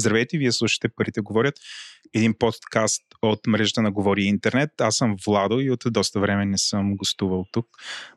Здравейте, 0.00 0.38
вие 0.38 0.52
слушате 0.52 0.88
Парите 0.88 1.20
говорят, 1.20 1.54
един 2.14 2.34
подкаст 2.38 3.02
от 3.22 3.46
мрежата 3.46 3.82
на 3.82 3.90
Говори 3.90 4.22
Интернет. 4.22 4.80
Аз 4.80 4.96
съм 4.96 5.16
Владо 5.26 5.60
и 5.60 5.70
от 5.70 5.82
доста 5.86 6.20
време 6.20 6.46
не 6.46 6.58
съм 6.58 6.96
гостувал 6.96 7.46
тук. 7.52 7.66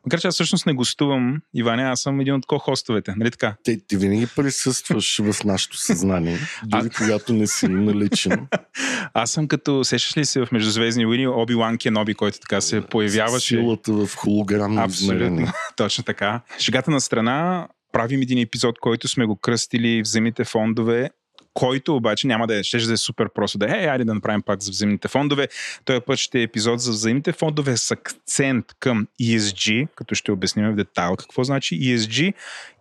Макар 0.06 0.20
че 0.20 0.26
аз 0.26 0.34
всъщност 0.34 0.66
не 0.66 0.72
гостувам, 0.72 1.42
Иване, 1.54 1.82
аз 1.82 2.00
съм 2.00 2.20
един 2.20 2.34
от 2.34 2.46
ко-хостовете, 2.46 3.14
нали 3.16 3.30
така? 3.30 3.56
Ти, 3.62 3.86
ти 3.86 3.96
винаги 3.96 4.26
присъстваш 4.36 5.20
в 5.20 5.44
нашото 5.44 5.76
съзнание, 5.76 6.38
дори 6.64 6.88
а... 6.94 6.96
когато 6.98 7.32
не 7.32 7.46
си 7.46 7.68
наличен. 7.68 8.46
аз 9.14 9.30
съм 9.30 9.48
като, 9.48 9.84
сещаш 9.84 10.16
ли 10.16 10.24
се 10.24 10.40
в 10.40 10.52
Междузвездни 10.52 11.06
войни, 11.06 11.26
Оби 11.26 11.54
Лан 11.54 11.78
Кеноби, 11.78 12.14
който 12.14 12.38
така 12.38 12.60
се 12.60 12.80
появяваше. 12.80 13.56
Силата 13.56 13.92
в 13.92 14.16
холограмно 14.16 14.86
измерение. 14.86 15.52
Точно 15.76 16.04
така. 16.04 16.40
Шегата 16.58 16.90
на 16.90 17.00
страна, 17.00 17.68
правим 17.92 18.22
един 18.22 18.38
епизод, 18.38 18.78
който 18.78 19.08
сме 19.08 19.26
го 19.26 19.36
кръстили 19.36 20.02
вземите 20.02 20.44
фондове 20.44 21.10
който 21.54 21.96
обаче 21.96 22.26
няма 22.26 22.46
да 22.46 22.58
е, 22.58 22.62
ще 22.62 22.78
да 22.78 22.92
е 22.92 22.96
супер 22.96 23.28
просто 23.34 23.58
да 23.58 23.66
е, 23.66 23.86
айде 23.86 24.04
да 24.04 24.14
направим 24.14 24.42
пак 24.42 24.62
за 24.62 24.70
взаимните 24.70 25.08
фондове. 25.08 25.48
Този 25.84 26.00
път 26.00 26.18
ще 26.18 26.38
е 26.38 26.42
епизод 26.42 26.80
за 26.80 26.90
взаимните 26.90 27.32
фондове 27.32 27.76
с 27.76 27.90
акцент 27.90 28.66
към 28.80 29.06
ESG, 29.22 29.88
като 29.94 30.14
ще 30.14 30.32
обясним 30.32 30.72
в 30.72 30.74
детайл 30.74 31.16
какво 31.16 31.44
значи 31.44 31.80
ESG. 31.80 32.34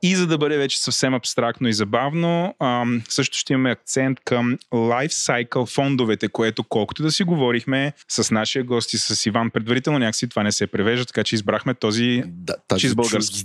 И 0.05 0.15
за 0.15 0.27
да 0.27 0.37
бъде 0.37 0.57
вече 0.57 0.79
съвсем 0.79 1.13
абстрактно 1.13 1.67
и 1.67 1.73
забавно, 1.73 2.55
ам, 2.59 3.01
също 3.09 3.37
ще 3.37 3.53
имаме 3.53 3.71
акцент 3.71 4.19
към 4.25 4.57
Life 4.73 5.11
Cycle 5.11 5.73
фондовете, 5.73 6.27
което 6.27 6.63
колкото 6.63 7.03
да 7.03 7.11
си 7.11 7.23
говорихме 7.23 7.93
с 8.09 8.31
нашия 8.31 8.63
гост 8.63 8.93
и 8.93 8.97
с 8.97 9.25
Иван 9.25 9.51
предварително, 9.51 9.99
някакси 9.99 10.29
това 10.29 10.43
не 10.43 10.51
се 10.51 10.67
превежда, 10.67 11.05
така 11.05 11.23
че 11.23 11.35
избрахме 11.35 11.73
този 11.73 12.23
да, 12.27 12.55
тази 12.67 12.95
български. 12.95 13.39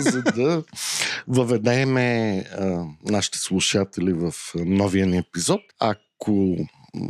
за 0.00 0.22
да 0.22 0.62
въведеме 1.28 2.38
а, 2.38 2.84
нашите 3.04 3.38
слушатели 3.38 4.12
в 4.12 4.32
новия 4.54 5.06
ни 5.06 5.18
епизод. 5.18 5.60
Ако 5.80 6.56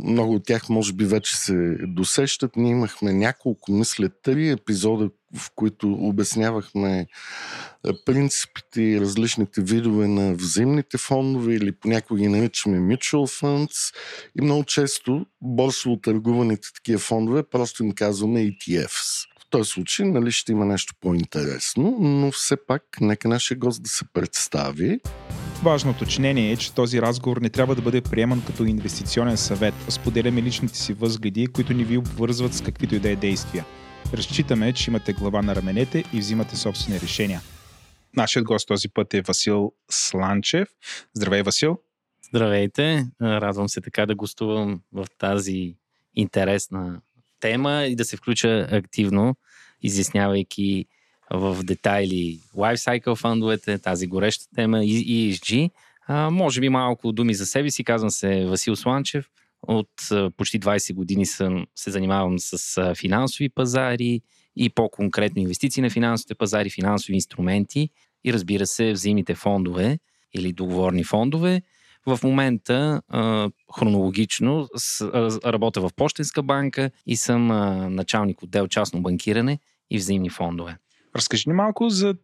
много 0.03 0.33
от 0.33 0.45
тях 0.45 0.69
може 0.69 0.93
би 0.93 1.05
вече 1.05 1.37
се 1.37 1.77
досещат. 1.87 2.55
Ние 2.55 2.71
имахме 2.71 3.13
няколко, 3.13 3.71
мисля, 3.71 4.09
три 4.23 4.49
епизода, 4.49 5.09
в 5.35 5.51
които 5.55 5.93
обяснявахме 5.93 7.07
принципите 8.05 8.81
и 8.81 9.01
различните 9.01 9.61
видове 9.61 10.07
на 10.07 10.33
взаимните 10.33 10.97
фондове 10.97 11.53
или 11.53 11.71
понякога 11.71 12.19
ги 12.19 12.27
наричаме 12.27 12.95
mutual 12.95 13.41
funds 13.41 13.95
и 14.39 14.41
много 14.41 14.63
често 14.63 15.25
борсово 15.41 15.97
търгуваните 15.97 16.67
такива 16.75 16.99
фондове 16.99 17.43
просто 17.43 17.83
им 17.83 17.91
казваме 17.91 18.39
ETFs. 18.39 19.27
В 19.39 19.49
този 19.49 19.69
случай 19.69 20.05
нали, 20.05 20.31
ще 20.31 20.51
има 20.51 20.65
нещо 20.65 20.93
по-интересно, 21.01 21.97
но 21.99 22.31
все 22.31 22.57
пак 22.67 22.83
нека 23.01 23.27
нашия 23.27 23.57
гост 23.57 23.83
да 23.83 23.89
се 23.89 24.05
представи. 24.13 24.99
Важно 25.63 25.91
уточнение 25.91 26.51
е, 26.51 26.57
че 26.57 26.73
този 26.73 27.01
разговор 27.01 27.37
не 27.37 27.49
трябва 27.49 27.75
да 27.75 27.81
бъде 27.81 28.01
приеман 28.01 28.43
като 28.47 28.65
инвестиционен 28.65 29.37
съвет. 29.37 29.73
Споделяме 29.89 30.41
личните 30.41 30.77
си 30.77 30.93
възгледи, 30.93 31.47
които 31.47 31.73
ни 31.73 31.83
ви 31.83 31.97
обвързват 31.97 32.53
с 32.53 32.61
каквито 32.61 32.95
и 32.95 32.99
да 32.99 33.09
е 33.09 33.15
действия. 33.15 33.65
Разчитаме, 34.13 34.73
че 34.73 34.91
имате 34.91 35.13
глава 35.13 35.41
на 35.41 35.55
раменете 35.55 36.03
и 36.13 36.19
взимате 36.19 36.55
собствени 36.55 36.99
решения. 36.99 37.41
Нашият 38.15 38.45
гост 38.45 38.67
този 38.67 38.89
път 38.89 39.13
е 39.13 39.21
Васил 39.21 39.73
Сланчев. 39.91 40.69
Здравей, 41.13 41.41
Васил! 41.41 41.79
Здравейте! 42.21 43.07
Радвам 43.21 43.69
се 43.69 43.81
така 43.81 44.05
да 44.05 44.15
гостувам 44.15 44.81
в 44.93 45.07
тази 45.17 45.75
интересна 46.15 47.01
тема 47.39 47.85
и 47.85 47.95
да 47.95 48.05
се 48.05 48.17
включа 48.17 48.67
активно, 48.71 49.35
изяснявайки 49.83 50.85
в 51.31 51.63
детайли 51.63 52.39
lifecycle 52.55 53.15
фондовете, 53.15 53.77
тази 53.77 54.07
гореща 54.07 54.45
тема 54.55 54.85
и 54.85 55.33
ESG. 55.33 55.71
А, 56.07 56.29
може 56.29 56.61
би 56.61 56.69
малко 56.69 57.11
думи 57.11 57.33
за 57.33 57.45
себе 57.45 57.69
си. 57.69 57.83
Казвам 57.83 58.09
се 58.09 58.45
Васил 58.45 58.75
Сланчев. 58.75 59.29
От 59.61 59.89
почти 60.37 60.59
20 60.59 60.93
години 60.93 61.25
съм, 61.25 61.65
се 61.75 61.91
занимавам 61.91 62.39
с 62.39 62.95
финансови 62.95 63.49
пазари 63.49 64.21
и 64.55 64.69
по-конкретно 64.69 65.41
инвестиции 65.41 65.81
на 65.81 65.89
финансовите 65.89 66.35
пазари, 66.35 66.69
финансови 66.69 67.13
инструменти 67.13 67.89
и 68.23 68.33
разбира 68.33 68.65
се 68.65 68.91
взаимните 68.91 69.35
фондове 69.35 69.99
или 70.33 70.53
договорни 70.53 71.03
фондове. 71.03 71.61
В 72.05 72.19
момента 72.23 73.01
хронологично 73.77 74.67
работя 75.45 75.81
в 75.81 75.89
Почтенска 75.95 76.43
банка 76.43 76.91
и 77.05 77.15
съм 77.15 77.47
началник 77.95 78.43
отдел 78.43 78.67
частно 78.67 79.01
банкиране 79.01 79.59
и 79.89 79.97
взаимни 79.97 80.29
фондове. 80.29 80.77
Разкажи 81.15 81.43
ни 81.47 81.53
малко 81.53 81.89
за 81.89 82.15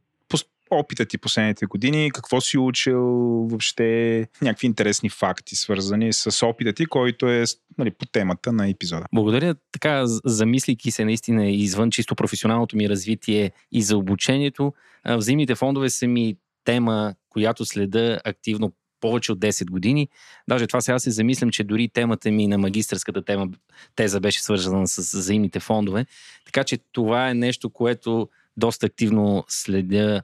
опита 0.73 1.05
ти 1.05 1.17
последните 1.17 1.65
години, 1.65 2.11
какво 2.13 2.41
си 2.41 2.57
учил, 2.57 3.01
въобще 3.49 4.27
някакви 4.41 4.67
интересни 4.67 5.09
факти, 5.09 5.55
свързани 5.55 6.13
с 6.13 6.45
опита 6.47 6.73
ти, 6.73 6.85
който 6.85 7.29
е 7.29 7.43
нали, 7.77 7.91
по 7.91 8.05
темата 8.05 8.51
на 8.51 8.69
епизода. 8.69 9.05
Благодаря. 9.13 9.55
Така, 9.71 10.03
замислики 10.25 10.91
се 10.91 11.05
наистина 11.05 11.49
извън 11.49 11.91
чисто 11.91 12.15
професионалното 12.15 12.77
ми 12.77 12.89
развитие 12.89 13.51
и 13.71 13.81
за 13.81 13.97
обучението, 13.97 14.73
взаимните 15.05 15.55
фондове 15.55 15.89
са 15.89 16.07
ми 16.07 16.35
тема, 16.65 17.15
която 17.29 17.65
следа 17.65 18.21
активно 18.25 18.71
повече 19.03 19.31
от 19.31 19.39
10 19.39 19.71
години. 19.71 20.07
Даже 20.49 20.67
това 20.67 20.81
сега 20.81 20.99
се 20.99 21.11
замислям, 21.11 21.49
че 21.51 21.63
дори 21.63 21.89
темата 21.89 22.31
ми 22.31 22.47
на 22.47 22.57
магистърската 22.57 23.25
тема, 23.25 23.47
теза 23.95 24.19
беше 24.19 24.43
свързана 24.43 24.87
с 24.87 25.17
взаимните 25.17 25.59
фондове. 25.59 26.05
Така 26.45 26.63
че 26.63 26.77
това 26.91 27.29
е 27.29 27.33
нещо, 27.33 27.69
което 27.69 28.29
доста 28.57 28.85
активно 28.85 29.45
следя 29.47 30.21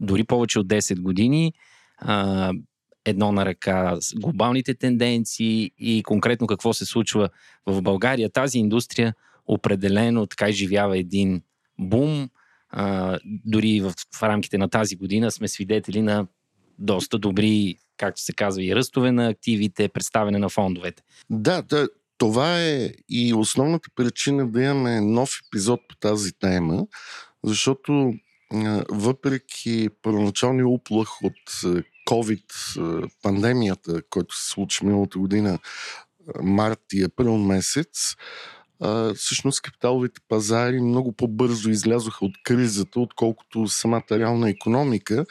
дори 0.00 0.24
повече 0.24 0.58
от 0.58 0.66
10 0.66 1.00
години. 1.00 1.52
А, 1.98 2.52
едно 3.04 3.32
на 3.32 3.46
ръка 3.46 3.96
с 4.00 4.14
глобалните 4.14 4.74
тенденции 4.74 5.70
и 5.78 6.02
конкретно 6.02 6.46
какво 6.46 6.72
се 6.72 6.84
случва 6.84 7.28
в 7.66 7.82
България. 7.82 8.30
Тази 8.30 8.58
индустрия 8.58 9.14
определено 9.46 10.26
така 10.26 10.48
изживява 10.48 10.98
един 10.98 11.42
бум. 11.78 12.28
А, 12.70 13.18
дори 13.24 13.80
в, 13.80 13.94
в 14.16 14.22
рамките 14.22 14.58
на 14.58 14.68
тази 14.68 14.96
година 14.96 15.30
сме 15.30 15.48
свидетели 15.48 16.02
на 16.02 16.26
доста 16.78 17.18
добри, 17.18 17.76
както 17.96 18.20
се 18.20 18.32
казва, 18.32 18.64
и 18.64 18.76
ръстове 18.76 19.12
на 19.12 19.28
активите, 19.28 19.88
представяне 19.88 20.38
на 20.38 20.48
фондовете. 20.48 21.02
Да, 21.30 21.62
да, 21.62 21.88
това 22.18 22.60
е 22.60 22.90
и 23.08 23.34
основната 23.34 23.88
причина 23.94 24.50
да 24.50 24.62
имаме 24.62 25.00
нов 25.00 25.30
епизод 25.46 25.80
по 25.88 25.96
тази 25.96 26.32
тема, 26.32 26.86
защото 27.44 28.14
въпреки 28.90 29.88
първоначалния 30.02 30.68
уплах 30.68 31.22
от 31.22 31.62
COVID 32.08 33.10
пандемията, 33.22 34.02
който 34.10 34.36
се 34.36 34.50
случи 34.50 34.86
миналата 34.86 35.18
година, 35.18 35.58
март 36.42 36.80
и 36.92 37.02
април 37.02 37.36
месец, 37.36 38.14
всъщност 39.16 39.62
капиталовите 39.62 40.20
пазари 40.28 40.80
много 40.80 41.12
по-бързо 41.12 41.70
излязоха 41.70 42.24
от 42.24 42.34
кризата, 42.42 43.00
отколкото 43.00 43.68
самата 43.68 44.04
реална 44.10 44.50
економика. 44.50 45.26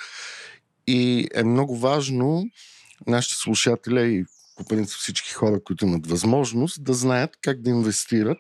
И 0.88 1.28
е 1.34 1.44
много 1.44 1.78
важно 1.78 2.44
нашите 3.08 3.36
слушатели 3.36 4.16
и 4.16 4.26
по 4.58 4.66
принцип 4.66 4.98
всички 4.98 5.32
хора, 5.32 5.64
които 5.64 5.86
имат 5.86 6.08
възможност, 6.08 6.84
да 6.84 6.94
знаят 6.94 7.38
как 7.42 7.62
да 7.62 7.70
инвестират 7.70 8.40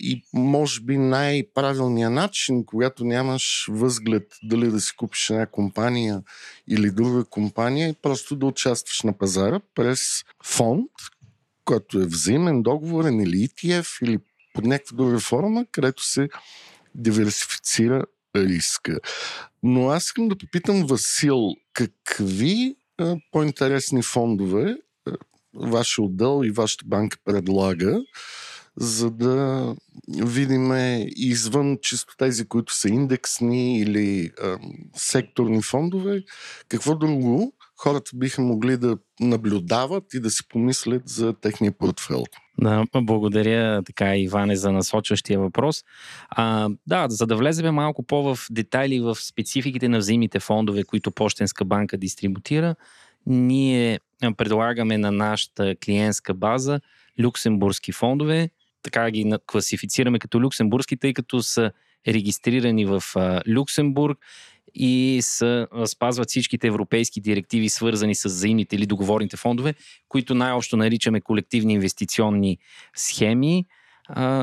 и 0.00 0.22
може 0.32 0.80
би 0.80 0.98
най-правилният 0.98 2.12
начин, 2.12 2.64
когато 2.64 3.04
нямаш 3.04 3.66
възглед 3.70 4.34
дали 4.42 4.70
да 4.70 4.80
си 4.80 4.96
купиш 4.96 5.30
една 5.30 5.46
компания 5.46 6.22
или 6.68 6.90
друга 6.90 7.24
компания, 7.24 7.88
е 7.88 7.94
просто 8.02 8.36
да 8.36 8.46
участваш 8.46 9.02
на 9.02 9.18
пазара 9.18 9.60
през 9.74 10.24
фонд, 10.44 10.90
който 11.64 12.00
е 12.00 12.06
взаимен, 12.06 12.62
договорен 12.62 13.20
или 13.20 13.48
ETF 13.48 14.04
или 14.04 14.18
под 14.54 14.64
някаква 14.64 14.96
друга 14.96 15.20
форма, 15.20 15.66
където 15.72 16.04
се 16.04 16.28
диверсифицира 16.94 18.04
риска. 18.36 18.98
Но 19.62 19.88
аз 19.88 20.04
искам 20.04 20.28
да 20.28 20.38
попитам 20.38 20.86
Васил, 20.86 21.54
какви 21.72 22.76
а, 22.98 23.16
по-интересни 23.32 24.02
фондове 24.02 24.76
а, 25.06 25.12
вашия 25.54 26.04
отдел 26.04 26.42
и 26.44 26.50
вашата 26.50 26.84
банка 26.86 27.18
предлага, 27.24 28.00
за 28.80 29.10
да 29.10 29.74
видим 30.22 30.72
извън 31.16 31.78
чисто 31.82 32.14
тези, 32.18 32.48
които 32.48 32.74
са 32.74 32.88
индексни 32.88 33.80
или 33.80 34.30
а, 34.42 34.58
секторни 34.96 35.62
фондове, 35.62 36.22
какво 36.68 36.94
друго 36.94 37.52
хората 37.78 38.10
биха 38.14 38.42
могли 38.42 38.76
да 38.76 38.98
наблюдават 39.20 40.14
и 40.14 40.20
да 40.20 40.30
си 40.30 40.48
помислят 40.48 41.08
за 41.08 41.32
техния 41.32 41.72
портфел. 41.72 42.24
Да, 42.60 42.84
благодаря 42.94 43.82
така, 43.82 44.16
Иване, 44.16 44.56
за 44.56 44.72
насочващия 44.72 45.40
въпрос. 45.40 45.84
А, 46.28 46.68
да, 46.86 47.06
за 47.08 47.26
да 47.26 47.36
влеземе 47.36 47.70
малко 47.70 48.02
по-в 48.02 48.38
детайли 48.50 49.00
в 49.00 49.14
спецификите 49.14 49.88
на 49.88 49.98
взаимните 49.98 50.40
фондове, 50.40 50.84
които 50.84 51.10
Почтенска 51.10 51.64
банка 51.64 51.96
дистрибутира, 51.96 52.74
ние 53.26 54.00
предлагаме 54.36 54.98
на 54.98 55.12
нашата 55.12 55.76
клиентска 55.84 56.34
база 56.34 56.80
люксембургски 57.20 57.92
фондове, 57.92 58.50
така 58.82 59.10
ги 59.10 59.32
класифицираме 59.46 60.18
като 60.18 60.40
люксембургски, 60.40 60.96
тъй 60.96 61.12
като 61.12 61.42
са 61.42 61.70
регистрирани 62.08 62.84
в 62.84 63.02
Люксембург 63.48 64.18
и 64.74 65.18
са, 65.22 65.66
спазват 65.86 66.28
всичките 66.28 66.66
европейски 66.66 67.20
директиви, 67.20 67.68
свързани 67.68 68.14
с 68.14 68.24
взаимните 68.24 68.76
или 68.76 68.86
договорните 68.86 69.36
фондове, 69.36 69.74
които 70.08 70.34
най-общо 70.34 70.76
наричаме 70.76 71.20
колективни 71.20 71.72
инвестиционни 71.72 72.58
схеми. 72.96 73.66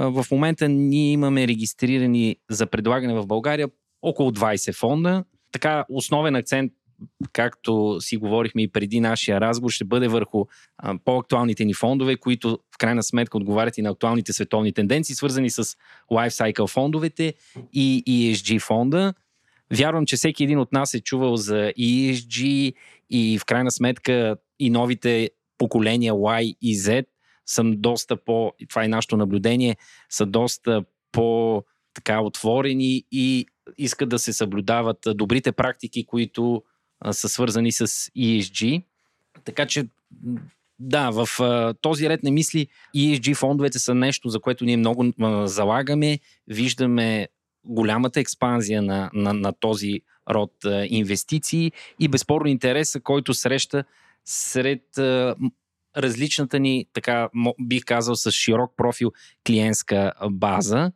В 0.01 0.25
момента 0.31 0.69
ние 0.69 1.11
имаме 1.11 1.47
регистрирани 1.47 2.35
за 2.49 2.65
предлагане 2.65 3.13
в 3.13 3.27
България 3.27 3.69
около 4.01 4.31
20 4.31 4.73
фонда. 4.73 5.23
Така, 5.51 5.85
основен 5.89 6.35
акцент 6.35 6.71
както 7.33 7.97
си 7.99 8.17
говорихме 8.17 8.61
и 8.61 8.67
преди 8.67 8.99
нашия 8.99 9.41
разговор, 9.41 9.71
ще 9.71 9.85
бъде 9.85 10.07
върху 10.07 10.45
а, 10.77 10.97
по-актуалните 11.05 11.65
ни 11.65 11.73
фондове, 11.73 12.15
които 12.15 12.59
в 12.75 12.77
крайна 12.77 13.03
сметка 13.03 13.37
отговарят 13.37 13.77
и 13.77 13.81
на 13.81 13.89
актуалните 13.89 14.33
световни 14.33 14.73
тенденции, 14.73 15.15
свързани 15.15 15.49
с 15.49 15.63
Lifecycle 16.11 16.67
фондовете 16.67 17.33
и 17.73 18.03
ESG 18.07 18.59
фонда. 18.61 19.13
Вярвам, 19.73 20.05
че 20.05 20.15
всеки 20.15 20.43
един 20.43 20.59
от 20.59 20.71
нас 20.71 20.93
е 20.93 21.01
чувал 21.01 21.35
за 21.35 21.71
ESG 21.79 22.73
и 23.09 23.39
в 23.39 23.45
крайна 23.45 23.71
сметка 23.71 24.35
и 24.59 24.69
новите 24.69 25.29
поколения 25.57 26.13
Y 26.13 26.57
и 26.61 26.75
Z 26.75 27.05
са 27.45 27.63
доста 27.63 28.17
по, 28.17 28.53
това 28.69 28.83
е 28.83 28.87
нашето 28.87 29.17
наблюдение, 29.17 29.77
са 30.09 30.25
доста 30.25 30.83
по 31.11 31.63
така 31.93 32.21
отворени 32.21 33.03
и 33.11 33.45
искат 33.77 34.09
да 34.09 34.19
се 34.19 34.33
съблюдават 34.33 34.97
добрите 35.07 35.51
практики, 35.51 36.05
които 36.05 36.63
а, 36.99 37.13
са 37.13 37.29
свързани 37.29 37.71
с 37.71 37.87
ESG. 37.87 38.83
Така 39.43 39.65
че 39.65 39.87
да, 40.79 41.09
в 41.09 41.27
този 41.81 42.09
ред 42.09 42.23
на 42.23 42.31
мисли 42.31 42.67
ESG 42.95 43.35
фондовете 43.35 43.79
са 43.79 43.95
нещо, 43.95 44.29
за 44.29 44.39
което 44.39 44.65
ние 44.65 44.77
много 44.77 45.13
залагаме. 45.45 46.19
Виждаме 46.47 47.27
голямата 47.63 48.19
експанзия 48.19 48.81
на, 48.81 49.09
на, 49.13 49.33
на 49.33 49.53
този 49.53 50.01
род 50.29 50.51
инвестиции 50.87 51.71
и 51.99 52.07
безспорно 52.07 52.47
интереса, 52.47 53.01
който 53.01 53.33
среща 53.33 53.83
сред 54.25 54.83
различната 55.97 56.59
ни, 56.59 56.85
така 56.93 57.29
бих 57.61 57.85
казал, 57.85 58.15
с 58.15 58.31
широк 58.31 58.73
профил 58.77 59.11
клиентска 59.47 60.11
база. 60.29 60.91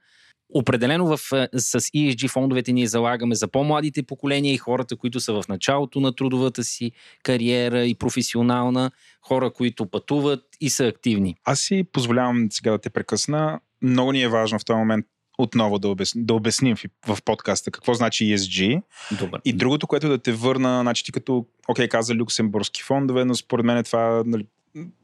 Определено 0.54 1.08
в, 1.08 1.18
с 1.54 1.80
ESG 1.80 2.30
фондовете 2.30 2.74
ние 2.74 2.88
залагаме 2.88 3.36
за 3.36 3.48
по-младите 3.48 4.04
поколения 4.04 4.54
и 4.54 4.58
хората, 4.58 4.96
които 4.96 5.20
са 5.20 5.34
в 5.34 5.44
началото 5.50 6.00
на 6.00 6.16
трудовата 6.16 6.64
си 6.64 6.92
кариера 7.24 7.86
и 7.86 7.96
професионална, 7.96 8.92
хора, 9.22 9.54
които 9.54 9.86
пътуват 9.86 10.44
и 10.62 10.70
са 10.70 10.86
активни. 10.86 11.36
Аз 11.46 11.60
си 11.60 11.84
позволявам 11.92 12.48
сега 12.52 12.72
да 12.72 12.78
те 12.78 12.90
прекъсна. 12.90 13.60
Много 13.82 14.12
ни 14.12 14.22
е 14.22 14.28
важно 14.30 14.60
в 14.60 14.66
този 14.66 14.78
момент 14.78 15.06
отново 15.38 15.80
да, 15.80 15.88
обясним, 15.88 16.26
да 16.26 16.34
обясним 16.34 16.76
в, 16.76 16.86
в 17.16 17.24
подкаста 17.24 17.72
какво 17.72 17.94
значи 17.94 18.26
ESG. 18.26 18.82
Добър. 19.20 19.42
И 19.46 19.54
другото, 19.54 19.88
което 19.88 20.10
да 20.10 20.18
те 20.18 20.32
върна, 20.32 20.82
значи 20.82 21.04
ти 21.04 21.12
като, 21.12 21.46
окей, 21.68 21.88
каза 21.88 22.16
люксембургски 22.16 22.84
фондове, 22.84 23.26
но 23.26 23.36
според 23.36 23.66
мен 23.66 23.84
това 23.84 24.24
нали, 24.26 24.46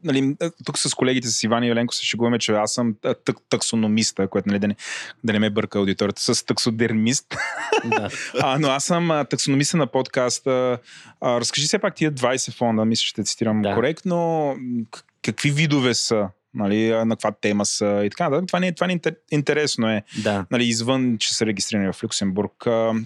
нали, 0.04 0.36
тук 0.64 0.78
с 0.78 0.94
колегите 0.94 1.28
с 1.28 1.42
Иван 1.42 1.64
и 1.64 1.68
Еленко 1.68 1.94
се 1.94 2.04
шегуваме, 2.04 2.38
че 2.38 2.52
аз 2.52 2.74
съм 2.74 2.94
тък, 3.24 3.36
таксономиста, 3.48 4.28
което 4.28 4.48
нали, 4.48 4.58
да, 4.58 4.68
не, 4.68 4.76
да 5.24 5.32
не 5.32 5.38
ме 5.38 5.50
бърка 5.50 5.78
аудиторията, 5.78 6.34
с 6.34 6.46
таксодермист. 6.46 7.36
Да. 7.84 8.10
а, 8.42 8.58
но 8.58 8.68
аз 8.68 8.84
съм 8.84 9.24
таксономиста 9.30 9.76
на 9.76 9.86
подкаста. 9.86 10.78
А, 11.20 11.40
разкажи 11.40 11.66
все 11.66 11.78
пак 11.78 11.94
тия 11.94 12.12
20 12.12 12.52
фонда, 12.52 12.84
мисля, 12.84 13.04
ще 13.04 13.24
цитирам 13.24 13.62
да. 13.62 13.74
коректно. 13.74 14.54
Какви 15.22 15.50
видове 15.50 15.94
са? 15.94 16.28
нали, 16.56 16.90
на 16.90 17.16
каква 17.16 17.32
тема 17.40 17.66
са 17.66 18.02
и 18.04 18.10
така. 18.10 18.30
Да, 18.30 18.46
това 18.46 18.60
не, 18.60 18.72
това 18.72 18.86
не 18.86 18.92
е 18.92 19.00
интересно 19.30 19.88
е, 19.88 20.02
да. 20.22 20.46
нали, 20.50 20.64
извън, 20.64 21.18
че 21.18 21.34
са 21.34 21.46
регистрирани 21.46 21.92
в 21.92 22.04
Люксембург. 22.04 22.52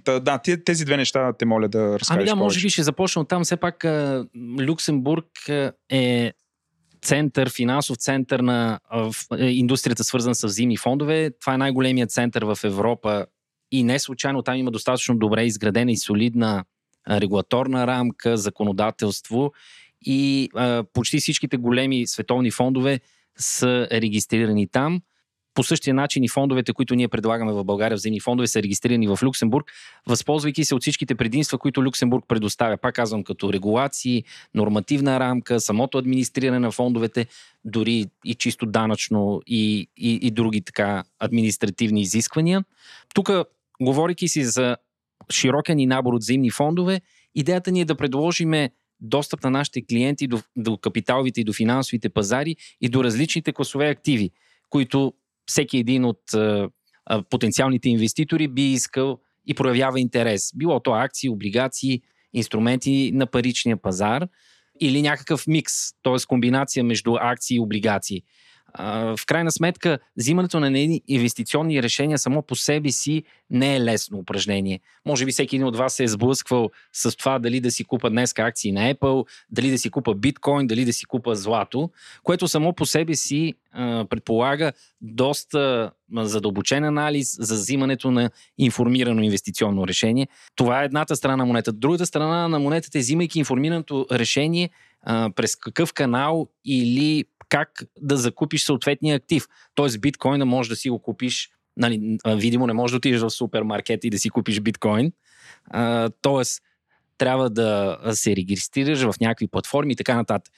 Та, 0.05 0.21
да, 0.21 0.39
тези 0.65 0.85
две 0.85 0.97
неща 0.97 1.33
те 1.33 1.45
моля 1.45 1.69
да 1.69 1.99
разкажеш 1.99 2.11
Ами 2.11 2.25
да, 2.25 2.37
може 2.37 2.61
би 2.61 2.71
ще 2.71 2.83
започна 2.83 3.23
от 3.23 3.29
там. 3.29 3.45
Все 3.45 3.57
пак 3.57 3.85
Люксембург 4.61 5.27
е 5.89 6.33
център, 7.03 7.51
финансов 7.51 7.97
център 7.97 8.41
на 8.41 8.81
е, 9.39 9.45
индустрията, 9.45 10.05
свързана 10.05 10.35
с 10.35 10.49
зимни 10.49 10.77
фондове. 10.77 11.31
Това 11.41 11.55
е 11.55 11.59
най-големият 11.59 12.11
център 12.11 12.45
в 12.45 12.59
Европа 12.65 13.27
и 13.73 13.83
не 13.83 13.99
случайно 13.99 14.43
там 14.43 14.57
има 14.57 14.71
достатъчно 14.71 15.19
добре 15.19 15.45
изградена 15.45 15.93
и 15.93 15.97
солидна 15.97 16.65
регулаторна 17.11 17.87
рамка, 17.87 18.37
законодателство 18.37 19.53
и 20.03 20.49
а, 20.55 20.85
почти 20.93 21.19
всичките 21.19 21.57
големи 21.57 22.07
световни 22.07 22.51
фондове 22.51 23.01
са 23.39 23.89
регистрирани 23.93 24.69
там. 24.69 25.01
По 25.55 25.63
същия 25.63 25.95
начин 25.95 26.25
и 26.25 26.29
фондовете, 26.29 26.73
които 26.73 26.95
ние 26.95 27.09
предлагаме 27.09 27.53
в 27.53 27.65
България, 27.65 27.97
взаимни 27.97 28.21
фондове, 28.21 28.47
са 28.47 28.63
регистрирани 28.63 29.09
в 29.09 29.19
Люксембург, 29.23 29.73
възползвайки 30.07 30.65
се 30.65 30.75
от 30.75 30.83
всичките 30.83 31.15
предимства, 31.15 31.59
които 31.59 31.85
Люксембург 31.85 32.25
предоставя. 32.29 32.77
Пак 32.77 32.95
казвам, 32.95 33.25
като 33.25 33.53
регулации, 33.53 34.25
нормативна 34.55 35.21
рамка, 35.21 35.61
самото 35.61 35.99
администриране 35.99 36.59
на 36.59 36.71
фондовете, 36.71 37.27
дори 37.65 38.07
и 38.25 38.35
чисто 38.35 38.67
данъчно 38.67 39.43
и, 39.47 39.89
и, 39.97 40.19
и 40.23 40.31
други 40.31 40.61
така 40.61 41.05
административни 41.19 42.01
изисквания. 42.01 42.65
Тук, 43.15 43.31
говорики 43.83 44.29
си 44.29 44.45
за 44.45 44.77
широкия 45.31 45.77
ни 45.77 45.87
набор 45.87 46.15
от 46.15 46.23
взаимни 46.23 46.51
фондове, 46.51 47.01
идеята 47.35 47.71
ни 47.71 47.81
е 47.81 47.85
да 47.85 47.95
предложиме 47.95 48.71
достъп 49.01 49.45
на 49.45 49.51
нашите 49.51 49.83
клиенти 49.83 50.27
до, 50.27 50.43
до 50.57 50.77
капиталовите 50.77 51.41
и 51.41 51.45
до 51.45 51.53
финансовите 51.53 52.09
пазари 52.09 52.57
и 52.81 52.89
до 52.89 53.05
различните 53.05 53.53
класове 53.53 53.89
активи, 53.89 54.31
които 54.71 55.13
всеки 55.51 55.79
един 55.79 56.05
от 56.05 56.35
а, 56.35 56.69
потенциалните 57.31 57.89
инвеститори 57.89 58.49
би 58.49 58.63
искал 58.63 59.19
и 59.47 59.55
проявява 59.55 60.01
интерес. 60.01 60.51
Било 60.57 60.81
то 60.81 60.93
акции, 60.93 61.29
облигации, 61.29 62.01
инструменти 62.33 63.11
на 63.15 63.27
паричния 63.27 63.77
пазар 63.77 64.29
или 64.81 65.03
някакъв 65.03 65.47
микс, 65.47 65.73
т.е. 66.03 66.17
комбинация 66.29 66.85
между 66.85 67.15
акции 67.21 67.57
и 67.57 67.61
облигации 67.61 68.23
в 68.79 69.21
крайна 69.27 69.53
сметка, 69.53 69.99
взимането 70.17 70.61
на 70.61 70.99
инвестиционни 71.09 71.83
решения 71.83 72.19
само 72.19 72.43
по 72.43 72.57
себе 72.57 72.91
си 72.91 73.23
не 73.51 73.77
е 73.77 73.81
лесно 73.81 74.19
упражнение. 74.19 74.81
Може 75.07 75.25
би 75.25 75.33
всеки 75.33 75.57
един 75.57 75.67
от 75.67 75.77
вас 75.77 75.95
се 75.95 76.05
е 76.05 76.09
сблъсквал 76.09 76.71
с 76.93 77.17
това 77.17 77.39
дали 77.39 77.61
да 77.61 77.71
си 77.71 77.85
купа 77.85 78.11
днес 78.11 78.35
акции 78.39 78.73
на 78.73 78.95
Apple, 78.95 79.29
дали 79.51 79.71
да 79.71 79.79
си 79.79 79.91
купа 79.91 80.15
биткоин, 80.15 80.67
дали 80.67 80.85
да 80.85 80.93
си 80.93 81.05
купа 81.05 81.35
злато, 81.35 81.91
което 82.23 82.49
само 82.49 82.73
по 82.73 82.87
себе 82.87 83.15
си 83.15 83.55
а, 83.73 84.05
предполага 84.11 84.73
доста 85.01 85.91
задълбочен 86.13 86.85
анализ 86.85 87.37
за 87.41 87.55
взимането 87.55 88.11
на 88.11 88.31
информирано 88.59 89.23
инвестиционно 89.23 89.87
решение. 89.87 90.29
Това 90.57 90.83
е 90.83 90.85
едната 90.85 91.17
страна 91.17 91.37
на 91.37 91.47
монетата. 91.47 91.79
Другата 91.79 92.07
страна 92.07 92.49
на 92.49 92.59
монетата 92.59 92.99
е, 92.99 93.01
взимайки 93.01 93.39
информираното 93.39 94.07
решение, 94.13 94.71
а, 95.03 95.31
през 95.31 95.57
какъв 95.57 95.93
канал 95.93 96.49
или 96.65 97.25
как 97.51 97.85
да 98.01 98.17
закупиш 98.17 98.65
съответния 98.65 99.17
актив. 99.17 99.47
Тоест 99.75 100.01
биткоина 100.01 100.45
може 100.45 100.69
да 100.69 100.77
си 100.77 100.91
го 100.91 100.99
купиш, 100.99 101.51
нали, 101.77 102.19
видимо 102.27 102.67
не 102.67 102.73
може 102.73 102.93
да 102.93 102.97
отидеш 102.97 103.21
в 103.21 103.31
супермаркет 103.31 104.05
и 104.05 104.11
да 104.11 104.19
си 104.19 104.31
купиш 104.31 104.61
биткоин. 104.61 105.13
А, 105.71 106.11
тоест 106.23 106.63
трябва 107.19 107.51
да 107.51 107.99
се 108.13 108.37
регистрираш 108.37 109.03
в 109.03 109.15
някакви 109.21 109.49
платформи 109.49 109.93
и 109.93 109.97
така 109.97 110.15
нататък. 110.15 110.55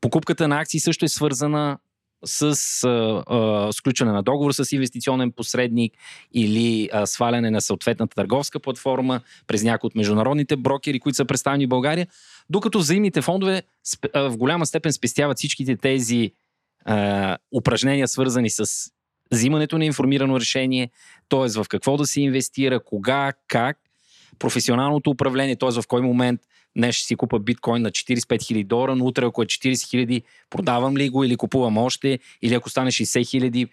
Покупката 0.00 0.48
на 0.48 0.60
акции 0.60 0.80
също 0.80 1.04
е 1.04 1.08
свързана 1.08 1.78
с 2.24 2.42
а, 2.84 3.22
а, 3.26 3.72
сключване 3.72 4.12
на 4.12 4.22
договор 4.22 4.52
с 4.52 4.72
инвестиционен 4.72 5.32
посредник 5.32 5.92
или 6.32 6.90
а, 6.92 7.06
сваляне 7.06 7.50
на 7.50 7.60
съответната 7.60 8.14
търговска 8.14 8.60
платформа 8.60 9.20
през 9.46 9.62
някои 9.62 9.86
от 9.86 9.94
международните 9.94 10.56
брокери, 10.56 11.00
които 11.00 11.16
са 11.16 11.24
представени 11.24 11.66
в 11.66 11.68
България, 11.68 12.06
докато 12.50 12.78
взаимните 12.78 13.22
фондове 13.22 13.62
а, 14.12 14.20
в 14.20 14.36
голяма 14.36 14.66
степен 14.66 14.92
спестяват 14.92 15.38
всичките 15.38 15.76
тези 15.76 16.32
а, 16.84 17.36
упражнения, 17.52 18.08
свързани 18.08 18.50
с 18.50 18.64
взимането 19.32 19.78
на 19.78 19.84
информирано 19.84 20.40
решение, 20.40 20.90
т.е. 21.28 21.62
в 21.62 21.66
какво 21.68 21.96
да 21.96 22.06
се 22.06 22.20
инвестира, 22.20 22.80
кога, 22.80 23.32
как, 23.48 23.78
професионалното 24.38 25.10
управление, 25.10 25.56
т.е. 25.56 25.82
в 25.82 25.86
кой 25.88 26.02
момент 26.02 26.40
днес 26.76 26.94
ще 26.94 27.06
си 27.06 27.16
купа 27.16 27.38
биткоин 27.38 27.82
на 27.82 27.90
45 27.90 28.42
хиляди 28.42 28.64
долара, 28.64 28.96
но 28.96 29.04
утре 29.04 29.24
ако 29.24 29.42
е 29.42 29.46
40 29.46 29.90
хиляди, 29.90 30.22
продавам 30.50 30.96
ли 30.96 31.10
го 31.10 31.24
или 31.24 31.36
купувам 31.36 31.78
още, 31.78 32.18
или 32.42 32.54
ако 32.54 32.70
стане 32.70 32.90
60 32.90 33.30
хиляди, 33.30 33.66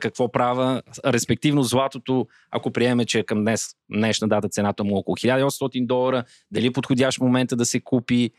какво 0.00 0.32
правя, 0.32 0.82
респективно 1.06 1.62
златото, 1.62 2.26
ако 2.50 2.70
приеме, 2.70 3.04
че 3.04 3.22
към 3.22 3.40
днес, 3.40 3.68
днешна 3.90 4.28
дата 4.28 4.48
цената 4.48 4.84
му 4.84 4.96
е 4.96 4.98
около 4.98 5.16
1800 5.16 5.86
долара, 5.86 6.24
дали 6.50 6.66
е 6.66 6.72
подходящ 6.72 7.20
момента 7.20 7.56
да 7.56 7.66
се 7.66 7.80
купи, 7.80 8.30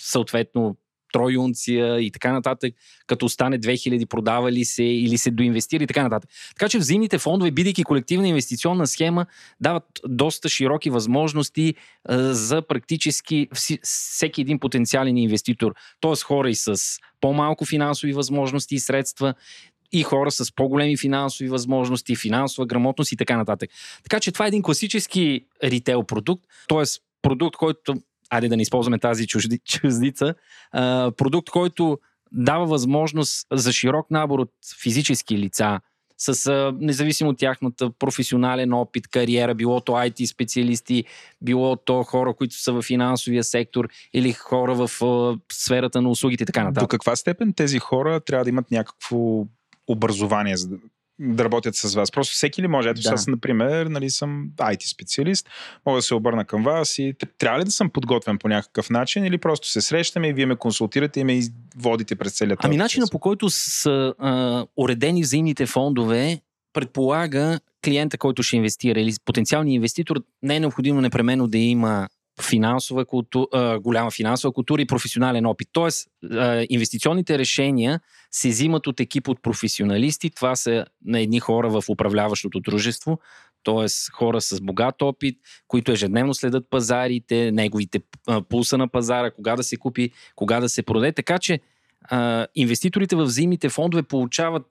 съответно 0.00 0.76
тройунция 1.12 2.00
и 2.00 2.10
така 2.10 2.32
нататък, 2.32 2.74
като 3.06 3.28
стане 3.28 3.60
2000 3.60 4.06
продава 4.06 4.52
ли 4.52 4.64
се 4.64 4.84
или 4.84 5.18
се 5.18 5.30
доинвестира 5.30 5.84
и 5.84 5.86
така 5.86 6.02
нататък. 6.02 6.30
Така 6.48 6.68
че 6.68 6.78
взаимните 6.78 7.18
фондове, 7.18 7.50
бидейки 7.50 7.84
колективна 7.84 8.28
инвестиционна 8.28 8.86
схема, 8.86 9.26
дават 9.60 9.84
доста 10.08 10.48
широки 10.48 10.90
възможности 10.90 11.74
за 12.30 12.62
практически 12.62 13.48
всеки 13.82 14.40
един 14.40 14.58
потенциален 14.58 15.16
инвеститор. 15.16 15.74
Т.е. 16.00 16.16
хора 16.24 16.50
и 16.50 16.54
с 16.54 16.76
по-малко 17.20 17.64
финансови 17.64 18.12
възможности 18.12 18.74
и 18.74 18.80
средства, 18.80 19.34
и 19.92 20.02
хора 20.02 20.30
с 20.30 20.54
по-големи 20.54 20.96
финансови 20.96 21.48
възможности, 21.48 22.16
финансова 22.16 22.66
грамотност 22.66 23.12
и 23.12 23.16
така 23.16 23.36
нататък. 23.36 23.70
Така 24.02 24.20
че 24.20 24.32
това 24.32 24.44
е 24.44 24.48
един 24.48 24.62
класически 24.62 25.40
ритейл 25.64 26.02
продукт, 26.02 26.44
т.е. 26.68 26.82
продукт, 27.22 27.56
който, 27.56 27.94
айде 28.30 28.48
да 28.48 28.56
не 28.56 28.62
използваме 28.62 28.98
тази 28.98 29.26
чужди, 29.26 29.58
чуждица, 29.64 30.34
а, 30.72 31.12
продукт, 31.16 31.50
който 31.50 31.98
дава 32.32 32.66
възможност 32.66 33.46
за 33.52 33.72
широк 33.72 34.10
набор 34.10 34.38
от 34.38 34.52
физически 34.82 35.38
лица, 35.38 35.80
с 36.18 36.46
а, 36.46 36.72
независимо 36.80 37.30
от 37.30 37.38
тяхната 37.38 37.90
професионален 37.90 38.72
опит, 38.72 39.08
кариера, 39.08 39.54
било 39.54 39.80
то 39.80 39.92
IT 39.92 40.26
специалисти, 40.26 41.04
било 41.42 41.76
то 41.76 42.02
хора, 42.02 42.34
които 42.34 42.54
са 42.54 42.72
в 42.72 42.82
финансовия 42.82 43.44
сектор 43.44 43.88
или 44.14 44.32
хора 44.32 44.86
в 44.86 45.04
а, 45.04 45.38
сферата 45.52 46.02
на 46.02 46.08
услугите 46.08 46.42
и 46.42 46.46
така 46.46 46.64
нататък. 46.64 46.82
До 46.82 46.88
каква 46.88 47.16
степен 47.16 47.52
тези 47.52 47.78
хора 47.78 48.20
трябва 48.20 48.44
да 48.44 48.50
имат 48.50 48.70
някакво 48.70 49.46
образование, 49.88 50.54
да, 51.18 51.44
работят 51.44 51.74
с 51.74 51.94
вас. 51.94 52.10
Просто 52.10 52.34
всеки 52.34 52.62
ли 52.62 52.66
може? 52.66 52.88
Ето 52.88 53.00
да. 53.00 53.10
аз, 53.10 53.26
например, 53.26 53.86
нали, 53.86 54.10
съм 54.10 54.48
IT 54.56 54.92
специалист, 54.92 55.48
мога 55.86 55.98
да 55.98 56.02
се 56.02 56.14
обърна 56.14 56.44
към 56.44 56.62
вас 56.62 56.98
и 56.98 57.14
трябва 57.38 57.60
ли 57.60 57.64
да 57.64 57.70
съм 57.70 57.90
подготвен 57.90 58.38
по 58.38 58.48
някакъв 58.48 58.90
начин 58.90 59.24
или 59.24 59.38
просто 59.38 59.68
се 59.68 59.80
срещаме 59.80 60.28
и 60.28 60.32
вие 60.32 60.46
ме 60.46 60.56
консултирате 60.56 61.20
и 61.20 61.24
ме 61.24 61.40
водите 61.76 62.16
през 62.16 62.32
целият 62.32 62.60
Ами 62.62 62.76
начина 62.76 63.06
по 63.12 63.18
който 63.18 63.50
са 63.50 64.14
а, 64.18 64.64
уредени 64.76 65.22
взаимните 65.22 65.66
фондове 65.66 66.40
предполага 66.72 67.60
клиента, 67.84 68.18
който 68.18 68.42
ще 68.42 68.56
инвестира 68.56 69.00
или 69.00 69.14
потенциалният 69.24 69.74
инвеститор 69.74 70.22
не 70.42 70.56
е 70.56 70.60
необходимо 70.60 71.00
непременно 71.00 71.48
да 71.48 71.58
има 71.58 72.08
финансова 72.42 73.04
култура, 73.04 73.80
голяма 73.80 74.10
финансова 74.10 74.52
култура 74.52 74.82
и 74.82 74.86
професионален 74.86 75.46
опит. 75.46 75.68
Тоест, 75.72 76.08
инвестиционните 76.68 77.38
решения 77.38 78.00
се 78.30 78.48
взимат 78.48 78.86
от 78.86 79.00
екип 79.00 79.28
от 79.28 79.42
професионалисти. 79.42 80.30
Това 80.30 80.56
са 80.56 80.86
на 81.04 81.20
едни 81.20 81.40
хора 81.40 81.70
в 81.70 81.82
управляващото 81.88 82.60
дружество, 82.60 83.18
т.е. 83.64 83.86
хора 84.12 84.40
с 84.40 84.60
богат 84.60 85.02
опит, 85.02 85.38
които 85.68 85.92
ежедневно 85.92 86.34
следят 86.34 86.70
пазарите, 86.70 87.52
неговите 87.52 88.00
пулса 88.48 88.78
на 88.78 88.88
пазара, 88.88 89.30
кога 89.30 89.56
да 89.56 89.62
се 89.62 89.76
купи, 89.76 90.10
кога 90.34 90.60
да 90.60 90.68
се 90.68 90.82
продаде. 90.82 91.12
Така 91.12 91.38
че 91.38 91.60
инвеститорите 92.54 93.16
в 93.16 93.22
взаимните 93.22 93.68
фондове 93.68 94.02
получават 94.02 94.66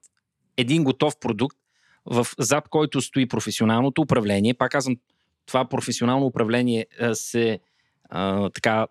един 0.58 0.84
готов 0.84 1.20
продукт, 1.20 1.58
в, 2.06 2.28
зад 2.40 2.70
който 2.70 3.02
стои 3.02 3.28
професионалното 3.28 4.02
управление. 4.02 4.54
Пак 4.54 4.72
казвам, 4.72 4.96
това 5.46 5.66
професионално 5.66 6.26
управление 6.26 6.86
се 7.14 7.60
а, 8.10 8.50
така 8.50 8.88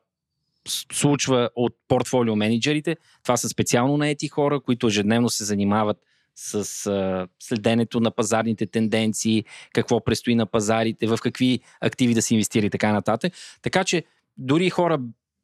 случва 0.93 1.51
от 1.55 1.77
портфолио 1.89 2.37
менеджерите. 2.37 2.97
Това 3.23 3.37
са 3.37 3.49
специално 3.49 3.97
наети 3.97 4.29
хора, 4.29 4.61
които 4.61 4.87
ежедневно 4.87 5.31
се 5.31 5.45
занимават 5.45 5.97
с 6.35 6.87
а, 6.87 7.27
следенето 7.41 8.01
на 8.01 8.11
пазарните 8.11 8.67
тенденции, 8.67 9.45
какво 9.73 10.05
предстои 10.05 10.35
на 10.35 10.47
пазарите, 10.47 11.07
в 11.07 11.19
какви 11.23 11.61
активи 11.81 12.15
да 12.15 12.23
се 12.23 12.35
инвестира 12.35 12.67
и 12.67 12.71
така 12.71 12.93
нататък. 12.93 13.33
Така 13.63 13.85
че 13.85 14.05
дори 14.37 14.71
хора 14.71 14.99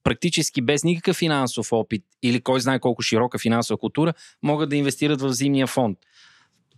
практически 0.04 0.62
без 0.62 0.84
никакъв 0.84 1.16
финансов 1.16 1.72
опит 1.72 2.04
или 2.22 2.40
кой 2.40 2.60
знае 2.60 2.78
колко 2.78 3.02
широка 3.02 3.38
финансова 3.38 3.78
култура 3.78 4.14
могат 4.42 4.70
да 4.70 4.76
инвестират 4.76 5.20
в 5.20 5.32
зимния 5.32 5.66
фонд. 5.66 5.98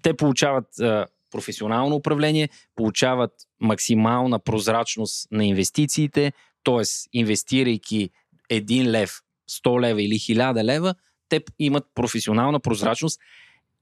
Те 0.03 0.15
получават 0.15 0.81
а, 0.81 1.07
професионално 1.33 1.97
управление, 1.97 2.49
получават 2.77 3.33
максимална 3.61 4.39
прозрачност 4.39 5.29
на 5.33 5.45
инвестициите, 5.45 6.33
т.е. 6.65 6.83
инвестирайки 7.13 8.11
1 8.51 8.87
лев, 8.87 9.21
100 9.51 9.81
лева 9.81 10.03
или 10.03 10.15
1000 10.15 10.65
лева, 10.65 10.95
те 11.29 11.41
имат 11.59 11.85
професионална 11.95 12.61
прозрачност, 12.61 13.21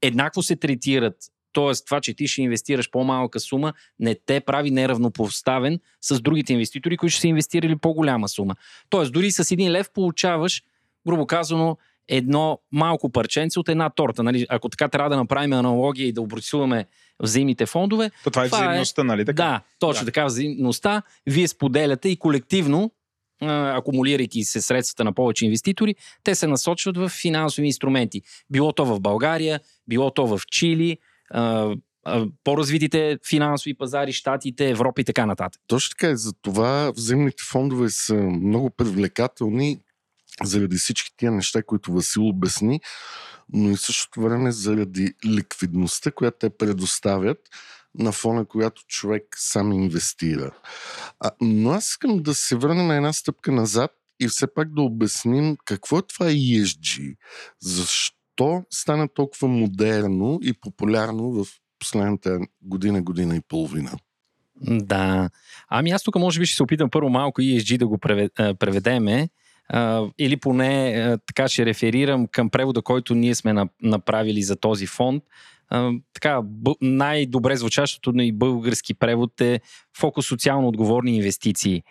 еднакво 0.01 0.43
се 0.43 0.55
третират 0.55 1.15
т.е. 1.53 1.71
това, 1.85 2.01
че 2.01 2.13
ти 2.13 2.27
ще 2.27 2.41
инвестираш 2.41 2.89
по-малка 2.91 3.39
сума, 3.39 3.73
не 3.99 4.15
те 4.25 4.39
прави 4.39 4.71
неравнопоставен 4.71 5.79
с 6.01 6.21
другите 6.21 6.53
инвеститори, 6.53 6.97
които 6.97 7.11
ще 7.11 7.21
са 7.21 7.27
инвестирали 7.27 7.75
по-голяма 7.75 8.29
сума. 8.29 8.55
Т.е. 8.89 9.05
дори 9.05 9.31
с 9.31 9.51
един 9.51 9.71
лев 9.71 9.91
получаваш, 9.93 10.63
грубо 11.07 11.27
казано, 11.27 11.77
едно 12.11 12.59
малко 12.71 13.11
парченце 13.11 13.59
от 13.59 13.69
една 13.69 13.89
торта. 13.89 14.23
Нали? 14.23 14.45
Ако 14.49 14.69
така 14.69 14.87
трябва 14.87 15.09
да 15.09 15.17
направим 15.17 15.53
аналогия 15.53 16.07
и 16.07 16.13
да 16.13 16.21
обрисуваме 16.21 16.85
взаимните 17.19 17.65
фондове. 17.65 18.11
То 18.23 18.31
това 18.31 18.45
е 18.45 18.47
това 18.47 18.57
е- 18.57 18.67
взаимността, 18.67 19.01
е, 19.01 19.05
нали 19.05 19.25
така? 19.25 19.43
Да, 19.43 19.61
точно 19.79 20.05
да. 20.05 20.11
така 20.11 20.25
взаимността. 20.25 21.01
Вие 21.25 21.47
споделяте 21.47 22.09
и 22.09 22.15
колективно, 22.15 22.91
акумулирайки 23.41 24.43
се 24.43 24.61
средствата 24.61 25.03
на 25.03 25.13
повече 25.13 25.45
инвеститори, 25.45 25.95
те 26.23 26.35
се 26.35 26.47
насочват 26.47 26.97
в 26.97 27.09
финансови 27.09 27.67
инструменти. 27.67 28.21
Било 28.49 28.73
то 28.73 28.85
в 28.85 28.99
България, 28.99 29.59
било 29.87 30.11
то 30.11 30.27
в 30.27 30.41
Чили, 30.47 30.97
по-развитите 32.43 33.17
финансови 33.29 33.73
пазари, 33.73 34.13
Штатите, 34.13 34.69
Европа 34.69 35.01
и 35.01 35.03
така 35.03 35.25
нататък. 35.25 35.61
Точно 35.67 35.89
така 35.89 36.09
е. 36.09 36.15
За 36.15 36.33
това 36.41 36.91
взаимните 36.95 37.43
фондове 37.51 37.89
са 37.89 38.15
много 38.15 38.69
привлекателни 38.69 39.79
заради 40.43 40.77
всички 40.77 41.11
тия 41.17 41.31
неща, 41.31 41.63
които 41.63 41.93
Васил 41.93 42.27
обясни, 42.27 42.81
но 43.53 43.69
и 43.69 43.77
същото 43.77 44.21
време 44.21 44.51
заради 44.51 45.13
ликвидността, 45.25 46.11
която 46.11 46.37
те 46.39 46.49
предоставят, 46.49 47.37
на 47.95 48.11
фона, 48.11 48.45
която 48.45 48.83
човек 48.87 49.23
сам 49.35 49.71
инвестира. 49.71 50.51
А, 51.19 51.31
но 51.41 51.71
аз 51.71 51.87
искам 51.87 52.23
да 52.23 52.33
се 52.33 52.55
върна 52.55 52.83
на 52.83 52.95
една 52.95 53.13
стъпка 53.13 53.51
назад 53.51 53.91
и 54.19 54.27
все 54.27 54.53
пак 54.53 54.73
да 54.73 54.81
обясним 54.81 55.57
какво 55.65 55.97
е 55.97 56.01
това 56.01 56.25
ESG. 56.25 57.15
Защо 57.61 58.63
стана 58.69 59.07
толкова 59.07 59.47
модерно 59.47 60.39
и 60.43 60.53
популярно 60.53 61.31
в 61.31 61.47
последната 61.79 62.39
година, 62.61 63.01
година 63.01 63.35
и 63.35 63.41
половина? 63.47 63.91
Да. 64.61 65.29
Ами 65.69 65.91
аз 65.91 66.03
тук 66.03 66.15
може 66.15 66.39
би 66.39 66.45
ще 66.45 66.55
се 66.55 66.63
опитам 66.63 66.89
първо 66.89 67.09
малко 67.09 67.41
ESG 67.41 67.77
да 67.77 67.87
го 67.87 67.97
преведеме 68.59 69.29
или 70.17 70.37
поне 70.37 71.17
така 71.27 71.47
ще 71.47 71.65
реферирам 71.65 72.27
към 72.27 72.49
превода, 72.49 72.81
който 72.81 73.15
ние 73.15 73.35
сме 73.35 73.65
направили 73.81 74.43
за 74.43 74.55
този 74.55 74.85
фонд. 74.85 75.23
така, 76.13 76.41
най-добре 76.81 77.55
звучащото 77.55 78.13
и 78.15 78.31
български 78.31 78.93
превод 78.93 79.41
е 79.41 79.59
фокус 79.97 80.27
социално 80.27 80.67
отговорни 80.67 81.15
инвестиции. 81.15 81.83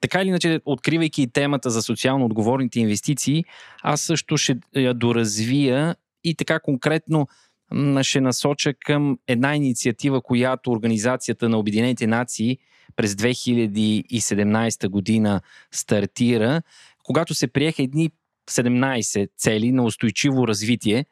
Така 0.00 0.22
или 0.22 0.28
иначе, 0.28 0.60
откривайки 0.64 1.32
темата 1.32 1.70
за 1.70 1.82
социално 1.82 2.24
отговорните 2.24 2.80
инвестиции, 2.80 3.44
аз 3.82 4.00
също 4.00 4.36
ще 4.36 4.56
я 4.76 4.94
доразвия 4.94 5.96
и 6.24 6.34
така 6.34 6.60
конкретно 6.60 7.28
ще 8.02 8.20
насоча 8.20 8.74
към 8.74 9.18
една 9.28 9.56
инициатива, 9.56 10.20
която 10.20 10.70
Организацията 10.70 11.48
на 11.48 11.58
Обединените 11.58 12.06
нации 12.06 12.58
през 12.96 13.14
2017 13.14 14.88
година 14.88 15.40
стартира, 15.72 16.62
когато 17.04 17.34
се 17.34 17.46
приеха 17.46 17.82
едни 17.82 18.10
17 18.50 19.28
цели 19.36 19.72
на 19.72 19.84
устойчиво 19.84 20.48
развитие, 20.48 21.06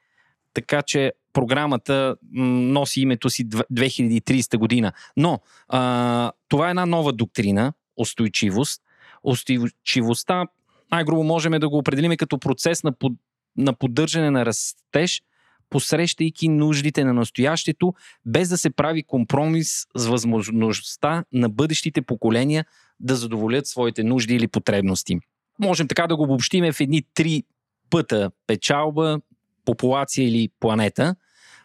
така 0.55 0.83
че 0.83 1.13
програмата 1.33 2.17
носи 2.33 3.01
името 3.01 3.31
си 3.31 3.49
2030 3.49 4.57
година. 4.57 4.93
Но 5.17 5.41
а, 5.69 6.33
това 6.49 6.67
е 6.67 6.71
една 6.71 6.87
нова 6.87 7.13
доктрина, 7.13 7.73
устойчивост. 7.97 8.83
Устойчивостта, 9.25 10.47
най-грубо 10.93 11.25
можем 11.25 11.53
да 11.53 11.69
го 11.69 11.79
определим 11.79 12.17
като 12.17 12.39
процес 12.39 12.83
на, 12.83 12.93
под, 12.93 13.13
на 13.57 13.73
поддържане 13.73 14.31
на 14.31 14.47
растеж– 14.47 15.23
посрещайки 15.71 16.49
нуждите 16.49 17.05
на 17.05 17.13
настоящето, 17.13 17.95
без 18.27 18.49
да 18.49 18.59
се 18.59 18.71
прави 18.71 19.03
компромис 19.03 19.87
с 19.97 20.07
възможността 20.07 21.25
на 21.33 21.49
бъдещите 21.49 22.03
поколения 22.03 22.65
да 23.01 23.17
задоволят 23.17 23.67
своите 23.67 24.05
нужди 24.05 24.35
или 24.35 24.49
потребности. 24.49 25.19
Можем 25.59 25.89
така 25.89 26.07
да 26.07 26.17
го 26.17 26.23
обобщиме 26.23 26.73
в 26.73 26.81
едни 26.81 27.03
три 27.15 27.43
пъта 27.91 28.31
печалба, 28.47 29.21
популация 29.65 30.29
или 30.29 30.49
планета. 30.61 31.15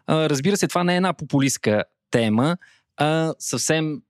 Разбира 0.10 0.58
се, 0.58 0.68
това 0.68 0.84
не 0.84 0.94
е 0.94 0.98
една 0.98 1.14
популистка 1.14 1.84
тема, 2.12 2.58
а 2.98 3.34
съвсем 3.40 4.02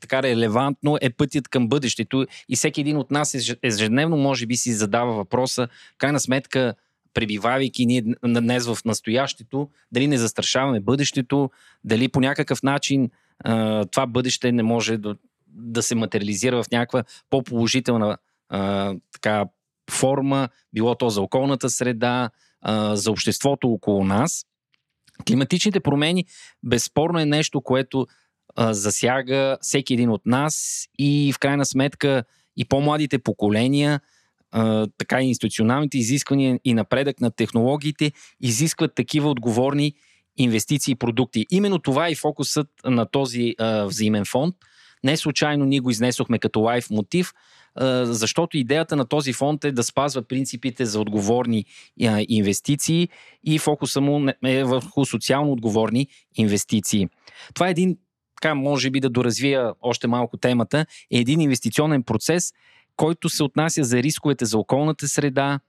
така 0.00 0.22
релевантно 0.22 0.98
е 1.00 1.10
пътят 1.10 1.48
към 1.48 1.68
бъдещето 1.68 2.26
и 2.48 2.56
всеки 2.56 2.80
един 2.80 2.96
от 2.96 3.10
нас 3.10 3.36
ежедневно 3.62 4.16
може 4.16 4.46
би 4.46 4.56
си 4.56 4.72
задава 4.72 5.12
въпроса, 5.12 5.68
крайна 5.98 6.20
сметка 6.20 6.74
пребивавайки 7.18 7.86
ние 7.86 8.02
днес 8.24 8.66
в 8.66 8.78
настоящето, 8.84 9.68
дали 9.92 10.06
не 10.06 10.18
застрашаваме 10.18 10.80
бъдещето, 10.80 11.50
дали 11.84 12.08
по 12.08 12.20
някакъв 12.20 12.62
начин 12.62 13.10
а, 13.44 13.84
това 13.84 14.06
бъдеще 14.06 14.52
не 14.52 14.62
може 14.62 14.96
да, 14.96 15.16
да 15.46 15.82
се 15.82 15.94
материализира 15.94 16.62
в 16.62 16.70
някаква 16.72 17.04
по-положителна 17.30 18.18
а, 18.48 18.94
така, 19.12 19.44
форма, 19.90 20.48
било 20.72 20.94
то 20.94 21.08
за 21.08 21.22
околната 21.22 21.70
среда, 21.70 22.30
а, 22.60 22.96
за 22.96 23.10
обществото 23.10 23.68
около 23.68 24.04
нас. 24.04 24.44
Климатичните 25.26 25.80
промени 25.80 26.24
безспорно 26.62 27.18
е 27.18 27.24
нещо, 27.24 27.60
което 27.60 28.06
а, 28.56 28.74
засяга 28.74 29.58
всеки 29.60 29.94
един 29.94 30.10
от 30.10 30.26
нас 30.26 30.84
и 30.98 31.32
в 31.32 31.38
крайна 31.38 31.66
сметка 31.66 32.24
и 32.56 32.64
по-младите 32.64 33.18
поколения– 33.18 34.00
така 34.98 35.22
и 35.22 35.28
институционалните 35.28 35.98
изисквания 35.98 36.60
и 36.64 36.74
напредък 36.74 37.20
на 37.20 37.30
технологиите 37.30 38.12
изискват 38.40 38.94
такива 38.94 39.30
отговорни 39.30 39.92
инвестиции 40.36 40.92
и 40.92 40.94
продукти. 40.94 41.46
Именно 41.50 41.78
това 41.78 42.08
е 42.08 42.14
фокусът 42.14 42.68
на 42.84 43.06
този 43.06 43.54
а, 43.58 43.84
взаимен 43.84 44.24
фонд. 44.24 44.54
Не 45.04 45.16
случайно 45.16 45.64
ние 45.64 45.80
го 45.80 45.90
изнесохме 45.90 46.38
като 46.38 46.60
лайф 46.60 46.90
мотив, 46.90 47.32
защото 48.02 48.56
идеята 48.56 48.96
на 48.96 49.04
този 49.04 49.32
фонд 49.32 49.64
е 49.64 49.72
да 49.72 49.82
спазва 49.82 50.22
принципите 50.22 50.84
за 50.84 51.00
отговорни 51.00 51.64
а, 52.02 52.24
инвестиции 52.28 53.08
и 53.44 53.58
фокуса 53.58 54.00
му 54.00 54.28
е 54.44 54.64
върху 54.64 55.04
социално 55.04 55.52
отговорни 55.52 56.08
инвестиции. 56.36 57.08
Това 57.54 57.68
е 57.68 57.70
един 57.70 57.96
така 58.42 58.54
може 58.54 58.90
би 58.90 59.00
да 59.00 59.10
доразвия 59.10 59.72
още 59.80 60.06
малко 60.06 60.36
темата, 60.36 60.86
е 61.10 61.18
един 61.18 61.40
инвестиционен 61.40 62.02
процес, 62.02 62.52
който 62.98 63.28
се 63.28 63.42
отнася 63.42 63.84
за 63.84 64.02
рисковете 64.02 64.44
за 64.44 64.58
околната 64.58 65.08
среда, 65.08 65.60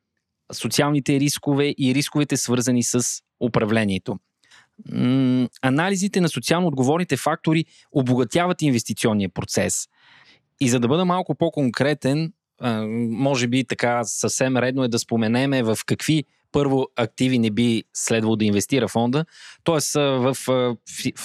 социалните 0.53 1.19
рискове 1.19 1.75
и 1.77 1.95
рисковете 1.95 2.37
свързани 2.37 2.83
с 2.83 3.03
управлението. 3.39 4.19
Анализите 5.61 6.21
на 6.21 6.29
социално 6.29 6.67
отговорните 6.67 7.17
фактори 7.17 7.65
обогатяват 7.91 8.61
инвестиционния 8.61 9.29
процес. 9.29 9.87
И 10.59 10.69
за 10.69 10.79
да 10.79 10.87
бъда 10.87 11.05
малко 11.05 11.35
по-конкретен, 11.35 12.33
може 13.09 13.47
би 13.47 13.63
така 13.63 14.03
съвсем 14.03 14.57
редно 14.57 14.83
е 14.83 14.87
да 14.87 14.99
споменеме 14.99 15.63
в 15.63 15.77
какви 15.85 16.23
първо 16.51 16.87
активи 16.95 17.39
не 17.39 17.51
би 17.51 17.83
следвало 17.93 18.35
да 18.35 18.45
инвестира 18.45 18.87
фонда. 18.87 19.25
Тоест 19.63 19.93
в 19.93 20.35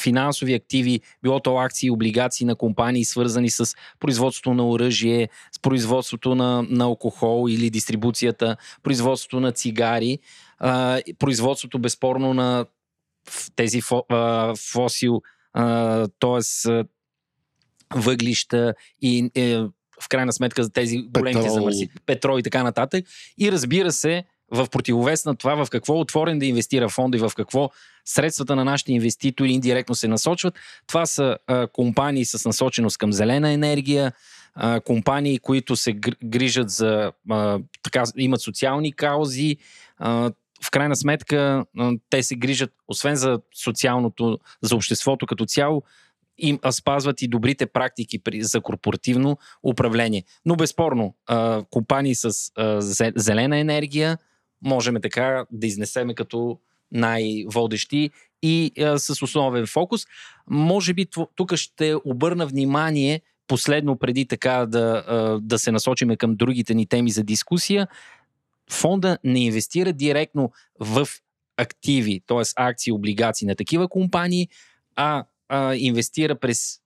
финансови 0.03 0.55
активи, 0.55 1.01
било 1.23 1.41
то 1.41 1.59
акции 1.59 1.91
облигации 1.91 2.47
на 2.47 2.57
компании, 2.57 3.05
свързани 3.05 3.51
с 3.51 3.75
производството 4.01 4.55
на 4.55 4.69
оръжие, 4.69 5.29
с 5.53 5.59
производството 5.59 6.35
на, 6.35 6.67
на 6.71 6.85
алкохол 6.85 7.49
или 7.49 7.71
дистрибуцията, 7.71 8.57
производството 8.83 9.41
на 9.41 9.53
цигари, 9.53 10.19
производството 11.19 11.79
безспорно 11.79 12.35
на 12.35 12.67
тези 13.57 13.81
фо, 13.81 14.03
фосил, 14.73 15.23
т.е. 16.21 16.85
въглища 17.95 18.75
и 19.03 19.31
е, 19.35 19.59
в 20.03 20.09
крайна 20.09 20.33
сметка 20.33 20.65
за 20.65 20.71
тези 20.71 20.99
големите 20.99 21.51
замърси, 21.51 21.89
петрол 22.07 22.39
и 22.39 22.43
така 22.43 22.63
нататък. 22.63 23.05
И 23.39 23.53
разбира 23.53 23.93
се, 23.93 24.25
в 24.51 24.67
противовес 24.71 25.25
на 25.25 25.37
това 25.37 25.65
в 25.65 25.71
какво 25.71 26.01
отворен 26.01 26.39
да 26.39 26.47
инвестира 26.47 26.89
фонд 26.89 27.15
и 27.15 27.19
в 27.19 27.33
какво 27.37 27.71
средствата 28.05 28.57
на 28.57 28.65
нашите 28.65 28.93
инвеститори 28.93 29.53
индиректно 29.53 29.95
се 29.95 30.09
насочват. 30.09 30.55
Това 30.87 31.07
са 31.07 31.39
а, 31.47 31.67
компании 31.67 32.25
с 32.25 32.45
насоченост 32.45 32.99
към 32.99 33.13
зелена 33.13 33.51
енергия, 33.51 34.13
а, 34.55 34.81
компании, 34.81 35.39
които 35.39 35.77
се 35.77 35.93
грижат 36.25 36.71
за, 36.71 37.13
а, 37.31 37.59
така, 37.83 38.05
имат 38.17 38.41
социални 38.41 38.93
каузи. 38.93 39.57
А, 39.99 40.31
в 40.65 40.71
крайна 40.71 40.97
сметка 40.97 41.65
а, 41.79 41.93
те 42.11 42.23
се 42.23 42.35
грижат, 42.35 42.73
освен 42.89 43.17
за 43.17 43.41
социалното, 43.55 44.39
за 44.63 44.77
обществото 44.77 45.27
като 45.27 45.45
цяло, 45.45 45.83
им 46.39 46.59
спазват 46.71 47.23
и 47.23 47.29
добрите 47.29 47.67
практики 47.67 48.19
при, 48.19 48.43
за 48.43 48.61
корпоративно 48.61 49.39
управление. 49.63 50.25
Но 50.47 50.57
безспорно, 50.57 51.15
а, 51.27 51.63
компании 51.71 52.15
с 52.15 52.53
а, 52.57 52.81
зелена 53.17 53.59
енергия, 53.59 54.19
можем 54.65 54.97
така 55.03 55.47
да 55.51 55.67
изнесеме 55.67 56.15
като 56.15 56.59
най-водещи 56.93 58.11
и 58.43 58.73
а, 58.81 58.99
с 58.99 59.23
основен 59.23 59.67
фокус. 59.67 60.03
Може 60.51 60.95
би 60.95 61.07
тук 61.35 61.55
ще 61.55 61.95
обърна 62.05 62.47
внимание 62.47 63.21
последно 63.47 63.99
преди 63.99 64.27
така 64.27 64.67
да, 64.67 65.05
а, 65.07 65.41
да 65.41 65.59
се 65.59 65.73
насочиме 65.73 66.17
към 66.17 66.37
другите 66.37 66.75
ни 66.75 66.87
теми 66.87 67.11
за 67.11 67.23
дискусия. 67.23 67.89
Фонда 68.71 69.19
не 69.25 69.45
инвестира 69.45 69.93
директно 69.93 70.53
в 70.81 71.09
активи, 71.57 72.21
т.е. 72.27 72.43
акции, 72.57 72.93
облигации 72.93 73.47
на 73.47 73.55
такива 73.55 73.89
компании, 73.89 74.49
а, 74.97 75.25
а 75.49 75.75
инвестира 75.75 76.35
през 76.35 76.81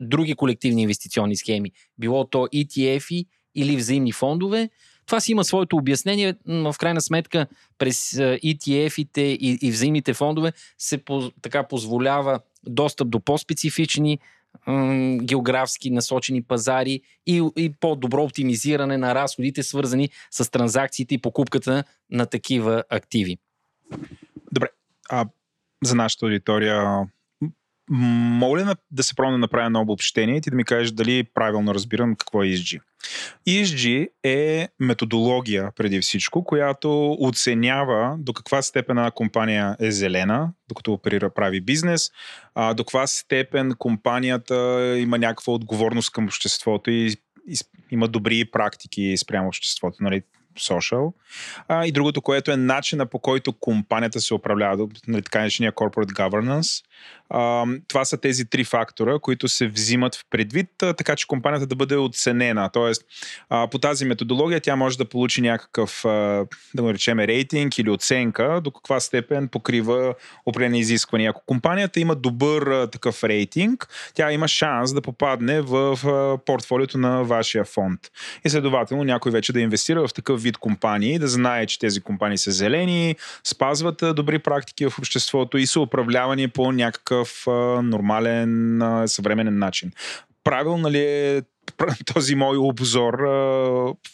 други 0.00 0.34
колективни 0.34 0.82
инвестиционни 0.82 1.36
схеми, 1.36 1.72
било 1.98 2.24
то 2.24 2.38
ETF 2.38 3.26
или 3.54 3.76
взаимни 3.76 4.12
фондове, 4.12 4.70
това 5.06 5.20
си 5.20 5.32
има 5.32 5.44
своето 5.44 5.76
обяснение. 5.76 6.34
В 6.46 6.74
крайна 6.78 7.00
сметка, 7.00 7.46
през 7.78 8.10
ETF-ите 8.16 9.20
и, 9.20 9.58
и 9.62 9.70
взаимните 9.70 10.14
фондове 10.14 10.52
се 10.78 10.98
по, 10.98 11.30
така 11.42 11.62
позволява 11.62 12.40
достъп 12.66 13.08
до 13.08 13.20
по-специфични 13.20 14.18
м- 14.66 15.18
географски 15.22 15.90
насочени 15.90 16.42
пазари 16.42 17.00
и, 17.26 17.48
и 17.56 17.72
по-добро 17.80 18.22
оптимизиране 18.22 18.98
на 18.98 19.14
разходите, 19.14 19.62
свързани 19.62 20.08
с 20.30 20.50
транзакциите 20.50 21.14
и 21.14 21.18
покупката 21.18 21.84
на 22.10 22.26
такива 22.26 22.84
активи. 22.90 23.38
Добре. 24.52 24.68
А 25.10 25.26
за 25.84 25.94
нашата 25.94 26.26
аудитория, 26.26 27.06
моля 27.90 28.76
да 28.90 29.02
се 29.02 29.14
пробвам 29.14 29.34
да 29.34 29.38
направя 29.38 29.66
едно 29.66 29.80
обобщение 29.80 30.36
и 30.36 30.40
ти 30.40 30.50
да 30.50 30.56
ми 30.56 30.64
кажеш 30.64 30.90
дали 30.90 31.24
правилно 31.34 31.74
разбирам 31.74 32.16
какво 32.16 32.42
е 32.42 32.46
ESG. 32.46 32.80
ESG 33.48 34.08
е 34.22 34.68
методология 34.80 35.70
преди 35.76 36.00
всичко, 36.00 36.44
която 36.44 37.16
оценява 37.20 38.16
до 38.18 38.32
каква 38.32 38.62
степен 38.62 38.98
една 38.98 39.10
компания 39.10 39.76
е 39.80 39.90
зелена, 39.90 40.52
докато 40.68 40.92
оперира 40.92 41.30
прави 41.30 41.60
бизнес, 41.60 42.10
а, 42.54 42.74
до 42.74 42.84
каква 42.84 43.06
степен 43.06 43.74
компанията 43.78 44.54
има 44.98 45.18
някаква 45.18 45.52
отговорност 45.52 46.12
към 46.12 46.24
обществото 46.24 46.90
и, 46.90 47.16
и 47.48 47.56
има 47.90 48.08
добри 48.08 48.44
практики 48.44 49.16
спрямо 49.16 49.48
обществото. 49.48 49.96
Нали? 50.00 50.22
social. 50.58 51.12
А, 51.68 51.86
и 51.86 51.92
другото, 51.92 52.22
което 52.22 52.50
е 52.50 52.56
начина 52.56 53.06
по 53.06 53.18
който 53.18 53.52
компанията 53.52 54.20
се 54.20 54.34
управлява, 54.34 54.88
нали, 55.08 55.22
така 55.22 55.38
наречения 55.38 55.72
corporate 55.72 56.12
governance. 56.12 56.84
Това 57.88 58.04
са 58.04 58.20
тези 58.20 58.44
три 58.44 58.64
фактора, 58.64 59.18
които 59.18 59.48
се 59.48 59.68
взимат 59.68 60.14
в 60.14 60.24
предвид, 60.30 60.68
така 60.78 61.16
че 61.16 61.26
компанията 61.26 61.66
да 61.66 61.76
бъде 61.76 61.96
оценена. 61.96 62.70
Тоест, 62.72 63.02
по 63.70 63.78
тази 63.78 64.04
методология 64.04 64.60
тя 64.60 64.76
може 64.76 64.98
да 64.98 65.04
получи 65.04 65.40
някакъв, 65.40 66.00
да 66.74 66.82
го 66.82 66.92
речем, 66.92 67.20
рейтинг 67.20 67.78
или 67.78 67.90
оценка, 67.90 68.60
до 68.64 68.70
каква 68.70 69.00
степен 69.00 69.48
покрива 69.48 70.14
определени 70.46 70.80
изисквания. 70.80 71.30
Ако 71.30 71.42
компанията 71.46 72.00
има 72.00 72.14
добър 72.14 72.86
такъв 72.86 73.24
рейтинг, 73.24 73.88
тя 74.14 74.32
има 74.32 74.48
шанс 74.48 74.94
да 74.94 75.02
попадне 75.02 75.60
в 75.60 75.98
портфолиото 76.46 76.98
на 76.98 77.24
вашия 77.24 77.64
фонд. 77.64 78.00
И 78.44 78.50
следователно 78.50 79.04
някой 79.04 79.32
вече 79.32 79.52
да 79.52 79.60
инвестира 79.60 80.08
в 80.08 80.14
такъв 80.14 80.42
вид 80.42 80.58
компании, 80.58 81.18
да 81.18 81.28
знае, 81.28 81.66
че 81.66 81.78
тези 81.78 82.00
компании 82.00 82.38
са 82.38 82.50
зелени, 82.50 83.16
спазват 83.44 84.02
добри 84.14 84.38
практики 84.38 84.86
в 84.86 84.98
обществото 84.98 85.58
и 85.58 85.66
са 85.66 85.80
управлявани 85.80 86.48
по 86.48 86.72
някакъв 86.72 87.23
а, 87.46 87.50
нормален, 87.82 88.82
съвременен 89.06 89.58
начин. 89.58 89.92
Правилно 90.44 90.90
ли 90.90 90.98
е 90.98 91.42
този 92.14 92.34
мой 92.34 92.56
обзор? 92.56 93.18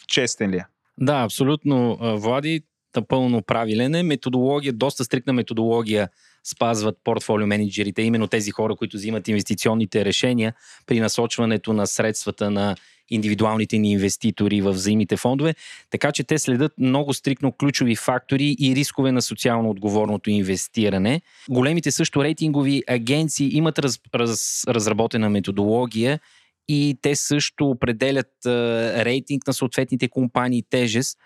Честен 0.07 0.51
ли 0.51 0.57
е? 0.57 0.65
Да, 0.97 1.23
абсолютно, 1.23 1.97
Влади. 2.17 2.61
Напълно 2.95 3.41
правилен 3.41 3.95
е. 3.95 4.03
Методология, 4.03 4.73
доста 4.73 5.03
стрикна 5.03 5.33
методология 5.33 6.09
спазват 6.43 6.97
портфолио 7.03 7.47
менеджерите, 7.47 8.01
именно 8.01 8.27
тези 8.27 8.51
хора, 8.51 8.75
които 8.75 8.97
взимат 8.97 9.27
инвестиционните 9.27 10.05
решения 10.05 10.53
при 10.85 10.99
насочването 10.99 11.73
на 11.73 11.87
средствата 11.87 12.51
на 12.51 12.75
индивидуалните 13.11 13.77
ни 13.77 13.91
инвеститори 13.91 14.61
в 14.61 14.71
взаимните 14.71 15.17
фондове, 15.17 15.55
така 15.89 16.11
че 16.11 16.23
те 16.23 16.39
следят 16.39 16.73
много 16.77 17.13
стрикно 17.13 17.51
ключови 17.51 17.95
фактори 17.95 18.55
и 18.59 18.75
рискове 18.75 19.11
на 19.11 19.21
социално 19.21 19.69
отговорното 19.69 20.29
инвестиране. 20.29 21.21
Големите 21.49 21.91
също 21.91 22.23
рейтингови 22.23 22.83
агенции 22.87 23.57
имат 23.57 23.79
раз, 23.79 23.99
раз, 24.15 24.63
разработена 24.67 25.29
методология 25.29 26.19
и 26.67 26.97
те 27.01 27.15
също 27.15 27.69
определят 27.69 28.45
а, 28.45 28.49
рейтинг 29.05 29.47
на 29.47 29.53
съответните 29.53 30.07
компании 30.07 30.63
тежест, 30.69 31.17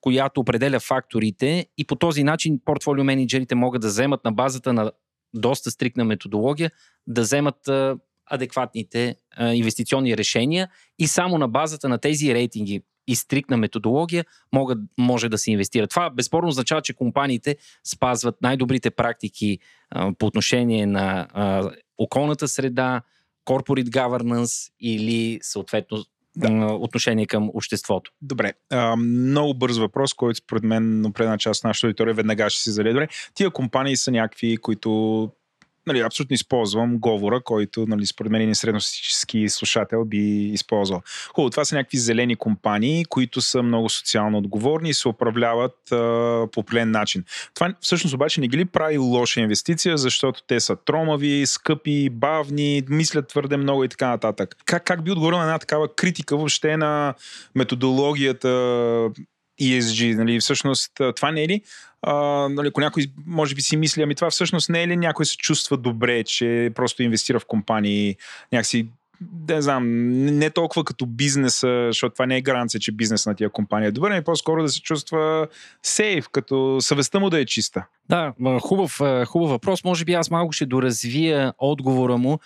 която 0.00 0.40
определя 0.40 0.80
факторите 0.80 1.66
и 1.78 1.84
по 1.84 1.96
този 1.96 2.24
начин 2.24 2.60
портфолио 2.64 3.04
менеджерите 3.04 3.54
могат 3.54 3.82
да 3.82 3.88
вземат 3.88 4.24
на 4.24 4.32
базата 4.32 4.72
на 4.72 4.92
доста 5.34 5.70
стрикна 5.70 6.04
методология, 6.04 6.70
да 7.06 7.20
вземат 7.20 7.68
а, 7.68 7.96
адекватните 8.26 9.16
а, 9.36 9.54
инвестиционни 9.54 10.16
решения 10.16 10.68
и 10.98 11.06
само 11.06 11.38
на 11.38 11.48
базата 11.48 11.88
на 11.88 11.98
тези 11.98 12.34
рейтинги 12.34 12.82
и 13.06 13.16
стрикна 13.16 13.56
методология 13.56 14.24
могат, 14.52 14.78
може 14.98 15.28
да 15.28 15.38
се 15.38 15.50
инвестира. 15.50 15.86
Това 15.86 16.10
безспорно 16.10 16.48
означава, 16.48 16.82
че 16.82 16.94
компаниите 16.94 17.56
спазват 17.84 18.42
най-добрите 18.42 18.90
практики 18.90 19.58
а, 19.90 20.12
по 20.18 20.26
отношение 20.26 20.86
на 20.86 21.28
а, 21.32 21.70
околната 21.98 22.48
среда, 22.48 23.02
corporate 23.46 23.88
governance 23.88 24.72
или 24.80 25.38
съответно 25.42 26.04
да. 26.36 26.66
отношение 26.66 27.26
към 27.26 27.50
обществото. 27.54 28.12
Добре. 28.22 28.52
А, 28.70 28.96
много 28.96 29.54
бърз 29.54 29.78
въпрос, 29.78 30.14
който 30.14 30.38
според 30.38 30.62
мен 30.64 31.06
определена 31.06 31.38
част 31.38 31.58
от 31.60 31.64
нашата 31.64 31.86
аудитория 31.86 32.14
веднага 32.14 32.50
ще 32.50 32.62
си 32.62 32.70
зададе. 32.70 32.92
Добре, 32.92 33.08
тия 33.34 33.50
компании 33.50 33.96
са 33.96 34.10
някакви, 34.10 34.56
които 34.56 35.30
нали, 35.86 36.00
абсолютно 36.00 36.34
използвам 36.34 36.98
говора, 36.98 37.40
който 37.40 37.86
нали, 37.86 38.06
според 38.06 38.32
мен 38.32 38.40
един 38.40 38.54
средностатически 38.54 39.48
слушател 39.48 40.04
би 40.04 40.44
използвал. 40.52 41.02
Хубаво, 41.34 41.50
това 41.50 41.64
са 41.64 41.74
някакви 41.74 41.98
зелени 41.98 42.36
компании, 42.36 43.04
които 43.04 43.40
са 43.40 43.62
много 43.62 43.88
социално 43.88 44.38
отговорни 44.38 44.88
и 44.88 44.94
се 44.94 45.08
управляват 45.08 45.92
а, 45.92 46.46
по 46.52 46.62
плен 46.62 46.90
начин. 46.90 47.24
Това 47.54 47.74
всъщност 47.80 48.14
обаче 48.14 48.40
не 48.40 48.48
ги 48.48 48.56
ли 48.56 48.64
прави 48.64 48.98
лоша 48.98 49.40
инвестиция, 49.40 49.98
защото 49.98 50.42
те 50.46 50.60
са 50.60 50.76
тромави, 50.76 51.46
скъпи, 51.46 52.10
бавни, 52.10 52.82
мислят 52.88 53.28
твърде 53.28 53.56
много 53.56 53.84
и 53.84 53.88
така 53.88 54.08
нататък. 54.08 54.56
Как, 54.64 54.84
как 54.84 55.04
би 55.04 55.10
отговорил 55.10 55.38
на 55.38 55.44
една 55.44 55.58
такава 55.58 55.94
критика 55.94 56.36
въобще 56.36 56.76
на 56.76 57.14
методологията 57.54 58.48
ESG, 59.60 60.16
нали, 60.16 60.40
всъщност 60.40 60.92
това 61.16 61.30
не 61.32 61.42
е 61.42 61.48
ли 61.48 61.62
а, 62.06 62.14
нали, 62.48 62.68
ако 62.68 62.80
някой 62.80 63.06
може 63.26 63.54
би 63.54 63.62
си 63.62 63.76
мисли, 63.76 64.02
ами 64.02 64.14
това 64.14 64.30
всъщност 64.30 64.68
не 64.68 64.82
е 64.82 64.88
ли 64.88 64.96
някой 64.96 65.26
се 65.26 65.36
чувства 65.36 65.76
добре, 65.76 66.24
че 66.24 66.70
просто 66.74 67.02
инвестира 67.02 67.40
в 67.40 67.46
компании, 67.46 68.16
някакси 68.52 68.88
не 69.48 69.62
знам, 69.62 70.10
не 70.24 70.50
толкова 70.50 70.84
като 70.84 71.06
бизнеса, 71.06 71.86
защото 71.86 72.12
това 72.12 72.26
не 72.26 72.36
е 72.36 72.40
гаранция, 72.40 72.80
че 72.80 72.92
бизнес 72.92 73.26
на 73.26 73.34
тия 73.34 73.50
компания 73.50 73.88
е 73.88 73.92
добър, 73.92 74.10
ами 74.10 74.24
по-скоро 74.24 74.62
да 74.62 74.68
се 74.68 74.80
чувства 74.80 75.48
сейф, 75.82 76.28
като 76.32 76.78
съвестта 76.80 77.20
му 77.20 77.30
да 77.30 77.40
е 77.40 77.44
чиста. 77.44 77.86
Да, 78.08 78.32
хубав, 78.60 79.00
хубав 79.26 79.50
въпрос. 79.50 79.84
Може 79.84 80.04
би 80.04 80.12
аз 80.12 80.30
малко 80.30 80.52
ще 80.52 80.66
доразвия 80.66 81.52
отговора 81.58 82.16
му, 82.16 82.38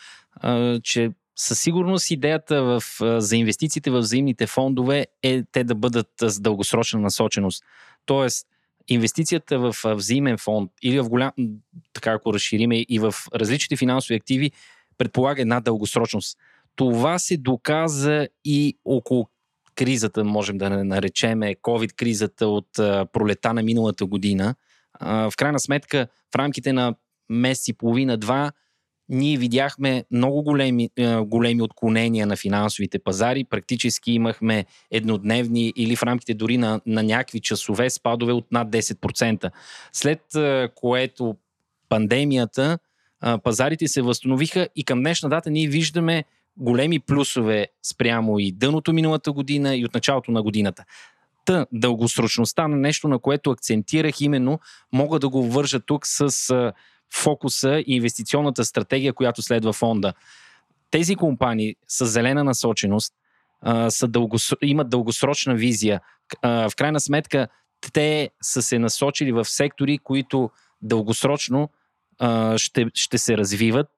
че 0.82 1.10
със 1.40 1.60
сигурност 1.60 2.10
идеята 2.10 2.62
в, 2.62 2.82
за 3.20 3.36
инвестициите 3.36 3.90
в 3.90 3.98
взаимните 3.98 4.46
фондове 4.46 5.06
е 5.22 5.42
те 5.52 5.64
да 5.64 5.74
бъдат 5.74 6.08
с 6.20 6.40
дългосрочна 6.40 7.00
насоченост. 7.00 7.64
Тоест, 8.06 8.46
инвестицията 8.88 9.58
в 9.58 9.74
взаимен 9.84 10.38
фонд 10.38 10.70
или 10.82 11.00
в 11.00 11.08
голям, 11.08 11.32
така 11.92 12.12
ако 12.12 12.34
разшириме 12.34 12.84
и 12.88 12.98
в 12.98 13.14
различните 13.34 13.76
финансови 13.76 14.14
активи, 14.14 14.50
предполага 14.98 15.42
една 15.42 15.60
дългосрочност. 15.60 16.38
Това 16.76 17.18
се 17.18 17.36
доказа 17.36 18.28
и 18.44 18.78
около 18.84 19.28
кризата, 19.74 20.24
можем 20.24 20.58
да 20.58 20.84
наречеме 20.84 21.54
COVID-кризата 21.54 22.46
от 22.46 22.68
пролета 23.12 23.54
на 23.54 23.62
миналата 23.62 24.06
година. 24.06 24.54
В 25.00 25.32
крайна 25.36 25.60
сметка, 25.60 26.08
в 26.34 26.36
рамките 26.36 26.72
на 26.72 26.94
месец 27.28 27.68
и 27.68 27.72
половина-два, 27.72 28.52
ние 29.08 29.36
видяхме 29.36 30.04
много 30.10 30.42
големи, 30.42 30.90
е, 30.96 31.16
големи 31.16 31.62
отклонения 31.62 32.26
на 32.26 32.36
финансовите 32.36 32.98
пазари. 32.98 33.44
Практически 33.44 34.12
имахме 34.12 34.64
еднодневни 34.90 35.72
или 35.76 35.96
в 35.96 36.02
рамките 36.02 36.34
дори 36.34 36.58
на, 36.58 36.80
на 36.86 37.02
някакви 37.02 37.40
часове 37.40 37.90
спадове 37.90 38.32
от 38.32 38.52
над 38.52 38.68
10%. 38.68 39.50
След 39.92 40.34
е, 40.34 40.68
което 40.74 41.36
пандемията, 41.88 42.78
е, 43.26 43.38
пазарите 43.38 43.88
се 43.88 44.02
възстановиха 44.02 44.68
и 44.76 44.84
към 44.84 45.00
днешна 45.00 45.28
дата 45.28 45.50
ние 45.50 45.68
виждаме 45.68 46.24
големи 46.56 46.98
плюсове 46.98 47.66
спрямо 47.82 48.38
и 48.38 48.52
дъното 48.52 48.92
миналата 48.92 49.32
година 49.32 49.76
и 49.76 49.84
от 49.84 49.94
началото 49.94 50.30
на 50.30 50.42
годината. 50.42 50.84
Та, 51.44 51.66
дългосрочността 51.72 52.68
на 52.68 52.76
нещо, 52.76 53.08
на 53.08 53.18
което 53.18 53.50
акцентирах 53.50 54.20
именно, 54.20 54.60
мога 54.92 55.18
да 55.18 55.28
го 55.28 55.50
вържа 55.50 55.80
тук 55.80 56.06
с 56.06 56.72
фокуса 57.14 57.82
и 57.86 57.94
инвестиционната 57.94 58.64
стратегия, 58.64 59.12
която 59.12 59.42
следва 59.42 59.72
фонда. 59.72 60.12
Тези 60.90 61.16
компании 61.16 61.76
с 61.88 62.06
зелена 62.06 62.44
насоченост 62.44 63.14
са 63.88 64.08
дългос... 64.08 64.52
имат 64.62 64.88
дългосрочна 64.88 65.54
визия. 65.54 66.00
В 66.42 66.72
крайна 66.76 67.00
сметка, 67.00 67.48
те 67.92 68.30
са 68.42 68.62
се 68.62 68.78
насочили 68.78 69.32
в 69.32 69.44
сектори, 69.44 69.98
които 69.98 70.50
дългосрочно 70.82 71.70
ще, 72.56 72.86
ще 72.94 73.18
се 73.18 73.38
развиват. 73.38 73.88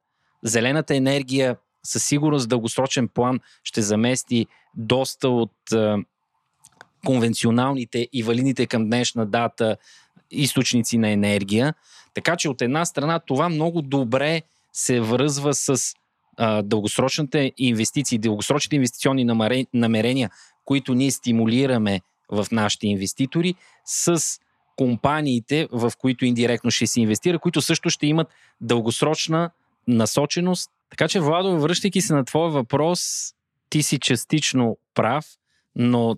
Зелената 0.43 0.97
енергия 0.97 1.57
със 1.83 2.05
сигурност 2.05 2.49
дългосрочен 2.49 3.09
план 3.09 3.41
ще 3.65 3.83
замести 3.83 4.47
доста 4.75 5.29
от 5.29 5.53
конвенционалните 7.07 8.09
и 8.13 8.23
валидните 8.23 8.67
към 8.67 8.85
днешна 8.85 9.27
дата 9.27 9.77
източници 10.31 10.99
на 10.99 11.09
енергия. 11.09 11.75
Така 12.15 12.37
че 12.37 12.49
от 12.49 12.63
една 12.63 12.85
страна 12.85 13.19
това 13.19 13.49
много 13.49 13.83
добре 13.83 14.43
се 14.73 15.01
връзва 15.01 15.55
с 15.55 15.95
а, 16.37 16.63
дългосрочните 16.63 17.53
инвестиции, 17.59 18.19
дългосрочните 18.19 18.77
инвестиционни 18.77 19.25
намерения, 19.75 20.31
които 20.65 20.95
ние 20.95 21.11
стимулираме 21.11 22.01
в 22.33 22.47
нашите 22.53 22.87
инвеститори, 22.87 23.55
с 23.85 24.23
компаниите, 24.77 25.69
в 25.73 25.93
които 25.99 26.25
индиректно 26.25 26.71
ще 26.71 26.87
се 26.87 27.01
инвестира, 27.01 27.39
които 27.39 27.61
също 27.61 27.91
ще 27.91 28.07
имат 28.07 28.29
дългосрочна 28.61 29.51
насоченост. 29.89 30.71
Така 30.91 31.09
че, 31.09 31.21
Владо, 31.21 31.61
връщайки 31.61 32.01
се 32.01 32.15
на 32.15 32.25
твоя 32.25 32.51
въпрос, 32.51 33.33
ти 33.71 33.83
си 33.83 33.99
частично 33.99 34.77
прав, 34.95 35.27
но 35.77 36.17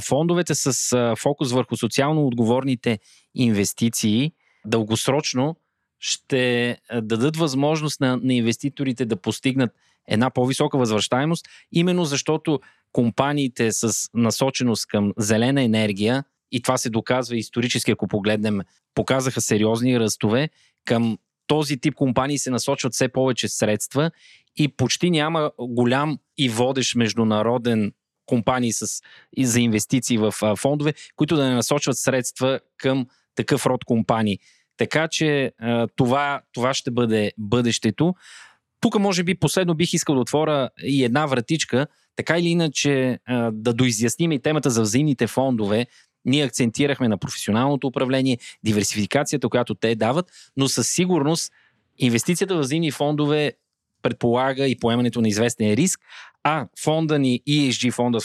фондовете 0.00 0.54
с 0.54 1.14
фокус 1.18 1.52
върху 1.52 1.76
социално 1.76 2.26
отговорните 2.26 2.98
инвестиции 3.34 4.32
дългосрочно 4.66 5.56
ще 5.98 6.76
дадат 7.02 7.36
възможност 7.36 8.00
на, 8.00 8.16
на 8.16 8.34
инвеститорите 8.34 9.04
да 9.04 9.16
постигнат 9.16 9.70
една 10.08 10.30
по-висока 10.30 10.78
възвръщаемост, 10.78 11.46
именно 11.72 12.04
защото 12.04 12.60
компаниите 12.92 13.72
с 13.72 14.08
насоченост 14.14 14.86
към 14.86 15.12
зелена 15.18 15.62
енергия, 15.62 16.24
и 16.52 16.62
това 16.62 16.78
се 16.78 16.90
доказва 16.90 17.36
исторически, 17.36 17.90
ако 17.90 18.08
погледнем, 18.08 18.60
показаха 18.94 19.40
сериозни 19.40 20.00
ръстове, 20.00 20.48
към 20.84 21.18
този 21.46 21.76
тип 21.76 21.94
компании 21.94 22.38
се 22.38 22.50
насочват 22.50 22.92
все 22.92 23.08
повече 23.08 23.48
средства 23.48 24.10
и 24.56 24.68
почти 24.68 25.10
няма 25.10 25.50
голям 25.58 26.18
и 26.38 26.48
водещ 26.48 26.96
международен 26.96 27.92
компании 28.32 28.72
с, 28.72 28.86
за 29.38 29.60
инвестиции 29.60 30.18
в 30.18 30.34
а, 30.42 30.56
фондове, 30.56 30.94
които 31.16 31.36
да 31.36 31.44
не 31.44 31.54
насочват 31.54 31.98
средства 31.98 32.60
към 32.76 33.06
такъв 33.34 33.66
род 33.66 33.84
компании. 33.84 34.38
Така 34.76 35.08
че 35.08 35.52
а, 35.58 35.88
това, 35.96 36.40
това 36.52 36.74
ще 36.74 36.90
бъде 36.90 37.32
бъдещето. 37.38 38.14
Тук, 38.80 38.98
може 38.98 39.22
би, 39.24 39.34
последно 39.34 39.74
бих 39.74 39.92
искал 39.92 40.14
да 40.14 40.20
отворя 40.20 40.70
и 40.82 41.04
една 41.04 41.26
вратичка, 41.26 41.86
така 42.16 42.38
или 42.38 42.48
иначе 42.48 43.18
а, 43.26 43.50
да 43.52 43.72
доизясним 43.72 44.32
и 44.32 44.42
темата 44.42 44.70
за 44.70 44.82
взаимните 44.82 45.26
фондове. 45.26 45.86
Ние 46.24 46.44
акцентирахме 46.44 47.08
на 47.08 47.18
професионалното 47.18 47.86
управление, 47.86 48.38
диверсификацията, 48.64 49.48
която 49.48 49.74
те 49.74 49.94
дават, 49.94 50.26
но 50.56 50.68
със 50.68 50.88
сигурност 50.88 51.52
инвестицията 51.98 52.56
в 52.56 52.60
взаимни 52.60 52.90
фондове 52.90 53.52
предполага 54.02 54.66
и 54.68 54.78
поемането 54.78 55.20
на 55.20 55.28
известен 55.28 55.74
риск, 55.74 56.00
а 56.44 56.66
фонда 56.80 57.18
ни 57.18 57.40
ESG, 57.48 57.92
фонда 57.92 58.18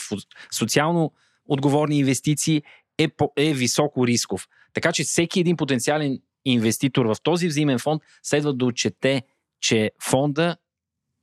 социално 0.51 1.13
отговорни 1.45 1.99
инвестиции, 1.99 2.63
е, 2.97 3.07
по, 3.07 3.31
е 3.37 3.53
високо 3.53 4.07
рисков. 4.07 4.47
Така 4.73 4.91
че 4.91 5.03
всеки 5.03 5.39
един 5.39 5.57
потенциален 5.57 6.21
инвеститор 6.45 7.05
в 7.05 7.15
този 7.23 7.47
взаимен 7.47 7.79
фонд 7.79 8.01
следва 8.23 8.53
да 8.53 8.65
отчете, 8.65 9.23
че 9.59 9.91
фонда 10.01 10.57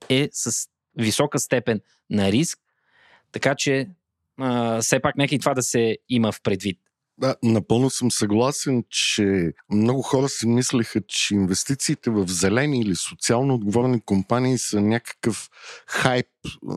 е 0.09 0.29
с 0.31 0.67
висока 0.97 1.39
степен 1.39 1.81
на 2.09 2.31
риск, 2.31 2.59
така 3.31 3.55
че 3.55 3.89
а, 4.37 4.81
все 4.81 4.99
пак 4.99 5.15
нека 5.15 5.35
и 5.35 5.39
това 5.39 5.53
да 5.53 5.63
се 5.63 5.97
има 6.09 6.31
в 6.31 6.41
предвид. 6.41 6.79
Да, 7.17 7.35
напълно 7.43 7.89
съм 7.89 8.11
съгласен, 8.11 8.83
че 8.89 9.53
много 9.71 10.01
хора 10.01 10.29
си 10.29 10.47
мислеха, 10.47 11.01
че 11.07 11.33
инвестициите 11.35 12.09
в 12.09 12.27
зелени 12.27 12.79
или 12.79 12.95
социално 12.95 13.53
отговорни 13.53 14.01
компании 14.01 14.57
са 14.57 14.81
някакъв 14.81 15.49
хайп 15.87 16.27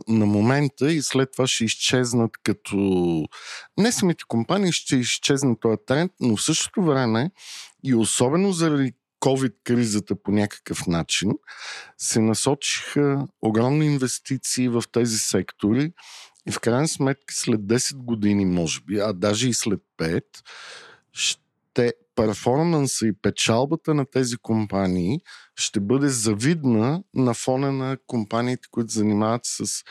на 0.07 0.25
момента 0.25 0.91
и 0.91 1.01
след 1.01 1.31
това 1.31 1.47
ще 1.47 1.65
изчезнат 1.65 2.31
като... 2.43 2.77
Не 3.77 3.91
самите 3.91 4.23
компании 4.27 4.71
ще 4.71 4.95
изчезнат 4.95 5.59
този 5.59 5.77
тренд, 5.87 6.11
но 6.19 6.37
в 6.37 6.43
същото 6.43 6.83
време 6.83 7.31
и 7.83 7.95
особено 7.95 8.51
заради 8.51 8.93
COVID-кризата 9.19 10.15
по 10.23 10.31
някакъв 10.31 10.87
начин, 10.87 11.31
се 11.97 12.19
насочиха 12.19 13.27
огромни 13.41 13.85
инвестиции 13.85 14.67
в 14.67 14.83
тези 14.91 15.17
сектори 15.17 15.91
и 16.49 16.51
в 16.51 16.59
крайна 16.59 16.87
сметка 16.87 17.33
след 17.33 17.61
10 17.61 17.95
години, 17.95 18.45
може 18.45 18.81
би, 18.81 18.99
а 18.99 19.13
даже 19.13 19.49
и 19.49 19.53
след 19.53 19.79
5, 19.97 20.23
ще 21.13 21.93
перформанса 22.15 23.07
и 23.07 23.13
печалбата 23.21 23.93
на 23.93 24.05
тези 24.05 24.37
компании 24.37 25.19
ще 25.55 25.79
бъде 25.79 26.09
завидна 26.09 27.03
на 27.13 27.33
фона 27.33 27.71
на 27.71 27.97
компаниите, 28.07 28.67
които 28.71 28.91
занимават 28.91 29.41
с 29.43 29.83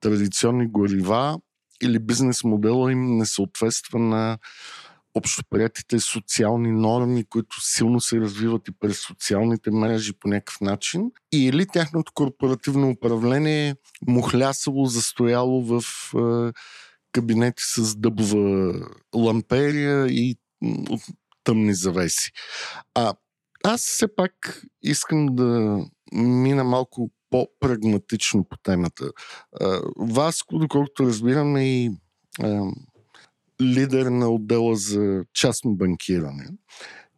традиционни 0.00 0.66
горива 0.66 1.40
или 1.82 1.98
бизнес 1.98 2.44
модела 2.44 2.92
им 2.92 3.16
не 3.16 3.26
съответства 3.26 3.98
на 3.98 4.38
общоприятите 5.18 6.00
социални 6.00 6.72
норми, 6.72 7.24
които 7.24 7.56
силно 7.60 8.00
се 8.00 8.20
развиват 8.20 8.68
и 8.68 8.72
през 8.80 9.00
социалните 9.00 9.70
мрежи 9.70 10.12
по 10.12 10.28
някакъв 10.28 10.60
начин, 10.60 11.10
или 11.32 11.66
тяхното 11.66 12.12
корпоративно 12.14 12.90
управление 12.90 13.68
е 13.68 13.74
мухлясало, 14.06 14.86
застояло 14.86 15.62
в 15.62 15.82
е, 16.14 16.52
кабинети 17.12 17.62
с 17.62 17.96
дъбова 17.96 18.74
ламперия 19.14 20.06
и 20.06 20.36
тъмни 21.44 21.74
завеси. 21.74 22.30
А 22.94 23.14
аз 23.64 23.80
все 23.80 24.14
пак 24.14 24.62
искам 24.82 25.26
да 25.26 25.78
мина 26.12 26.64
малко 26.64 27.10
по-прагматично 27.30 28.44
по 28.44 28.56
темата. 28.56 29.10
Васко, 29.98 30.58
доколкото 30.58 31.06
разбирам, 31.06 31.56
е 31.56 31.64
и 31.64 31.90
лидер 33.62 34.06
на 34.06 34.28
отдела 34.28 34.76
за 34.76 35.24
частно 35.34 35.74
банкиране, 35.74 36.48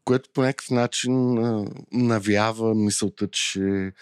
което 0.04 0.30
по 0.34 0.42
някакъв 0.42 0.70
начин 0.70 1.38
навява 1.92 2.74
мисълта, 2.74 3.28
че 3.30 3.92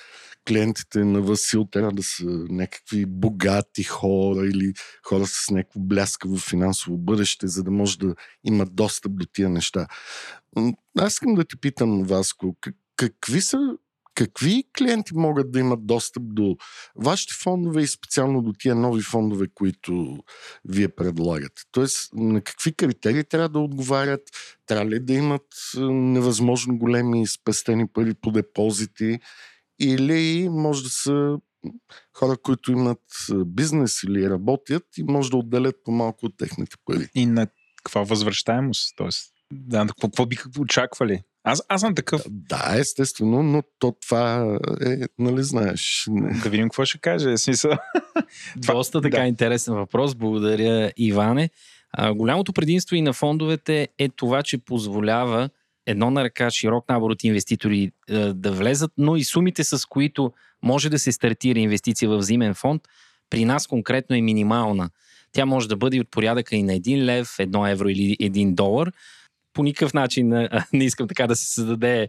клиентите 0.48 1.04
на 1.04 1.20
Васил 1.20 1.64
трябва 1.64 1.92
да 1.92 2.02
са 2.02 2.24
някакви 2.50 3.06
богати 3.06 3.82
хора 3.82 4.46
или 4.46 4.72
хора 5.06 5.26
с 5.26 5.50
някакво 5.50 5.80
бляскаво 5.80 6.36
финансово 6.36 6.98
бъдеще, 6.98 7.48
за 7.48 7.62
да 7.62 7.70
може 7.70 7.98
да 7.98 8.14
имат 8.44 8.74
достъп 8.74 9.12
до 9.16 9.26
тия 9.32 9.48
неща. 9.48 9.86
Аз 10.98 11.12
искам 11.12 11.34
да 11.34 11.44
те 11.44 11.56
питам, 11.56 12.02
Васко, 12.02 12.56
какви 12.96 13.40
са 13.40 13.58
какви 14.18 14.64
клиенти 14.78 15.14
могат 15.14 15.52
да 15.52 15.58
имат 15.58 15.86
достъп 15.86 16.22
до 16.26 16.56
вашите 16.96 17.34
фондове 17.34 17.82
и 17.82 17.86
специално 17.86 18.42
до 18.42 18.52
тия 18.52 18.74
нови 18.74 19.02
фондове, 19.02 19.46
които 19.54 20.18
вие 20.64 20.88
предлагате? 20.88 21.62
Тоест, 21.70 22.10
на 22.14 22.40
какви 22.40 22.72
критерии 22.72 23.24
трябва 23.24 23.48
да 23.48 23.58
отговарят? 23.58 24.20
Трябва 24.66 24.86
ли 24.86 25.00
да 25.00 25.12
имат 25.12 25.46
невъзможно 25.90 26.78
големи 26.78 27.26
спестени 27.26 27.88
пари 27.88 28.14
по 28.14 28.30
депозити? 28.30 29.18
Или 29.80 30.48
може 30.48 30.82
да 30.82 30.90
са 30.90 31.38
хора, 32.16 32.36
които 32.36 32.72
имат 32.72 33.02
бизнес 33.46 34.02
или 34.02 34.30
работят 34.30 34.84
и 34.96 35.02
може 35.02 35.30
да 35.30 35.36
отделят 35.36 35.76
по-малко 35.84 36.26
от 36.26 36.36
техните 36.36 36.76
пари. 36.84 37.08
И 37.14 37.26
на 37.26 37.46
каква 37.76 38.02
възвръщаемост? 38.02 38.96
Тоест, 38.96 39.32
да, 39.52 39.86
какво 40.00 40.26
биха 40.26 40.50
очаквали? 40.58 41.22
Аз, 41.50 41.62
аз 41.68 41.80
съм 41.80 41.94
такъв. 41.94 42.22
Да, 42.30 42.74
естествено, 42.78 43.42
но 43.42 43.62
то 43.78 43.94
това 44.02 44.58
е, 44.86 44.98
нали 45.18 45.42
знаеш. 45.42 46.04
Не. 46.08 46.40
Да 46.40 46.50
видим 46.50 46.68
какво 46.68 46.84
ще 46.84 46.98
каже. 46.98 47.36
Смисъл. 47.36 47.72
Доста 48.56 49.00
така 49.00 49.18
да. 49.18 49.26
интересен 49.26 49.74
въпрос. 49.74 50.14
Благодаря, 50.14 50.92
Иване. 50.96 51.50
А, 51.92 52.14
голямото 52.14 52.52
предимство 52.52 52.96
и 52.96 53.02
на 53.02 53.12
фондовете 53.12 53.88
е 53.98 54.08
това, 54.08 54.42
че 54.42 54.58
позволява 54.58 55.50
едно 55.86 56.10
на 56.10 56.24
ръка 56.24 56.50
широк 56.50 56.88
набор 56.88 57.10
от 57.10 57.24
инвеститори 57.24 57.92
а, 58.10 58.34
да 58.34 58.52
влезат, 58.52 58.92
но 58.98 59.16
и 59.16 59.24
сумите, 59.24 59.64
с 59.64 59.86
които 59.86 60.32
може 60.62 60.90
да 60.90 60.98
се 60.98 61.12
стартира 61.12 61.58
инвестиция 61.58 62.08
в 62.08 62.18
взимен 62.18 62.54
фонд, 62.54 62.82
при 63.30 63.44
нас 63.44 63.66
конкретно 63.66 64.16
е 64.16 64.20
минимална. 64.20 64.90
Тя 65.32 65.46
може 65.46 65.68
да 65.68 65.76
бъде 65.76 66.00
от 66.00 66.10
порядъка 66.10 66.56
и 66.56 66.62
на 66.62 66.72
1 66.72 67.04
лев, 67.04 67.28
1 67.28 67.72
евро 67.72 67.88
или 67.88 68.16
1 68.20 68.54
долар, 68.54 68.92
по 69.58 69.62
никакъв 69.64 69.94
начин 69.94 70.28
не 70.72 70.84
искам 70.84 71.08
така 71.08 71.26
да 71.26 71.36
се 71.36 71.54
създаде, 71.54 72.08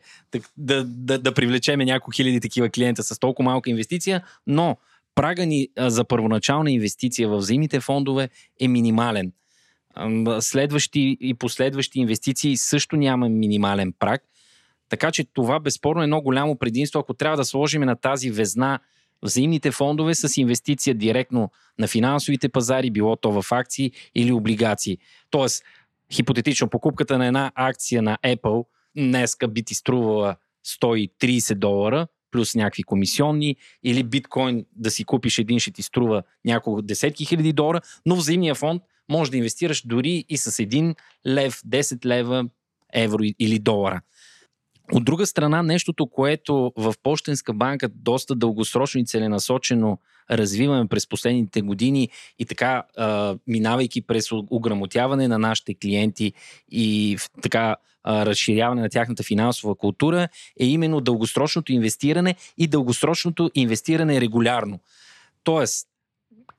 да, 0.57 0.83
да, 0.83 1.19
да 1.19 1.33
привлечеме 1.33 1.85
няколко 1.85 2.11
хиляди 2.11 2.41
такива 2.41 2.69
клиента 2.69 3.03
с 3.03 3.19
толкова 3.19 3.51
малка 3.51 3.69
инвестиция, 3.69 4.23
но 4.47 4.77
прага 5.15 5.45
ни 5.45 5.67
за 5.77 6.03
първоначална 6.03 6.71
инвестиция 6.71 7.29
в 7.29 7.37
взаимните 7.37 7.79
фондове 7.79 8.29
е 8.59 8.67
минимален. 8.67 9.31
Следващи 10.39 11.17
и 11.21 11.33
последващи 11.33 11.99
инвестиции 11.99 12.57
също 12.57 12.95
няма 12.95 13.29
минимален 13.29 13.93
праг. 13.99 14.21
Така 14.89 15.11
че 15.11 15.23
това 15.33 15.59
безспорно 15.59 16.01
е 16.01 16.03
едно 16.03 16.21
голямо 16.21 16.55
предимство, 16.55 16.99
ако 16.99 17.13
трябва 17.13 17.37
да 17.37 17.45
сложим 17.45 17.81
на 17.81 17.95
тази 17.95 18.31
везна 18.31 18.79
взаимните 19.21 19.71
фондове 19.71 20.15
с 20.15 20.37
инвестиция 20.37 20.95
директно 20.95 21.51
на 21.79 21.87
финансовите 21.87 22.49
пазари, 22.49 22.91
било 22.91 23.15
то 23.15 23.41
в 23.41 23.51
акции 23.51 23.91
или 24.15 24.31
облигации. 24.31 24.97
Тоест, 25.29 25.63
хипотетично 26.13 26.69
покупката 26.69 27.17
на 27.17 27.27
една 27.27 27.51
акция 27.55 28.01
на 28.01 28.17
Apple 28.25 28.65
днеска 28.97 29.47
би 29.47 29.63
ти 29.63 29.75
струвала 29.75 30.35
130 30.81 31.55
долара, 31.55 32.07
плюс 32.31 32.55
някакви 32.55 32.83
комисионни, 32.83 33.55
или 33.83 34.03
биткоин 34.03 34.65
да 34.75 34.91
си 34.91 35.03
купиш 35.03 35.39
един 35.39 35.59
ще 35.59 35.71
ти 35.71 35.83
струва 35.83 36.23
няколко 36.45 36.81
десетки 36.81 37.25
хиляди 37.25 37.53
долара, 37.53 37.81
но 38.05 38.15
в 38.15 38.19
взаимния 38.19 38.55
фонд 38.55 38.83
може 39.09 39.31
да 39.31 39.37
инвестираш 39.37 39.81
дори 39.85 40.25
и 40.29 40.37
с 40.37 40.51
1 40.51 40.95
лев, 41.27 41.61
10 41.67 42.05
лева, 42.05 42.45
евро 42.93 43.23
или 43.39 43.59
долара. 43.59 44.01
От 44.91 45.05
друга 45.05 45.25
страна, 45.25 45.63
нещото, 45.63 46.07
което 46.07 46.73
в 46.77 46.93
Пощенска 47.03 47.53
банка 47.53 47.89
доста 47.89 48.35
дългосрочно 48.35 49.01
и 49.01 49.05
целенасочено 49.05 49.99
развиваме 50.31 50.87
през 50.87 51.07
последните 51.07 51.61
години 51.61 52.09
и 52.39 52.45
така, 52.45 52.83
минавайки 53.47 54.01
през 54.01 54.31
ограмотяване 54.31 55.27
на 55.27 55.39
нашите 55.39 55.73
клиенти 55.73 56.33
и 56.71 57.17
така 57.41 57.75
разширяване 58.07 58.81
на 58.81 58.89
тяхната 58.89 59.23
финансова 59.23 59.75
култура, 59.75 60.27
е 60.59 60.65
именно 60.65 61.01
дългосрочното 61.01 61.73
инвестиране 61.73 62.35
и 62.57 62.67
дългосрочното 62.67 63.51
инвестиране 63.55 64.21
регулярно. 64.21 64.79
Тоест, 65.43 65.87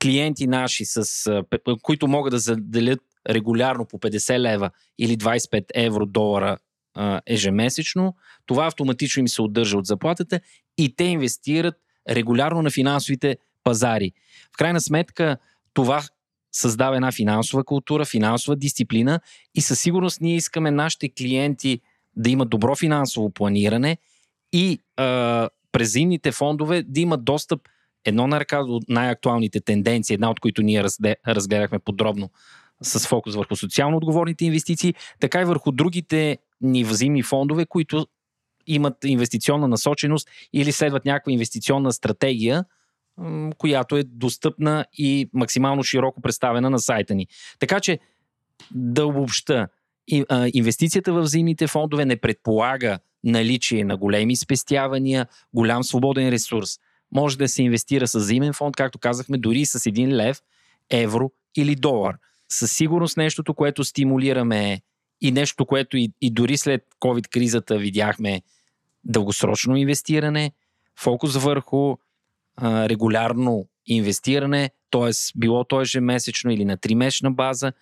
клиенти 0.01 0.47
наши, 0.47 0.85
с, 0.85 1.43
които 1.81 2.07
могат 2.07 2.31
да 2.31 2.39
заделят 2.39 2.99
регулярно 3.29 3.85
по 3.85 3.99
50 3.99 4.39
лева 4.39 4.69
или 4.99 5.17
25 5.17 5.63
евро 5.73 6.05
долара 6.05 6.57
ежемесечно, 7.25 8.15
това 8.45 8.67
автоматично 8.67 9.19
им 9.19 9.27
се 9.27 9.41
отдържа 9.41 9.77
от 9.77 9.85
заплатата 9.85 10.39
и 10.77 10.95
те 10.95 11.03
инвестират 11.03 11.75
регулярно 12.09 12.61
на 12.61 12.71
финансовите 12.71 13.37
пазари. 13.63 14.11
В 14.53 14.57
крайна 14.57 14.81
сметка, 14.81 15.37
това 15.73 16.03
създава 16.51 16.95
една 16.95 17.11
финансова 17.11 17.63
култура, 17.63 18.05
финансова 18.05 18.55
дисциплина 18.55 19.19
и 19.55 19.61
със 19.61 19.81
сигурност 19.81 20.21
ние 20.21 20.35
искаме 20.35 20.71
нашите 20.71 21.09
клиенти 21.09 21.81
да 22.15 22.29
имат 22.29 22.49
добро 22.49 22.75
финансово 22.75 23.29
планиране 23.29 23.97
и 24.53 24.79
а, 24.97 25.49
през 25.71 25.91
зимните 25.91 26.31
фондове 26.31 26.83
да 26.83 26.99
имат 26.99 27.23
достъп 27.23 27.61
едно 28.05 28.27
на 28.27 28.39
ръка 28.39 28.63
до 28.63 28.79
най-актуалните 28.89 29.61
тенденции, 29.61 30.13
една 30.13 30.31
от 30.31 30.39
които 30.39 30.61
ние 30.61 30.83
разгледахме 31.27 31.79
подробно 31.79 32.29
с 32.81 33.07
фокус 33.07 33.35
върху 33.35 33.55
социално 33.55 33.97
отговорните 33.97 34.45
инвестиции, 34.45 34.93
така 35.19 35.41
и 35.41 35.45
върху 35.45 35.71
другите 35.71 36.37
ни 36.61 36.83
взимни 36.83 37.23
фондове, 37.23 37.65
които 37.65 38.07
имат 38.67 38.93
инвестиционна 39.05 39.67
насоченост 39.67 40.29
или 40.53 40.71
следват 40.71 41.05
някаква 41.05 41.31
инвестиционна 41.31 41.93
стратегия, 41.93 42.65
която 43.57 43.97
е 43.97 44.03
достъпна 44.03 44.85
и 44.93 45.29
максимално 45.33 45.83
широко 45.83 46.21
представена 46.21 46.69
на 46.69 46.79
сайта 46.79 47.15
ни. 47.15 47.27
Така 47.59 47.79
че 47.79 47.99
да 48.71 49.05
обобща, 49.05 49.67
инвестицията 50.53 51.13
в 51.13 51.21
взаимните 51.21 51.67
фондове 51.67 52.05
не 52.05 52.17
предполага 52.17 52.99
наличие 53.23 53.83
на 53.83 53.97
големи 53.97 54.35
спестявания, 54.35 55.27
голям 55.53 55.83
свободен 55.83 56.29
ресурс. 56.29 56.69
Може 57.11 57.37
да 57.37 57.47
се 57.47 57.63
инвестира 57.63 58.07
с 58.07 58.17
взаимен 58.17 58.53
фонд, 58.53 58.75
както 58.75 58.99
казахме, 58.99 59.37
дори 59.37 59.65
с 59.65 59.79
1 59.79 60.07
лев, 60.07 60.41
евро 60.89 61.31
или 61.57 61.75
долар. 61.75 62.15
Със 62.49 62.71
сигурност 62.71 63.17
нещото, 63.17 63.53
което 63.53 63.83
стимулираме 63.83 64.81
и 65.21 65.31
нещо, 65.31 65.65
което 65.65 65.97
и, 65.97 66.11
и 66.21 66.31
дори 66.31 66.57
след 66.57 66.85
COVID-кризата 66.99 67.77
видяхме 67.77 68.41
дългосрочно 69.03 69.75
инвестиране, 69.75 70.51
фокус 70.99 71.35
върху 71.35 71.97
регулярно 72.61 73.65
инвестиране, 73.85 74.69
т.е. 74.91 75.11
било 75.35 75.63
то 75.63 75.81
ежемесечно 75.81 76.51
или 76.51 76.65
на 76.65 76.77
тримесечна 76.77 77.31
база. 77.31 77.73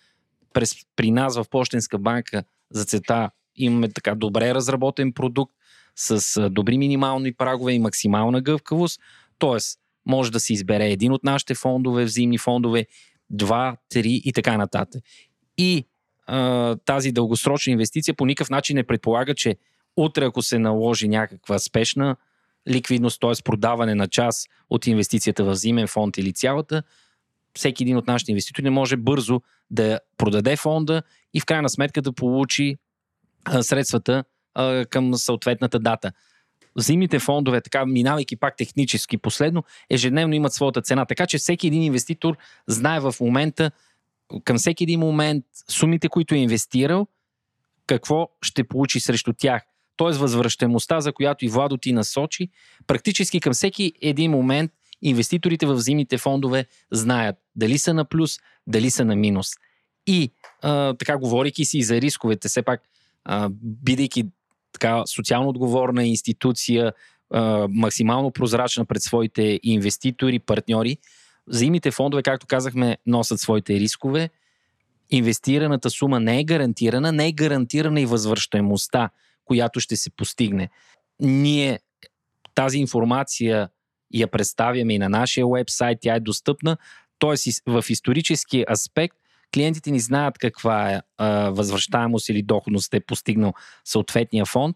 През, 0.54 0.76
при 0.96 1.12
нас 1.12 1.36
в 1.36 1.46
Пощенска 1.50 1.98
банка 1.98 2.44
за 2.72 2.86
цета 2.86 3.32
имаме 3.56 3.90
така 3.90 4.16
добре 4.16 4.54
разработен 4.54 5.14
продукт 5.14 5.54
с 5.96 6.50
добри 6.50 6.78
минимални 6.78 7.34
прагове 7.34 7.74
и 7.74 7.80
максимална 7.80 8.42
гъвкавост. 8.42 9.02
Т.е. 9.40 9.58
може 10.06 10.32
да 10.32 10.40
се 10.40 10.54
избере 10.54 10.90
един 10.90 11.12
от 11.12 11.24
нашите 11.24 11.56
фондове, 11.56 12.04
взаимни 12.04 12.38
фондове, 12.38 12.86
два, 13.30 13.78
три 13.90 14.22
и 14.26 14.34
така 14.34 14.58
нататък. 14.58 15.04
И 15.58 15.86
а, 16.28 16.76
тази 16.76 17.12
дългосрочна 17.12 17.72
инвестиция 17.72 18.14
по 18.14 18.26
никакъв 18.26 18.50
начин 18.50 18.76
не 18.76 18.84
предполага, 18.84 19.36
че 19.36 19.56
утре, 19.98 20.26
ако 20.26 20.42
се 20.42 20.60
наложи 20.60 21.08
някаква 21.08 21.60
спешна 21.60 22.16
ликвидност, 22.70 23.22
т.е. 23.22 23.44
продаване 23.44 23.96
на 23.96 24.08
част 24.08 24.50
от 24.70 24.88
инвестицията 24.88 25.44
в 25.44 25.52
взимен 25.52 25.88
фонд 25.88 26.18
или 26.18 26.34
цялата, 26.34 26.84
всеки 27.56 27.84
един 27.84 27.98
от 27.98 28.08
нашите 28.08 28.32
инвеститори 28.32 28.64
не 28.64 28.70
може 28.70 28.98
бързо 28.98 29.42
да 29.72 30.00
продаде 30.18 30.56
фонда 30.56 31.04
и 31.34 31.40
в 31.40 31.46
крайна 31.46 31.70
сметка 31.70 32.02
да 32.02 32.14
получи 32.14 32.78
средствата 33.62 34.24
към 34.90 35.16
съответната 35.16 35.80
дата. 35.80 36.12
Взимните 36.76 37.20
фондове, 37.20 37.62
така 37.62 37.86
минавайки 37.86 38.36
пак 38.36 38.58
технически 38.58 39.18
последно, 39.18 39.64
ежедневно 39.90 40.36
имат 40.36 40.54
своята 40.54 40.82
цена. 40.82 41.06
Така 41.06 41.26
че 41.26 41.38
всеки 41.38 41.68
един 41.68 41.84
инвеститор 41.84 42.38
знае 42.68 43.00
в 43.00 43.16
момента, 43.22 43.72
към 44.44 44.58
всеки 44.58 44.84
един 44.84 45.00
момент, 45.00 45.46
сумите, 45.70 46.10
които 46.10 46.36
е 46.36 46.38
инвестирал, 46.38 47.08
какво 47.88 48.30
ще 48.42 48.64
получи 48.64 49.00
срещу 49.00 49.34
тях 49.34 49.64
т.е. 50.00 50.18
възвръщаемостта, 50.18 51.02
за 51.02 51.14
която 51.14 51.46
и 51.46 51.50
Владо 51.50 51.78
ти 51.78 51.94
насочи, 51.94 52.50
практически 52.88 53.40
към 53.40 53.54
всеки 53.54 53.94
един 54.02 54.32
момент 54.32 54.72
инвеститорите 55.02 55.66
в 55.66 55.80
зимните 55.80 56.18
фондове 56.18 56.66
знаят 56.92 57.36
дали 57.56 57.78
са 57.78 57.94
на 57.94 58.06
плюс, 58.06 58.38
дали 58.68 58.92
са 58.92 59.06
на 59.06 59.16
минус. 59.16 59.48
И 60.08 60.32
а, 60.62 60.94
така, 60.94 61.18
говорейки 61.18 61.66
си 61.66 61.84
за 61.84 62.02
рисковете, 62.02 62.48
все 62.48 62.62
пак, 62.62 62.82
а, 63.26 63.50
бидейки 63.54 64.24
така 64.74 65.04
социално 65.06 65.50
отговорна 65.50 66.06
институция, 66.06 66.94
а, 67.34 67.68
максимално 67.70 68.32
прозрачна 68.32 68.86
пред 68.86 69.02
своите 69.02 69.60
инвеститори, 69.64 70.40
партньори. 70.40 70.98
Взаимните 71.48 71.92
фондове, 71.92 72.24
както 72.24 72.48
казахме, 72.48 72.98
носят 73.06 73.40
своите 73.40 73.80
рискове. 73.80 74.30
Инвестираната 75.10 75.90
сума 75.90 76.20
не 76.20 76.40
е 76.40 76.44
гарантирана, 76.44 77.12
не 77.12 77.28
е 77.28 77.32
гарантирана 77.32 78.02
и 78.02 78.06
възвръщаемостта, 78.06 79.10
която 79.50 79.80
ще 79.80 79.96
се 79.96 80.10
постигне. 80.10 80.70
Ние 81.20 81.80
тази 82.56 82.78
информация 82.78 83.70
я 84.14 84.28
представяме 84.28 84.94
и 84.94 85.00
на 85.00 85.10
нашия 85.10 85.48
вебсайт, 85.48 85.98
тя 86.02 86.16
е 86.16 86.20
достъпна. 86.20 86.78
Тоест 87.20 87.46
в 87.68 87.84
исторически 87.90 88.66
аспект 88.72 89.16
клиентите 89.54 89.92
ни 89.92 90.00
знаят 90.00 90.38
каква 90.38 90.92
е 90.92 91.02
а, 91.18 91.28
възвръщаемост 91.50 92.30
или 92.30 92.42
доходност 92.44 92.94
е 92.94 93.00
постигнал 93.00 93.54
съответния 93.86 94.46
фонд. 94.46 94.76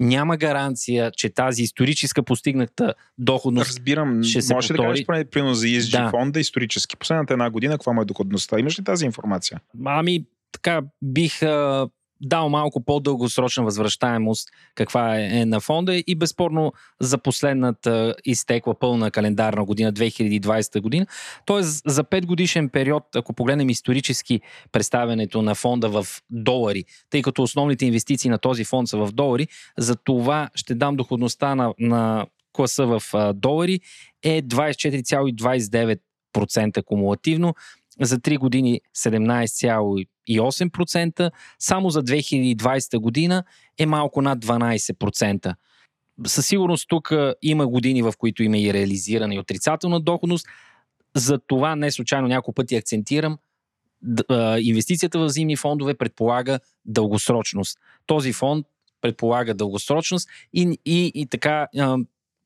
Няма 0.00 0.36
гаранция, 0.36 1.10
че 1.10 1.30
тази 1.30 1.62
историческа 1.62 2.22
постигната 2.22 2.94
доходност 3.18 3.68
Разбирам. 3.68 4.22
ще 4.22 4.42
се 4.42 4.54
Може 4.54 4.68
повтори. 4.68 4.86
да 4.86 4.90
кажеш, 4.90 5.06
поне, 5.06 5.24
примерно 5.24 5.54
за 5.54 5.66
ESG 5.66 5.90
Да. 5.92 6.10
фонда 6.10 6.40
исторически. 6.40 6.96
Последната 6.96 7.32
една 7.32 7.50
година, 7.50 7.74
каква 7.74 7.92
му 7.92 8.02
е 8.02 8.04
доходността? 8.04 8.58
Имаш 8.58 8.78
ли 8.78 8.84
тази 8.84 9.04
информация? 9.06 9.60
Ами, 9.84 10.24
така, 10.52 10.82
бих 11.02 11.42
а, 11.42 11.88
дал 12.28 12.48
малко 12.48 12.84
по-дългосрочна 12.84 13.64
възвръщаемост, 13.64 14.48
каква 14.74 15.18
е, 15.18 15.24
е 15.24 15.46
на 15.46 15.60
фонда 15.60 16.02
и 16.06 16.14
безспорно 16.14 16.72
за 17.00 17.18
последната 17.18 18.14
изтекла 18.24 18.78
пълна 18.78 19.10
календарна 19.10 19.64
година 19.64 19.92
2020 19.92 20.80
година. 20.80 21.06
Тоест 21.46 21.82
за 21.86 22.04
5 22.04 22.26
годишен 22.26 22.68
период, 22.68 23.16
ако 23.16 23.32
погледнем 23.32 23.70
исторически 23.70 24.40
представянето 24.72 25.42
на 25.42 25.54
фонда 25.54 25.88
в 25.88 26.06
долари, 26.30 26.84
тъй 27.10 27.22
като 27.22 27.42
основните 27.42 27.86
инвестиции 27.86 28.30
на 28.30 28.38
този 28.38 28.64
фонд 28.64 28.88
са 28.88 28.98
в 28.98 29.12
долари, 29.12 29.48
за 29.78 29.96
това 29.96 30.50
ще 30.54 30.74
дам 30.74 30.96
доходността 30.96 31.54
на, 31.54 31.74
на 31.78 32.26
класа 32.52 32.86
в 32.86 33.02
а, 33.12 33.32
долари 33.32 33.80
е 34.22 34.42
24,29% 34.42 36.84
кумулативно, 36.84 37.54
за 38.00 38.18
3 38.18 38.38
години 38.38 38.80
17,8%, 38.96 41.30
само 41.58 41.90
за 41.90 42.02
2020 42.02 42.98
година 42.98 43.44
е 43.78 43.86
малко 43.86 44.22
над 44.22 44.44
12%. 44.44 45.54
Със 46.26 46.46
сигурност 46.46 46.88
тук 46.88 47.12
има 47.42 47.66
години, 47.66 48.02
в 48.02 48.12
които 48.18 48.42
има 48.42 48.58
и 48.58 48.72
реализирана 48.72 49.34
и 49.34 49.38
отрицателна 49.38 50.00
доходност. 50.00 50.46
За 51.16 51.38
това 51.38 51.76
не 51.76 51.90
случайно 51.90 52.28
няколко 52.28 52.52
пъти 52.52 52.76
акцентирам, 52.76 53.38
инвестицията 54.58 55.18
в 55.18 55.28
зимни 55.28 55.56
фондове 55.56 55.94
предполага 55.94 56.60
дългосрочност. 56.84 57.78
Този 58.06 58.32
фонд 58.32 58.66
предполага 59.00 59.54
дългосрочност 59.54 60.28
и, 60.52 60.78
и, 60.84 61.12
и 61.14 61.26
така 61.26 61.66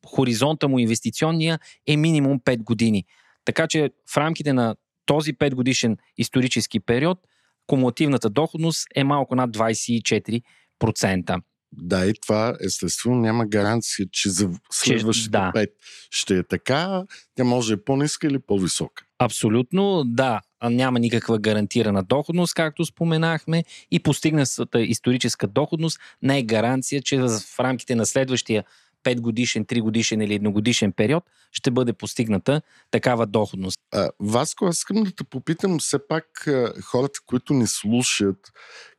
хоризонта 0.06 0.68
му 0.68 0.78
инвестиционния 0.78 1.58
е 1.86 1.96
минимум 1.96 2.40
5 2.40 2.62
години. 2.62 3.04
Така 3.44 3.66
че 3.66 3.90
в 4.14 4.16
рамките 4.16 4.52
на 4.52 4.76
този 5.08 5.34
5 5.34 5.54
годишен 5.54 5.96
исторически 6.16 6.80
период 6.80 7.18
кумулативната 7.66 8.30
доходност 8.30 8.86
е 8.94 9.04
малко 9.04 9.34
над 9.34 9.50
24%. 9.50 11.40
Да, 11.72 12.06
и 12.06 12.12
това 12.22 12.56
естествено 12.64 13.16
няма 13.16 13.46
гаранция, 13.46 14.06
че 14.12 14.30
за 14.30 14.50
следващите 14.70 15.30
да. 15.30 15.50
пет 15.54 15.70
ще 16.10 16.38
е 16.38 16.42
така. 16.42 17.04
Тя 17.34 17.44
може 17.44 17.68
да 17.68 17.80
е 17.80 17.84
по-ниска 17.84 18.26
или 18.26 18.38
по-висока. 18.38 19.04
Абсолютно, 19.18 20.04
да. 20.06 20.40
Няма 20.62 20.98
никаква 20.98 21.38
гарантирана 21.38 22.02
доходност, 22.02 22.54
както 22.54 22.84
споменахме, 22.84 23.64
и 23.90 24.00
постигната 24.00 24.80
историческа 24.80 25.46
доходност 25.46 26.00
не 26.22 26.38
е 26.38 26.42
гаранция, 26.42 27.02
че 27.02 27.18
в 27.18 27.60
рамките 27.60 27.94
на 27.94 28.06
следващия 28.06 28.64
5 29.04 29.20
годишен, 29.20 29.64
3 29.64 29.80
годишен 29.80 30.20
или 30.20 30.34
едногодишен 30.34 30.92
период 30.92 31.24
ще 31.52 31.70
бъде 31.70 31.92
постигната 31.92 32.62
такава 32.90 33.26
доходност. 33.26 33.78
А, 33.92 34.10
Васко, 34.20 34.64
аз 34.66 34.78
искам 34.78 35.02
да 35.02 35.10
те 35.10 35.24
попитам 35.24 35.78
все 35.78 36.06
пак 36.08 36.48
хората, 36.84 37.20
които 37.26 37.54
ни 37.54 37.66
слушат, 37.66 38.52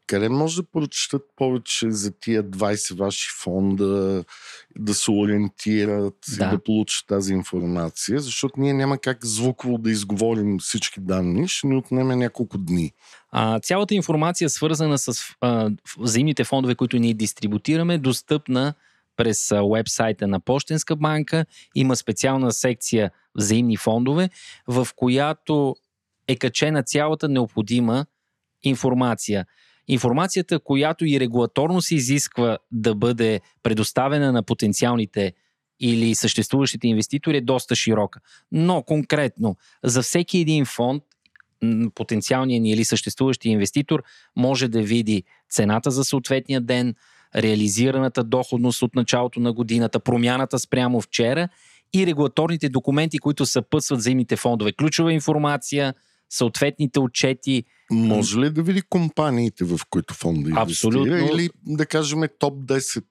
къде 0.07 0.29
може 0.29 0.61
да 0.61 0.67
прочитат 0.71 1.21
повече 1.35 1.91
за 1.91 2.11
тия 2.19 2.43
20 2.43 2.97
ваши 2.97 3.27
фонда, 3.43 4.23
да 4.79 4.93
се 4.93 5.11
ориентират 5.11 6.15
Да. 6.37 6.45
и 6.45 6.49
да 6.49 6.63
получат 6.63 7.07
тази 7.07 7.33
информация, 7.33 8.19
защото 8.19 8.53
ние 8.57 8.73
няма 8.73 8.97
как 8.97 9.25
звуково 9.25 9.77
да 9.77 9.91
изговорим 9.91 10.59
всички 10.59 10.99
данни, 10.99 11.47
ще 11.47 11.67
ни 11.67 11.75
отнеме 11.75 12.15
няколко 12.15 12.57
дни. 12.57 12.91
А, 13.31 13.59
цялата 13.59 13.95
информация, 13.95 14.49
свързана 14.49 14.97
с 14.97 15.21
а, 15.41 15.69
взаимните 15.99 16.43
фондове, 16.43 16.75
които 16.75 16.97
ние 16.97 17.13
дистрибутираме, 17.13 17.97
достъпна 17.97 18.73
през 19.19 19.51
а, 19.51 19.63
уебсайта 19.63 20.27
на 20.27 20.39
Пощенска 20.39 20.95
банка. 20.95 21.45
Има 21.75 21.95
специална 21.95 22.51
секция 22.51 23.11
взаимни 23.35 23.77
фондове, 23.77 24.29
в 24.67 24.87
която 24.95 25.75
е 26.27 26.35
качена 26.35 26.83
цялата 26.83 27.29
необходима 27.29 28.05
информация. 28.63 29.45
Информацията, 29.87 30.59
която 30.59 31.05
и 31.05 31.19
регулаторно 31.19 31.81
се 31.81 31.95
изисква 31.95 32.57
да 32.71 32.95
бъде 32.95 33.41
предоставена 33.63 34.31
на 34.31 34.43
потенциалните 34.43 35.33
или 35.79 36.15
съществуващите 36.15 36.87
инвеститори 36.87 37.37
е 37.37 37.41
доста 37.41 37.75
широка. 37.75 38.19
Но 38.51 38.83
конкретно 38.83 39.55
за 39.83 40.01
всеки 40.01 40.37
един 40.37 40.65
фонд 40.65 41.03
потенциалният 41.95 42.61
ни 42.61 42.71
или 42.71 42.85
съществуващия 42.85 43.51
инвеститор 43.51 44.03
може 44.35 44.67
да 44.67 44.81
види 44.81 45.23
цената 45.49 45.91
за 45.91 46.03
съответния 46.03 46.61
ден, 46.61 46.95
реализираната 47.35 48.23
доходност 48.23 48.81
от 48.81 48.95
началото 48.95 49.39
на 49.39 49.53
годината, 49.53 49.99
промяната 49.99 50.59
спрямо 50.59 51.01
вчера 51.01 51.49
и 51.93 52.05
регулаторните 52.05 52.69
документи, 52.69 53.19
които 53.19 53.45
съпътстват 53.45 53.99
взаимните 53.99 54.35
фондове. 54.35 54.71
Ключова 54.73 55.13
информация, 55.13 55.93
съответните 56.29 56.99
отчети. 56.99 57.63
Може 57.91 58.39
ли 58.39 58.49
да 58.49 58.63
види 58.63 58.81
компаниите, 58.81 59.63
в 59.63 59.79
които 59.89 60.13
фонда 60.13 60.49
инвестира? 60.49 60.61
Абсолютно. 60.61 61.17
Или 61.17 61.49
да 61.65 61.85
кажем 61.85 62.21
топ 62.39 62.53
10 62.53 63.03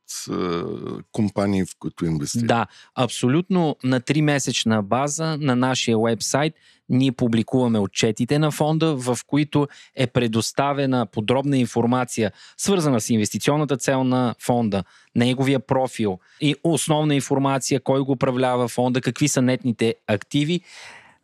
е, 0.99 1.03
компании, 1.12 1.64
в 1.64 1.69
които 1.79 2.07
инвестира? 2.07 2.47
Да, 2.47 2.67
абсолютно 2.95 3.77
на 3.85 4.01
3-месечна 4.01 4.83
база 4.83 5.37
на 5.41 5.57
нашия 5.57 5.99
вебсайт 5.99 6.55
ние 6.88 7.12
публикуваме 7.12 7.79
отчетите 7.79 8.38
на 8.38 8.51
фонда, 8.51 8.97
в 8.97 9.19
които 9.27 9.69
е 9.95 10.07
предоставена 10.07 11.07
подробна 11.07 11.59
информация, 11.59 12.33
свързана 12.57 13.01
с 13.01 13.11
инвестиционната 13.11 13.77
цел 13.77 14.05
на 14.05 14.35
фонда, 14.41 14.85
неговия 15.14 15.61
профил 15.61 16.19
и 16.41 16.55
основна 16.62 17.14
информация, 17.14 17.81
кой 17.81 18.01
го 18.01 18.12
управлява 18.12 18.69
фонда, 18.69 19.01
какви 19.01 19.29
са 19.29 19.43
нетните 19.43 19.95
активи. 20.07 20.61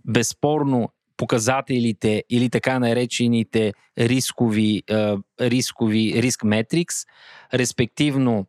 Безспорно, 0.04 0.88
показателите 1.16 2.24
или 2.30 2.50
така 2.50 2.78
наречените 2.78 3.72
рискови, 3.98 4.82
е, 4.90 5.14
рискови 5.40 6.22
риск 6.22 6.44
метрикс, 6.44 6.96
респективно 7.54 8.46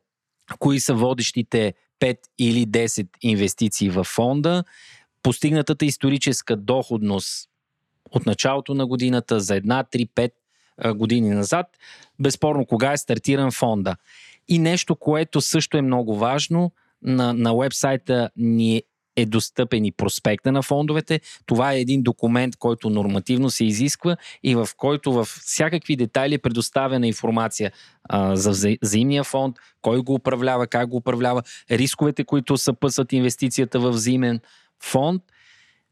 кои 0.60 0.80
са 0.80 0.93
водещите 0.93 1.73
5 1.99 2.17
или 2.39 2.67
10 2.67 3.08
инвестиции 3.21 3.89
в 3.89 4.04
фонда, 4.04 4.63
постигнатата 5.23 5.86
историческа 5.86 6.56
доходност 6.56 7.49
от 8.12 8.25
началото 8.25 8.73
на 8.73 8.88
годината 8.88 9.39
за 9.39 9.56
една, 9.56 9.84
3, 9.84 10.10
5 10.15 10.32
а, 10.78 10.93
години 10.93 11.30
назад, 11.30 11.65
безспорно 12.19 12.65
кога 12.65 12.93
е 12.93 12.97
стартиран 12.97 13.51
фонда. 13.51 13.95
И 14.47 14.60
нещо, 14.60 14.95
което 14.95 15.41
също 15.41 15.78
е 15.78 15.82
много 15.82 16.15
важно, 16.15 16.71
на, 17.01 17.34
на 17.34 17.56
вебсайта 17.56 18.30
ни 18.36 18.84
е 19.15 19.25
достъпен 19.25 19.86
и 19.86 19.91
проспекта 19.91 20.51
на 20.51 20.62
фондовете. 20.62 21.21
Това 21.45 21.73
е 21.73 21.80
един 21.80 22.04
документ, 22.04 22.56
който 22.56 22.89
нормативно 22.89 23.49
се 23.49 23.65
изисква 23.65 24.17
и 24.43 24.56
в 24.56 24.69
който 24.78 25.13
в 25.13 25.25
всякакви 25.25 25.95
детайли 25.95 26.34
е 26.34 26.39
предоставена 26.39 27.08
информация 27.08 27.71
а, 28.04 28.36
за 28.36 28.54
вза- 28.54 28.78
взаимния 28.82 29.23
фонд, 29.23 29.56
кой 29.82 29.99
го 29.99 30.13
управлява, 30.13 30.67
как 30.67 30.88
го 30.88 30.97
управлява, 30.97 31.43
рисковете, 31.71 32.23
които 32.23 32.58
съпъсват 32.58 33.13
инвестицията 33.13 33.80
в 33.80 33.89
взаимен 33.89 34.39
фонд. 34.84 35.23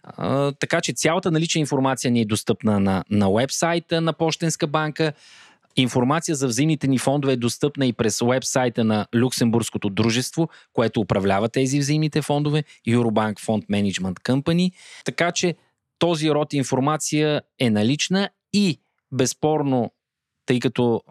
А, 0.03 0.51
така 0.51 0.81
че 0.81 0.93
цялата 0.93 1.31
налична 1.31 1.59
информация 1.59 2.12
ни 2.12 2.21
е 2.21 2.25
достъпна 2.25 2.79
на, 2.79 3.04
на 3.10 3.31
вебсайта 3.31 4.02
на 4.02 4.13
Пощенска 4.13 4.67
банка. 4.67 5.13
Информация 5.76 6.36
за 6.36 6.48
взаимните 6.48 6.88
ни 6.88 6.98
фондове 6.98 7.34
е 7.34 7.38
достъпна 7.38 7.86
и 7.86 7.94
през 7.94 8.21
уебсайта 8.21 8.84
на 8.84 9.08
Люксембургското 9.15 9.90
дружество, 9.90 10.50
което 10.74 11.02
управлява 11.02 11.50
тези 11.50 11.80
взаимните 11.80 12.21
фондове, 12.21 12.63
Eurobank 12.88 13.40
Fund 13.40 13.67
Management 13.67 14.19
Company. 14.19 14.71
Така 15.06 15.32
че 15.32 15.56
този 16.00 16.32
род 16.32 16.54
информация 16.54 17.42
е 17.60 17.69
налична 17.69 18.30
и 18.54 18.80
безспорно, 19.12 19.92
тъй 20.46 20.60
като 20.60 21.02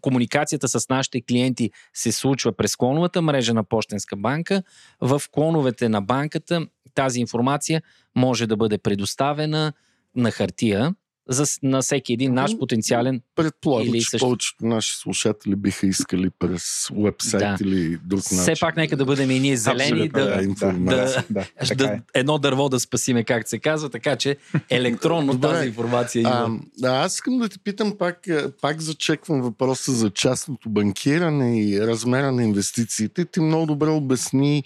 комуникацията 0.00 0.68
с 0.68 0.88
нашите 0.88 1.20
клиенти 1.20 1.70
се 1.94 2.12
случва 2.12 2.52
през 2.52 2.76
клоновата 2.76 3.22
мрежа 3.22 3.54
на 3.54 3.64
Пощенска 3.64 4.16
банка, 4.16 4.62
в 5.00 5.22
клоновете 5.32 5.88
на 5.88 6.02
банката 6.02 6.66
тази 6.94 7.20
информация 7.20 7.82
може 8.14 8.46
да 8.46 8.56
бъде 8.56 8.78
предоставена 8.78 9.72
на 10.16 10.30
хартия 10.30 10.94
за, 11.28 11.44
на 11.62 11.82
всеки 11.82 12.12
един 12.12 12.34
наш 12.34 12.58
потенциален. 12.58 13.20
Предполагам, 13.34 13.88
Или 13.88 14.00
че 14.00 14.10
също- 14.10 14.26
повечето 14.26 14.66
наши 14.66 14.96
слушатели 14.96 15.56
биха 15.56 15.86
искали 15.86 16.30
през 16.38 16.62
вебсайт 16.94 17.40
Да. 17.40 17.56
или 17.60 17.98
друг 18.04 18.20
начин. 18.22 18.38
Все 18.38 18.60
пак 18.60 18.76
нека 18.76 18.96
да 18.96 19.04
бъдем 19.04 19.30
и 19.30 19.40
ние 19.40 19.56
зелени, 19.56 20.08
да, 20.08 20.24
да, 20.24 20.72
да, 20.72 21.24
да, 21.30 21.44
така 21.58 21.74
да, 21.76 21.84
е. 21.86 22.00
едно 22.14 22.38
дърво 22.38 22.68
да 22.68 22.80
спасиме, 22.80 23.24
както 23.24 23.50
се 23.50 23.58
казва, 23.58 23.88
така 23.90 24.16
че 24.16 24.36
електронно 24.70 25.32
Добре. 25.32 25.48
тази 25.48 25.68
информация 25.68 26.22
А, 26.26 26.46
има. 26.46 26.58
да, 26.78 26.88
аз 26.90 27.14
искам 27.14 27.38
да 27.38 27.48
те 27.48 27.58
питам 27.58 27.94
пак, 27.98 28.26
е, 28.26 28.50
пак 28.52 28.80
зачеквам 28.80 29.42
въпроса 29.42 29.92
за 29.92 30.10
частното 30.10 30.70
банкиране 30.70 31.28
и 31.62 31.80
размера 31.80 32.32
на 32.32 32.42
инвестициите. 32.42 33.24
Ти 33.24 33.40
много 33.40 33.66
добре 33.66 33.88
обясни, 33.88 34.64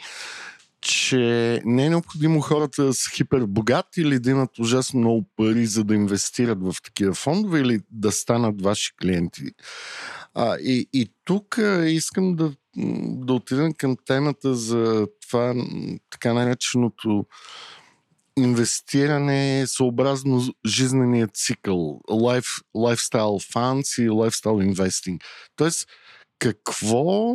че 0.82 1.62
не 1.64 1.86
е 1.86 1.90
необходимо 1.90 2.40
хората 2.40 2.84
да 2.84 2.94
са 2.94 3.10
хипербогати 3.10 4.00
или 4.00 4.18
да 4.18 4.30
имат 4.30 4.58
ужасно 4.58 5.00
много 5.00 5.24
пари, 5.36 5.66
за 5.66 5.84
да 5.84 5.94
инвестират 5.94 6.58
в 6.62 6.74
такива 6.84 7.14
фондове 7.14 7.60
или 7.60 7.80
да 7.90 8.12
станат 8.12 8.62
ваши 8.62 8.96
клиенти. 8.96 9.42
А, 10.34 10.56
и, 10.56 10.88
и 10.92 11.12
тук 11.24 11.58
искам 11.86 12.36
да, 12.36 12.52
да 13.06 13.32
отидем 13.32 13.72
към 13.72 13.96
темата 14.06 14.54
за 14.54 15.06
това 15.28 15.54
така 16.10 16.32
нареченото 16.32 17.26
инвестиране 18.38 19.64
съобразно 19.66 20.42
жизнения 20.66 21.28
цикъл, 21.28 22.00
life, 22.10 22.62
lifestyle 22.76 23.52
funds 23.54 24.02
и 24.02 24.10
lifestyle 24.10 24.74
investing. 24.74 25.22
Тоест, 25.56 25.88
какво 26.38 27.34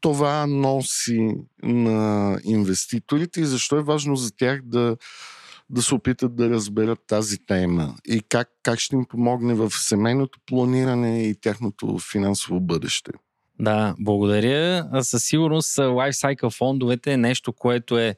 това 0.00 0.46
носи 0.46 1.34
на 1.62 2.38
инвеститорите 2.44 3.40
и 3.40 3.46
защо 3.46 3.76
е 3.76 3.82
важно 3.82 4.16
за 4.16 4.36
тях 4.36 4.62
да, 4.62 4.96
да 5.70 5.82
се 5.82 5.94
опитат 5.94 6.36
да 6.36 6.50
разберат 6.50 6.98
тази 7.06 7.46
тема 7.46 7.94
и 8.06 8.22
как, 8.28 8.48
как 8.62 8.78
ще 8.78 8.96
им 8.96 9.04
помогне 9.04 9.54
в 9.54 9.70
семейното 9.70 10.38
планиране 10.46 11.22
и 11.22 11.40
тяхното 11.40 11.98
финансово 11.98 12.60
бъдеще. 12.60 13.12
Да, 13.60 13.94
благодаря. 13.98 14.88
Със 15.02 15.24
сигурност 15.24 15.76
Lifecycle 15.76 16.56
фондовете 16.56 17.12
е 17.12 17.16
нещо, 17.16 17.52
което 17.52 17.98
е 17.98 18.16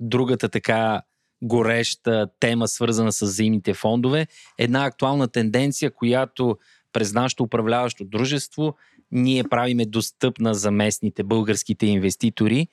другата 0.00 0.48
така 0.48 1.02
гореща 1.42 2.28
тема, 2.40 2.68
свързана 2.68 3.12
с 3.12 3.20
взаимните 3.20 3.74
фондове. 3.74 4.26
Една 4.58 4.84
актуална 4.84 5.28
тенденция, 5.28 5.94
която 5.94 6.56
през 6.92 7.12
нашето 7.12 7.42
управляващо 7.42 8.04
дружество 8.04 8.76
ние 9.12 9.44
правиме 9.44 9.84
достъпна 9.84 10.54
за 10.54 10.70
местните 10.70 11.22
българските 11.22 11.86
инвеститори. 11.86 12.68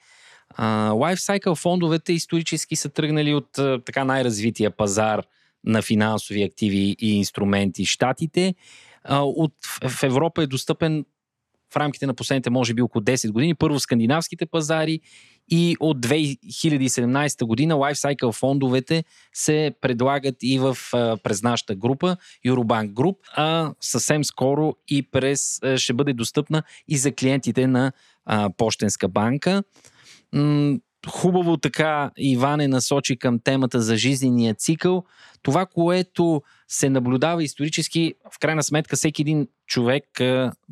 Lifecycle 0.60 1.56
фондовете 1.56 2.14
исторически 2.14 2.76
са 2.76 2.90
тръгнали 2.90 3.34
от 3.34 3.50
така 3.86 4.04
най-развития 4.04 4.72
пазар 4.72 5.24
на 5.64 5.82
финансови 5.82 6.44
активи 6.44 6.96
и 7.00 7.18
инструменти 7.18 7.86
Штатите. 7.86 8.56
От, 9.10 9.54
в 9.88 10.04
Европа 10.04 10.44
е 10.44 10.48
достъпен 10.48 11.06
в 11.74 11.78
рамките 11.78 12.08
на 12.08 12.14
последните, 12.14 12.50
може 12.50 12.74
би, 12.74 12.82
около 12.82 13.04
10 13.04 13.32
години. 13.32 13.56
Първо 13.56 13.80
скандинавските 13.80 14.46
пазари 14.46 15.00
и 15.50 15.76
от 15.80 15.98
2017 16.06 17.46
година 17.46 17.76
Lifecycle 17.76 18.32
фондовете 18.32 19.04
се 19.34 19.72
предлагат 19.82 20.36
и 20.42 20.60
в, 20.60 20.78
през 21.24 21.44
нашата 21.44 21.76
група, 21.76 22.18
Eurobank 22.48 22.94
Group, 22.94 23.16
а 23.36 23.74
съвсем 23.82 24.24
скоро 24.24 24.76
и 24.88 25.04
през 25.04 25.60
ще 25.76 25.94
бъде 25.94 26.14
достъпна 26.14 26.64
и 26.88 26.98
за 26.98 27.12
клиентите 27.12 27.68
на 27.68 27.92
а, 28.26 28.50
Пощенска 28.58 29.08
банка. 29.08 29.64
Хубаво 31.08 31.58
така 31.58 32.12
Иване 32.18 32.68
насочи 32.68 33.18
към 33.18 33.40
темата 33.40 33.82
за 33.82 33.98
жизнения 33.98 34.54
цикъл. 34.56 35.04
Това, 35.42 35.66
което 35.66 36.42
се 36.68 36.90
наблюдава 36.90 37.44
исторически, 37.44 38.14
в 38.36 38.40
крайна 38.40 38.64
сметка 38.64 38.96
всеки 38.96 39.22
един 39.22 39.48
човек 39.68 40.04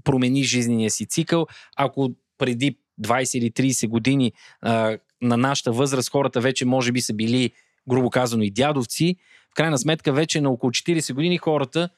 промени 0.03 0.43
жизнения 0.43 0.91
си 0.91 1.05
цикъл. 1.05 1.47
Ако 1.75 2.11
преди 2.37 2.77
20 3.01 3.37
или 3.37 3.51
30 3.51 3.87
години 3.87 4.31
а, 4.61 4.97
на 5.21 5.37
нашата 5.37 5.71
възраст 5.71 6.11
хората 6.11 6.41
вече 6.41 6.65
може 6.65 6.91
би 6.91 7.01
са 7.01 7.13
били, 7.13 7.51
грубо 7.89 8.09
казано, 8.09 8.43
и 8.43 8.51
дядовци, 8.51 9.15
в 9.51 9.55
крайна 9.55 9.77
сметка 9.77 10.13
вече 10.13 10.41
на 10.41 10.49
около 10.49 10.71
40 10.71 11.13
години 11.13 11.37
хората 11.37 11.89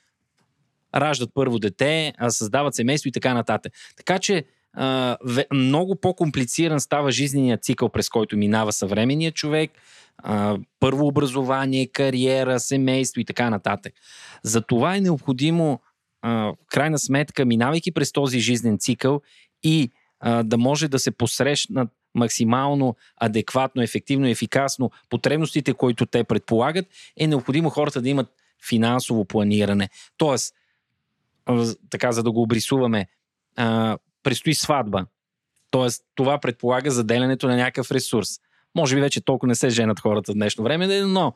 раждат 0.95 1.29
първо 1.33 1.59
дете, 1.59 2.13
създават 2.29 2.75
семейство 2.75 3.07
и 3.07 3.11
така 3.11 3.33
нататък. 3.33 3.73
Така 3.97 4.19
че 4.19 4.45
а, 4.73 5.17
много 5.53 5.95
по-комплициран 5.95 6.79
става 6.79 7.11
жизненият 7.11 7.63
цикъл, 7.63 7.89
през 7.89 8.09
който 8.09 8.37
минава 8.37 8.73
съвременният 8.73 9.35
човек. 9.35 9.71
А, 10.17 10.57
първо 10.79 11.07
образование, 11.07 11.87
кариера, 11.87 12.59
семейство 12.59 13.21
и 13.21 13.25
така 13.25 13.49
нататък. 13.49 13.93
За 14.43 14.61
това 14.61 14.95
е 14.95 15.01
необходимо, 15.01 15.79
а, 16.21 16.31
в 16.31 16.55
крайна 16.71 16.99
сметка, 16.99 17.45
минавайки 17.45 17.91
през 17.91 18.11
този 18.11 18.39
жизнен 18.39 18.77
цикъл 18.79 19.21
и 19.63 19.91
да 20.43 20.57
може 20.57 20.87
да 20.87 20.99
се 20.99 21.11
посрещнат 21.11 21.89
максимално 22.15 22.95
адекватно, 23.17 23.81
ефективно 23.81 24.27
и 24.27 24.31
ефикасно 24.31 24.91
потребностите, 25.09 25.73
които 25.73 26.05
те 26.05 26.23
предполагат, 26.23 26.85
е 27.17 27.27
необходимо 27.27 27.69
хората 27.69 28.01
да 28.01 28.09
имат 28.09 28.27
финансово 28.67 29.25
планиране. 29.25 29.89
Тоест, 30.17 30.55
така 31.89 32.11
за 32.11 32.23
да 32.23 32.31
го 32.31 32.41
обрисуваме, 32.41 33.07
а, 33.55 33.97
предстои 34.23 34.55
сватба. 34.55 35.05
Тоест, 35.71 36.03
това 36.15 36.39
предполага 36.39 36.91
заделянето 36.91 37.47
на 37.47 37.55
някакъв 37.55 37.91
ресурс. 37.91 38.29
Може 38.75 38.95
би 38.95 39.01
вече 39.01 39.21
толкова 39.21 39.47
не 39.47 39.55
се 39.55 39.69
женат 39.69 39.99
хората 39.99 40.31
в 40.31 40.35
днешно 40.35 40.63
време, 40.63 41.01
но 41.01 41.33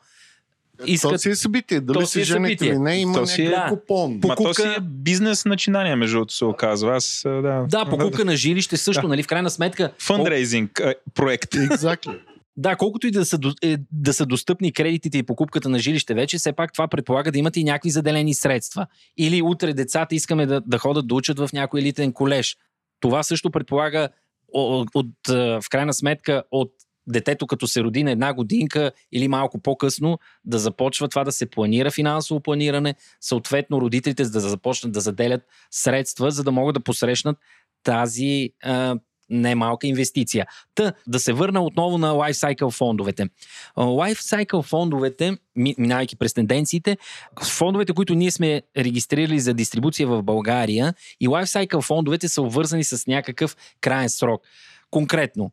искат... 0.86 1.10
То 1.10 1.18
си 1.18 1.30
е 1.30 1.34
събитие. 1.36 1.80
Дали 1.80 1.94
То 1.94 2.06
си 2.06 2.20
е 2.20 2.24
жените 2.24 2.66
или 2.66 2.78
не, 2.78 2.96
има 2.96 3.14
То 3.14 3.26
си 3.26 3.42
е- 3.42 3.54
купон. 3.68 4.12
Ма 4.14 4.20
то 4.20 4.28
покупка- 4.28 4.62
си 4.62 4.68
е 4.68 4.80
бизнес 4.80 5.44
начинание, 5.44 5.96
между 5.96 6.16
другото 6.16 6.34
се 6.34 6.44
оказва. 6.44 6.96
Аз, 6.96 7.22
да. 7.24 7.66
Да, 7.68 7.84
покупка 7.84 8.24
на 8.24 8.36
жилище 8.36 8.76
също, 8.76 9.02
Да. 9.02 9.08
нали? 9.08 9.22
В 9.22 9.26
крайна 9.26 9.50
сметка. 9.50 9.92
Фандрейзинг 9.98 10.80
проект. 11.14 11.50
Exactly. 11.50 12.18
Да, 12.56 12.76
колкото 12.76 13.06
и 13.06 13.10
да 13.10 13.24
са, 13.24 13.38
е, 13.62 13.76
да 13.92 14.12
са 14.12 14.26
достъпни 14.26 14.72
кредитите 14.72 15.18
и 15.18 15.22
покупката 15.22 15.68
на 15.68 15.78
жилище 15.78 16.14
вече, 16.14 16.38
все 16.38 16.52
пак 16.52 16.72
това 16.72 16.88
предполага 16.88 17.32
да 17.32 17.38
имате 17.38 17.60
и 17.60 17.64
някакви 17.64 17.90
заделени 17.90 18.34
средства. 18.34 18.86
Или 19.16 19.42
утре 19.42 19.72
децата 19.72 20.14
искаме 20.14 20.46
да, 20.46 20.60
да 20.60 20.78
ходят 20.78 21.06
да 21.06 21.14
учат 21.14 21.38
в 21.38 21.50
някой 21.52 21.80
елитен 21.80 22.12
колеж. 22.12 22.56
Това 23.00 23.22
също 23.22 23.50
предполага 23.50 24.08
от, 24.52 24.88
от, 24.94 25.06
в 25.28 25.64
крайна 25.70 25.94
сметка 25.94 26.42
от 26.50 26.72
детето 27.06 27.46
като 27.46 27.66
се 27.66 27.82
роди 27.82 28.04
на 28.04 28.10
една 28.10 28.34
годинка 28.34 28.92
или 29.12 29.28
малко 29.28 29.60
по-късно 29.62 30.18
да 30.44 30.58
започва 30.58 31.08
това 31.08 31.24
да 31.24 31.32
се 31.32 31.50
планира 31.50 31.90
финансово 31.90 32.40
планиране, 32.40 32.94
съответно 33.20 33.80
родителите 33.80 34.22
да 34.22 34.40
започнат 34.40 34.92
да 34.92 35.00
заделят 35.00 35.42
средства, 35.70 36.30
за 36.30 36.44
да 36.44 36.52
могат 36.52 36.74
да 36.74 36.80
посрещнат 36.80 37.38
тази 37.82 38.50
а, 38.62 38.96
немалка 39.30 39.86
инвестиция. 39.86 40.46
Та, 40.74 40.92
да 41.06 41.20
се 41.20 41.32
върна 41.32 41.64
отново 41.64 41.98
на 41.98 42.12
Lifecycle 42.12 42.70
фондовете. 42.70 43.28
Lifecycle 43.76 44.62
фондовете, 44.62 45.36
ми- 45.56 45.74
минавайки 45.78 46.16
през 46.16 46.34
тенденциите, 46.34 46.96
фондовете, 47.42 47.92
които 47.92 48.14
ние 48.14 48.30
сме 48.30 48.62
регистрирали 48.76 49.40
за 49.40 49.54
дистрибуция 49.54 50.08
в 50.08 50.22
България 50.22 50.94
и 51.20 51.28
Lifecycle 51.28 51.82
фондовете 51.82 52.28
са 52.28 52.42
обвързани 52.42 52.84
с 52.84 53.06
някакъв 53.06 53.56
крайен 53.80 54.08
срок. 54.08 54.42
Конкретно, 54.90 55.52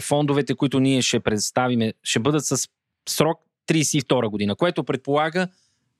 фондовете, 0.00 0.54
които 0.54 0.80
ние 0.80 1.02
ще 1.02 1.20
представиме, 1.20 1.92
ще 2.02 2.20
бъдат 2.20 2.44
с 2.44 2.68
срок 3.08 3.40
32 3.68 4.30
година, 4.30 4.56
което 4.56 4.84
предполага, 4.84 5.48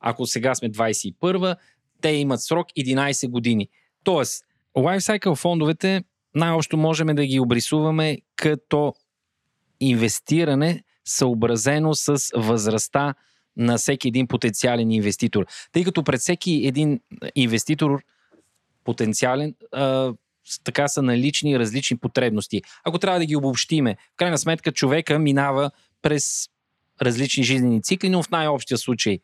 ако 0.00 0.26
сега 0.26 0.54
сме 0.54 0.70
21, 0.70 1.56
те 2.00 2.08
имат 2.10 2.42
срок 2.42 2.66
11 2.78 3.30
години. 3.30 3.68
Тоест, 4.04 4.44
Lifecycle 4.76 5.36
фондовете 5.36 6.04
най-общо 6.34 6.76
можем 6.76 7.06
да 7.06 7.26
ги 7.26 7.40
обрисуваме 7.40 8.18
като 8.36 8.94
инвестиране 9.80 10.84
съобразено 11.04 11.94
с 11.94 12.30
възрастта 12.36 13.14
на 13.56 13.78
всеки 13.78 14.08
един 14.08 14.26
потенциален 14.26 14.90
инвеститор. 14.90 15.46
Тъй 15.72 15.84
като 15.84 16.04
пред 16.04 16.20
всеки 16.20 16.62
един 16.64 17.00
инвеститор 17.34 18.02
потенциален 18.84 19.54
така 20.64 20.88
са 20.88 21.02
налични 21.02 21.58
различни 21.58 21.96
потребности. 21.96 22.62
Ако 22.84 22.98
трябва 22.98 23.18
да 23.18 23.26
ги 23.26 23.36
обобщиме, 23.36 23.96
в 24.12 24.16
крайна 24.16 24.38
сметка 24.38 24.72
човека 24.72 25.18
минава 25.18 25.70
през 26.02 26.48
различни 27.02 27.44
жизнени 27.44 27.82
цикли, 27.82 28.08
но 28.08 28.22
в 28.22 28.30
най-общия 28.30 28.78
случай 28.78 29.18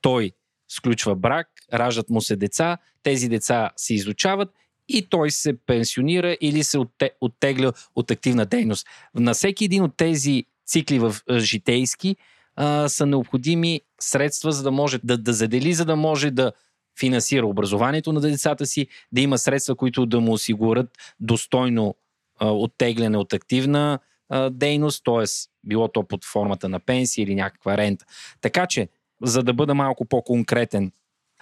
той 0.00 0.32
сключва 0.68 1.16
брак, 1.16 1.48
раждат 1.74 2.10
му 2.10 2.20
се 2.20 2.36
деца, 2.36 2.78
тези 3.02 3.28
деца 3.28 3.70
се 3.76 3.94
изучават 3.94 4.48
и 4.88 5.08
той 5.08 5.30
се 5.30 5.58
пенсионира 5.66 6.36
или 6.40 6.64
се 6.64 6.78
отте- 6.78 7.10
оттегля 7.20 7.72
от 7.94 8.10
активна 8.10 8.46
дейност. 8.46 8.86
На 9.14 9.34
всеки 9.34 9.64
един 9.64 9.82
от 9.82 9.96
тези 9.96 10.44
цикли 10.66 10.98
в 10.98 11.16
житейски 11.38 12.16
а, 12.56 12.88
са 12.88 13.06
необходими 13.06 13.80
средства, 14.00 14.52
за 14.52 14.62
да 14.62 14.70
може 14.70 14.98
да, 15.04 15.18
да 15.18 15.32
задели, 15.32 15.74
за 15.74 15.84
да 15.84 15.96
може 15.96 16.30
да 16.30 16.52
финансира 17.00 17.46
образованието 17.46 18.12
на 18.12 18.20
децата 18.20 18.66
си, 18.66 18.86
да 19.12 19.20
има 19.20 19.38
средства, 19.38 19.74
които 19.74 20.06
да 20.06 20.20
му 20.20 20.32
осигурят 20.32 20.86
достойно 21.20 21.94
а, 22.38 22.50
оттегляне 22.50 23.18
от 23.18 23.32
активна 23.32 23.98
а, 24.28 24.50
дейност, 24.50 25.04
т.е. 25.04 25.24
било 25.64 25.88
то 25.88 26.02
под 26.02 26.24
формата 26.24 26.68
на 26.68 26.80
пенсия 26.80 27.22
или 27.22 27.34
някаква 27.34 27.76
рента. 27.76 28.04
Така 28.40 28.66
че, 28.66 28.88
за 29.22 29.42
да 29.42 29.52
бъда 29.54 29.74
малко 29.74 30.04
по-конкретен, 30.04 30.92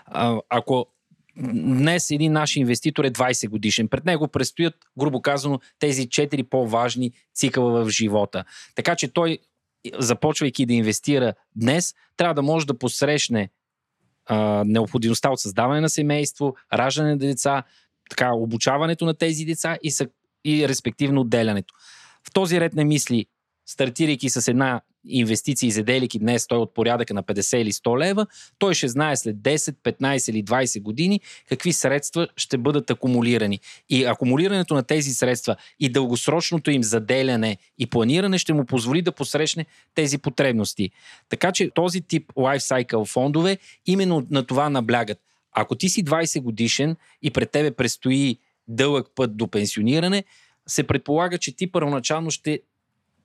А, 0.07 0.41
ако 0.49 0.87
днес 1.37 2.11
един 2.11 2.33
наш 2.33 2.57
инвеститор 2.57 3.05
е 3.05 3.11
20 3.11 3.49
годишен. 3.49 3.89
Пред 3.89 4.05
него 4.05 4.29
предстоят, 4.29 4.75
грубо 4.99 5.23
казано, 5.23 5.61
тези 5.79 6.09
4 6.09 6.43
по-важни 6.43 7.13
цикъла 7.35 7.85
в 7.85 7.91
живота. 7.91 8.45
Така 8.75 8.97
че 8.97 9.09
той, 9.09 9.39
започвайки 9.99 10.67
да 10.67 10.73
инвестира 10.73 11.35
днес, 11.57 11.95
трябва 12.17 12.35
да 12.35 12.43
може 12.43 12.67
да 12.67 12.79
посрещне 12.79 13.51
а, 14.27 14.65
необходимостта 14.67 15.31
от 15.31 15.41
създаване 15.41 15.81
на 15.81 15.89
семейство, 15.89 16.55
раждане 16.73 17.11
на 17.11 17.19
деца, 17.19 17.63
така, 18.11 18.31
обучаването 18.35 19.05
на 19.05 19.15
тези 19.15 19.45
деца 19.45 19.79
и, 19.83 19.91
са, 19.91 20.07
и 20.45 20.69
респективно 20.69 21.21
отделянето. 21.21 21.75
В 22.29 22.33
този 22.33 22.61
ред 22.61 22.75
на 22.75 22.85
мисли, 22.85 23.27
стартирайки 23.67 24.31
с 24.31 24.49
една 24.49 24.81
инвестиции, 25.09 25.71
заделики 25.71 26.19
днес 26.19 26.47
той 26.47 26.59
е 26.59 26.61
от 26.61 26.75
порядъка 26.75 27.15
на 27.15 27.23
50 27.23 27.57
или 27.57 27.73
100 27.73 27.99
лева, 27.99 28.27
той 28.59 28.75
ще 28.75 28.89
знае 28.89 29.17
след 29.17 29.37
10, 29.37 29.75
15 29.85 30.31
или 30.31 30.45
20 30.45 30.83
години 30.83 31.21
какви 31.49 31.73
средства 31.73 32.29
ще 32.37 32.59
бъдат 32.59 32.91
акумулирани. 32.91 33.61
И 33.89 34.05
акумулирането 34.05 34.75
на 34.75 34.83
тези 34.83 35.11
средства 35.15 35.57
и 35.81 35.89
дългосрочното 35.89 36.71
им 36.71 36.83
заделяне 36.83 37.57
и 37.79 37.87
планиране 37.87 38.39
ще 38.39 38.53
му 38.53 38.65
позволи 38.65 39.03
да 39.03 39.13
посрещне 39.13 39.67
тези 39.95 40.19
потребности. 40.19 40.91
Така 41.29 41.53
че 41.53 41.71
този 41.71 42.01
тип 42.01 42.33
lifecycle 42.33 43.07
фондове 43.07 43.59
именно 43.87 44.27
на 44.31 44.47
това 44.47 44.71
наблягат. 44.71 45.19
Ако 45.53 45.75
ти 45.75 45.89
си 45.89 46.05
20 46.05 46.41
годишен 46.41 46.97
и 47.23 47.31
пред 47.31 47.51
тебе 47.51 47.71
предстои 47.71 48.39
дълъг 48.69 49.07
път 49.15 49.37
до 49.37 49.49
пенсиониране, 49.49 50.25
се 50.67 50.83
предполага, 50.83 51.39
че 51.39 51.57
ти 51.57 51.73
първоначално 51.73 52.31
ще 52.31 52.61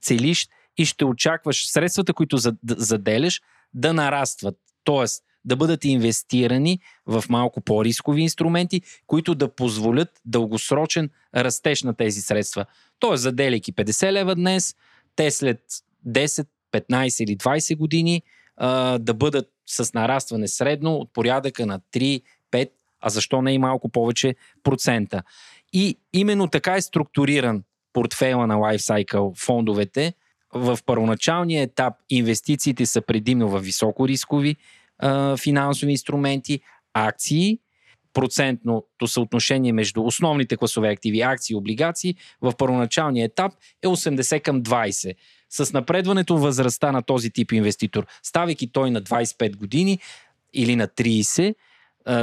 целиш 0.02 0.50
и 0.80 0.86
ще 0.86 1.06
очакваш 1.06 1.68
средствата, 1.68 2.14
които 2.14 2.38
заделяш, 2.64 3.42
да 3.74 3.94
нарастват. 3.94 4.56
Тоест, 4.84 5.24
да 5.46 5.56
бъдат 5.56 5.86
инвестирани 5.86 6.80
в 7.06 7.24
малко 7.30 7.62
по-рискови 7.62 8.22
инструменти, 8.22 8.82
които 9.08 9.36
да 9.36 9.56
позволят 9.56 10.10
дългосрочен 10.26 11.10
растеж 11.36 11.84
на 11.84 11.94
тези 11.94 12.22
средства. 12.22 12.66
Тоест, 13.00 13.24
заделяйки 13.24 13.74
50 13.74 14.12
лева 14.12 14.36
днес, 14.36 14.76
те 15.16 15.32
след 15.32 15.62
10, 16.08 16.48
15 16.72 17.24
или 17.24 17.38
20 17.38 17.78
години 17.78 18.22
а, 18.58 18.98
да 18.98 19.14
бъдат 19.14 19.52
с 19.66 19.94
нарастване 19.94 20.48
средно 20.48 20.96
от 20.96 21.14
порядъка 21.14 21.66
на 21.66 21.80
3, 21.80 22.22
5, 22.52 22.70
а 23.02 23.10
защо 23.10 23.42
не 23.42 23.54
и 23.54 23.58
малко 23.58 23.90
повече 23.90 24.36
процента. 24.64 25.24
И 25.74 25.98
именно 26.14 26.48
така 26.48 26.76
е 26.76 26.82
структуриран 26.82 27.64
портфейла 27.94 28.48
на 28.48 28.56
Lifecycle 28.56 29.46
фондовете, 29.46 30.14
в 30.54 30.80
първоначалния 30.86 31.64
етап 31.64 31.94
инвестициите 32.10 32.86
са 32.86 33.02
предимно 33.02 33.50
в 33.50 33.60
високорискови 33.60 34.56
а, 35.00 35.38
финансови 35.38 35.92
инструменти, 35.92 36.60
акции, 36.94 37.60
процентното 38.14 39.08
съотношение 39.08 39.74
между 39.74 40.04
основните 40.04 40.58
класове 40.58 40.90
активи, 40.90 41.22
акции 41.22 41.54
и 41.54 41.58
облигации 41.58 42.16
в 42.42 42.54
първоначалния 42.58 43.26
етап 43.26 43.54
е 43.84 43.88
80 43.88 44.42
към 44.42 44.64
20. 44.64 45.16
С 45.50 45.74
напредването 45.74 46.38
възрастта 46.38 46.92
на 46.92 47.02
този 47.02 47.30
тип 47.30 47.52
инвеститор, 47.52 48.06
ставайки 48.24 48.72
той 48.72 48.92
на 48.92 49.02
25 49.02 49.56
години 49.56 50.00
или 50.54 50.76
на 50.76 50.88
30, 50.88 51.56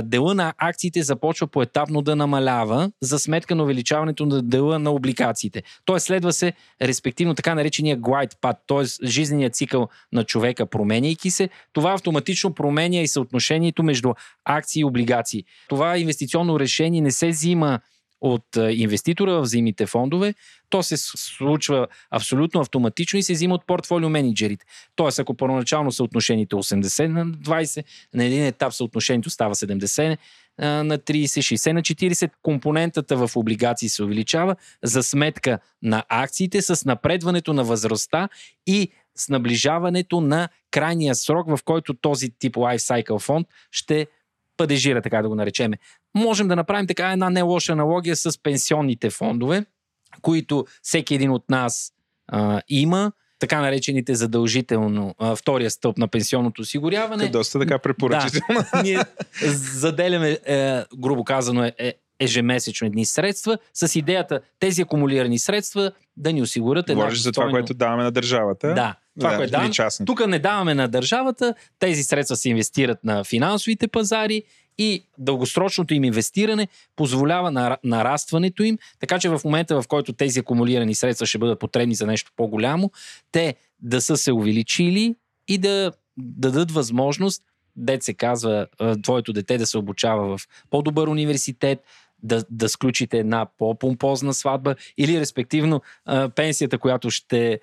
дела 0.03 0.35
на 0.35 0.55
акциите 0.59 1.03
започва 1.03 1.47
поетапно 1.47 2.03
да 2.03 2.17
намалява 2.17 2.91
за 3.03 3.19
сметка 3.19 3.55
на 3.55 3.63
увеличаването 3.63 4.27
на 4.27 4.43
дела 4.43 4.79
на 4.79 4.91
облигациите. 4.91 5.63
Тоест 5.85 6.07
следва 6.07 6.33
се 6.33 6.53
респективно 6.83 7.35
така 7.35 7.55
наречения 7.55 7.99
glide 7.99 8.35
path, 8.35 8.59
т.е. 8.67 9.07
жизненият 9.07 9.55
цикъл 9.55 9.89
на 10.13 10.25
човека 10.25 10.67
променяйки 10.67 11.31
се, 11.31 11.49
това 11.73 11.93
автоматично 11.93 12.55
променя 12.55 13.01
и 13.01 13.09
съотношението 13.09 13.83
между 13.83 14.15
акции 14.45 14.81
и 14.81 14.85
облигации. 14.85 15.45
Това 15.69 15.99
инвестиционно 15.99 16.61
решение 16.61 17.01
не 17.01 17.11
се 17.11 17.29
взима 17.29 17.81
от 18.21 18.45
инвеститора 18.71 19.33
в 19.33 19.43
взаимните 19.43 19.87
фондове, 19.87 20.35
то 20.71 20.83
се 20.83 20.97
случва 20.97 21.87
абсолютно 22.11 22.61
автоматично 22.61 23.19
и 23.19 23.23
се 23.23 23.33
взима 23.33 23.55
от 23.55 23.67
портфолио 23.67 24.09
менеджерите. 24.09 24.67
Тоест, 24.97 25.19
ако 25.19 25.35
първоначално 25.35 25.93
съотношението 25.93 26.57
е 26.57 26.61
80 26.61 27.07
на 27.07 27.27
20, 27.27 27.85
на 28.15 28.25
един 28.25 28.45
етап 28.45 28.73
съотношението 28.73 29.31
става 29.31 29.55
70 29.55 30.17
на 30.59 30.99
30, 30.99 31.25
60 31.25 31.73
на 31.73 31.83
40, 31.83 32.31
компонентата 32.43 33.27
в 33.27 33.37
облигации 33.37 33.89
се 33.89 34.03
увеличава 34.03 34.57
за 34.83 35.03
сметка 35.03 35.59
на 35.83 36.05
акциите 36.09 36.63
с 36.63 36.85
напредването 36.85 37.53
на 37.53 37.65
възрастта 37.65 38.29
и 38.67 38.91
с 39.17 39.29
наближаването 39.29 40.21
на 40.21 40.49
крайния 40.71 41.15
срок, 41.15 41.49
в 41.49 41.59
който 41.65 41.95
този 41.95 42.31
тип 42.39 42.55
lifecycle 42.55 43.21
фонд 43.21 43.47
ще 43.71 44.07
падежира, 44.57 45.03
така 45.03 45.23
да 45.23 45.29
го 45.29 45.35
наречеме. 45.35 45.79
Можем 46.17 46.49
да 46.49 46.57
направим 46.57 46.87
така 46.87 47.13
една 47.13 47.31
не 47.31 47.43
лоша 47.43 47.73
аналогия 47.73 48.17
с 48.17 48.43
пенсионните 48.43 49.11
фондове, 49.11 49.65
които 50.23 50.67
всеки 50.83 51.15
един 51.15 51.31
от 51.31 51.51
нас 51.51 51.93
а, 52.29 52.63
има 52.69 53.13
така 53.39 53.61
наречените 53.61 54.15
задължително 54.15 55.15
а, 55.19 55.37
втория 55.37 55.71
стълб 55.71 55.99
на 55.99 56.09
пенсионното 56.09 56.63
осигуряване. 56.63 57.25
Е 57.25 57.29
доста 57.29 57.59
така 57.59 57.79
препоръчително. 57.79 58.65
Да, 58.73 58.83
ние 58.83 59.01
заделяме, 59.55 60.39
е, 60.47 60.83
грубо 60.99 61.25
казано, 61.25 61.65
е, 61.65 61.73
е, 61.79 61.95
ежемесечно 62.21 62.87
едни 62.87 63.05
средства, 63.05 63.59
с 63.75 63.97
идеята 63.97 64.41
тези 64.59 64.83
акумулирани 64.83 65.39
средства 65.39 65.93
да 66.17 66.33
ни 66.33 66.43
осигурят 66.43 66.91
една. 66.91 67.03
Говориш 67.03 67.21
за 67.21 67.33
това, 67.33 67.51
което 67.51 67.75
даваме 67.75 68.03
на 68.03 68.11
държавата. 68.11 68.75
Да, 68.75 68.95
това, 69.19 69.31
да, 69.31 69.37
което 69.37 69.51
даваме. 69.51 69.71
Тук 70.07 70.27
не 70.27 70.39
даваме 70.39 70.75
на 70.75 70.89
държавата, 70.89 71.55
тези 71.79 72.03
средства 72.03 72.37
се 72.37 72.49
инвестират 72.49 73.05
на 73.05 73.25
финансовите 73.25 73.89
пазари 73.89 74.43
и 74.79 75.03
дългосрочното 75.19 75.95
им 75.95 76.05
инвестиране 76.05 76.69
позволява 76.97 77.77
нарастването 77.85 78.63
им, 78.63 78.79
така 79.01 79.19
че 79.19 79.29
в 79.29 79.41
момента, 79.45 79.83
в 79.83 79.89
който 79.89 80.13
тези 80.13 80.41
акумулирани 80.41 80.95
средства 80.95 81.27
ще 81.27 81.39
бъдат 81.39 81.59
потребни 81.59 81.95
за 81.95 82.07
нещо 82.07 82.33
по-голямо, 82.37 82.91
те 83.33 83.55
да 83.81 84.01
са 84.01 84.17
се 84.17 84.33
увеличили 84.33 85.15
и 85.49 85.59
да 85.59 85.93
дадат 86.19 86.71
възможност, 86.71 87.43
дет 87.77 88.03
се 88.03 88.15
казва, 88.15 88.67
твоето 89.03 89.33
дете 89.33 89.59
да 89.59 89.67
се 89.67 89.79
обучава 89.79 90.39
в 90.39 90.49
по-добър 90.71 91.09
университет, 91.09 91.85
да, 92.23 92.45
да 92.51 92.69
сключите 92.69 93.19
една 93.19 93.47
по-помпозна 93.59 94.35
сватба 94.35 94.75
или 94.99 95.21
респективно 95.21 95.83
пенсията, 96.35 96.79
която 96.79 97.11
ще 97.11 97.61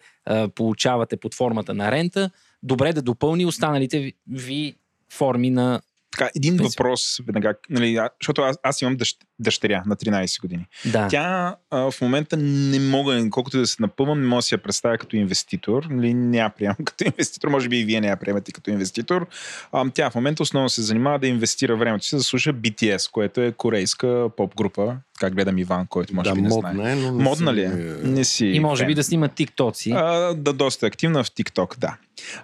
получавате 0.55 1.17
под 1.17 1.33
формата 1.33 1.73
на 1.73 1.91
рента, 1.91 2.29
добре 2.63 2.93
да 2.93 3.01
допълни 3.01 3.45
останалите 3.45 4.13
ви 4.27 4.75
форми 5.09 5.49
на 5.49 5.81
така, 6.17 6.29
един 6.35 6.57
Без... 6.57 6.67
въпрос, 6.67 7.19
веднага, 7.27 7.53
нали, 7.69 7.99
защото 8.21 8.41
аз, 8.41 8.57
аз 8.63 8.81
имам 8.81 8.95
дъщ, 8.95 9.17
дъщеря 9.39 9.83
на 9.85 9.95
13 9.95 10.41
години. 10.41 10.65
Да. 10.85 11.07
Тя 11.07 11.55
а, 11.71 11.91
в 11.91 12.01
момента 12.01 12.37
не 12.37 12.79
мога, 12.79 13.29
колкото 13.29 13.57
да 13.57 13.67
се 13.67 13.77
напълвам, 13.79 14.21
не 14.21 14.27
мога 14.27 14.37
да 14.37 14.41
си 14.41 14.55
я 14.55 14.63
представя 14.63 14.97
като 14.97 15.15
инвеститор. 15.15 15.87
Нали, 15.89 16.13
не 16.13 16.37
я 16.37 16.49
приемам 16.49 16.77
като 16.85 17.03
инвеститор, 17.03 17.47
може 17.47 17.69
би 17.69 17.79
и 17.79 17.85
вие 17.85 18.01
не 18.01 18.07
я 18.07 18.17
приемате 18.17 18.51
като 18.51 18.71
инвеститор. 18.71 19.27
А, 19.71 19.89
тя 19.93 20.09
в 20.09 20.15
момента 20.15 20.43
основно 20.43 20.69
се 20.69 20.81
занимава 20.81 21.19
да 21.19 21.27
инвестира 21.27 21.75
времето 21.75 22.05
си, 22.05 22.15
да 22.15 22.23
слуша 22.23 22.53
BTS, 22.53 23.11
което 23.11 23.41
е 23.41 23.51
корейска 23.51 24.29
поп 24.37 24.55
група. 24.55 24.97
Как 25.19 25.35
гледам 25.35 25.57
Иван, 25.57 25.87
който 25.87 26.15
може 26.15 26.29
да, 26.29 26.35
би 26.35 26.41
не 26.41 26.49
модна 26.49 26.71
знае. 26.73 26.91
Е, 26.91 26.95
но 26.95 27.11
не 27.11 27.23
модна 27.23 27.51
си... 27.51 27.55
ли 27.55 27.63
е? 27.63 27.69
Не 28.03 28.23
си. 28.23 28.45
И 28.45 28.59
може 28.59 28.85
би 28.85 28.95
да 28.95 29.03
снима 29.03 29.27
тиктоци. 29.27 29.91
А, 29.91 30.33
да, 30.33 30.53
доста 30.53 30.85
активна 30.85 31.23
в 31.23 31.31
тикток, 31.31 31.77
да. 31.79 31.97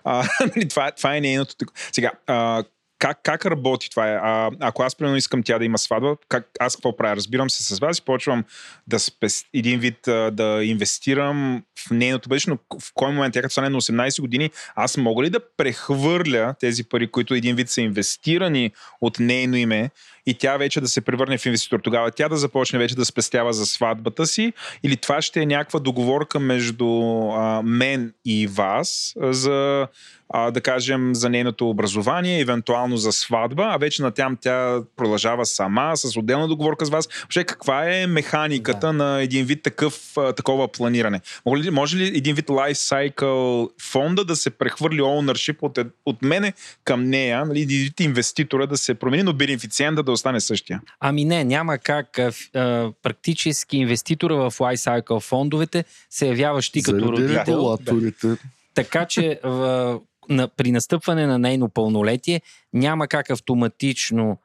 А, 0.03 0.27
нали, 0.55 0.67
това, 0.67 0.91
това 0.91 1.15
е 1.15 1.21
нейното. 1.21 1.55
Сега, 1.91 2.11
а, 2.27 2.63
как, 2.99 3.19
как 3.23 3.45
работи 3.45 3.89
това? 3.89 4.07
Е? 4.09 4.13
А, 4.13 4.51
ако 4.59 4.83
аз 4.83 4.95
примерно 4.95 5.17
искам 5.17 5.43
тя 5.43 5.59
да 5.59 5.65
има 5.65 5.77
сватба, 5.77 6.15
как, 6.29 6.49
аз 6.59 6.75
какво 6.75 6.97
правя? 6.97 7.15
Разбирам 7.15 7.49
се 7.49 7.63
с 7.63 7.79
вас 7.79 7.97
и 7.97 8.05
почвам 8.05 8.43
да 8.87 8.99
спес, 8.99 9.45
един 9.53 9.79
вид 9.79 9.97
да 10.31 10.59
инвестирам 10.63 11.63
в 11.87 11.91
нейното 11.91 12.29
бъдеще, 12.29 12.49
но 12.49 12.57
в 12.79 12.91
кой 12.93 13.11
момент, 13.11 13.33
тя 13.33 13.41
като 13.41 13.51
стане 13.51 13.69
на 13.69 13.81
18 13.81 14.21
години, 14.21 14.51
аз 14.75 14.97
мога 14.97 15.23
ли 15.23 15.29
да 15.29 15.39
прехвърля 15.57 16.55
тези 16.59 16.83
пари, 16.83 17.11
които 17.11 17.33
един 17.33 17.55
вид 17.55 17.69
са 17.69 17.81
инвестирани 17.81 18.71
от 19.01 19.19
нейно 19.19 19.55
име 19.55 19.89
и 20.25 20.33
тя 20.33 20.57
вече 20.57 20.81
да 20.81 20.87
се 20.87 21.01
превърне 21.01 21.37
в 21.37 21.45
инвеститор. 21.45 21.79
Тогава 21.79 22.11
тя 22.11 22.29
да 22.29 22.37
започне 22.37 22.79
вече 22.79 22.95
да 22.95 23.05
спестява 23.05 23.53
за 23.53 23.65
сватбата 23.65 24.25
си 24.25 24.53
или 24.83 24.97
това 24.97 25.21
ще 25.21 25.41
е 25.41 25.45
някаква 25.45 25.79
договорка 25.79 26.39
между 26.39 26.87
а, 27.31 27.61
мен 27.63 28.13
и 28.25 28.47
вас 28.47 29.13
за 29.17 29.87
а, 30.29 30.51
да 30.51 30.61
кажем, 30.61 31.15
за 31.15 31.29
нейното 31.29 31.69
образование, 31.69 32.39
евентуално 32.39 32.97
за 32.97 33.11
сватба, 33.11 33.69
а 33.71 33.77
вече 33.77 34.01
на 34.01 34.11
тям 34.11 34.37
тя 34.41 34.79
продължава 34.97 35.45
сама, 35.45 35.91
с 35.95 36.17
отделна 36.17 36.47
договорка 36.47 36.85
с 36.85 36.89
вас. 36.89 37.07
Въобще, 37.21 37.43
каква 37.43 37.93
е 37.93 38.07
механиката 38.07 38.87
да. 38.87 38.93
на 38.93 39.21
един 39.21 39.45
вид 39.45 39.63
такъв, 39.63 40.13
такова 40.35 40.67
планиране? 40.67 41.21
Може 41.45 41.63
ли, 41.63 41.69
може 41.69 41.97
ли 41.97 42.07
един 42.07 42.35
вид 42.35 42.45
life 42.45 42.73
cycle 42.73 43.69
фонда 43.81 44.25
да 44.25 44.35
се 44.35 44.49
прехвърли 44.49 45.01
ownership 45.01 45.57
от, 45.61 45.79
от 46.05 46.21
мене 46.21 46.53
към 46.83 47.03
нея, 47.03 47.45
нали, 47.45 47.91
инвеститора 47.99 48.67
да 48.67 48.77
се 48.77 48.93
промени, 48.93 49.23
но 49.23 49.33
бенефициента 49.33 50.03
да 50.09 50.13
остане 50.13 50.41
същия? 50.41 50.81
Ами 50.99 51.25
не, 51.25 51.43
няма 51.43 51.77
как. 51.77 52.19
А, 52.19 52.31
а, 52.55 52.91
практически 53.03 53.77
инвеститора 53.77 54.35
в 54.35 54.51
life 54.51 55.01
cycle 55.01 55.19
фондовете 55.19 55.85
се 56.09 56.27
явяваш 56.27 56.69
ти 56.69 56.83
като 56.83 57.11
родител. 57.11 57.77
Да. 57.81 58.37
Така 58.73 59.05
че 59.05 59.39
в, 59.43 59.99
на, 60.29 60.47
при 60.47 60.71
настъпване 60.71 61.25
на 61.25 61.39
нейно 61.39 61.69
пълнолетие 61.69 62.41
няма 62.73 63.07
как 63.07 63.29
автоматично 63.29 64.37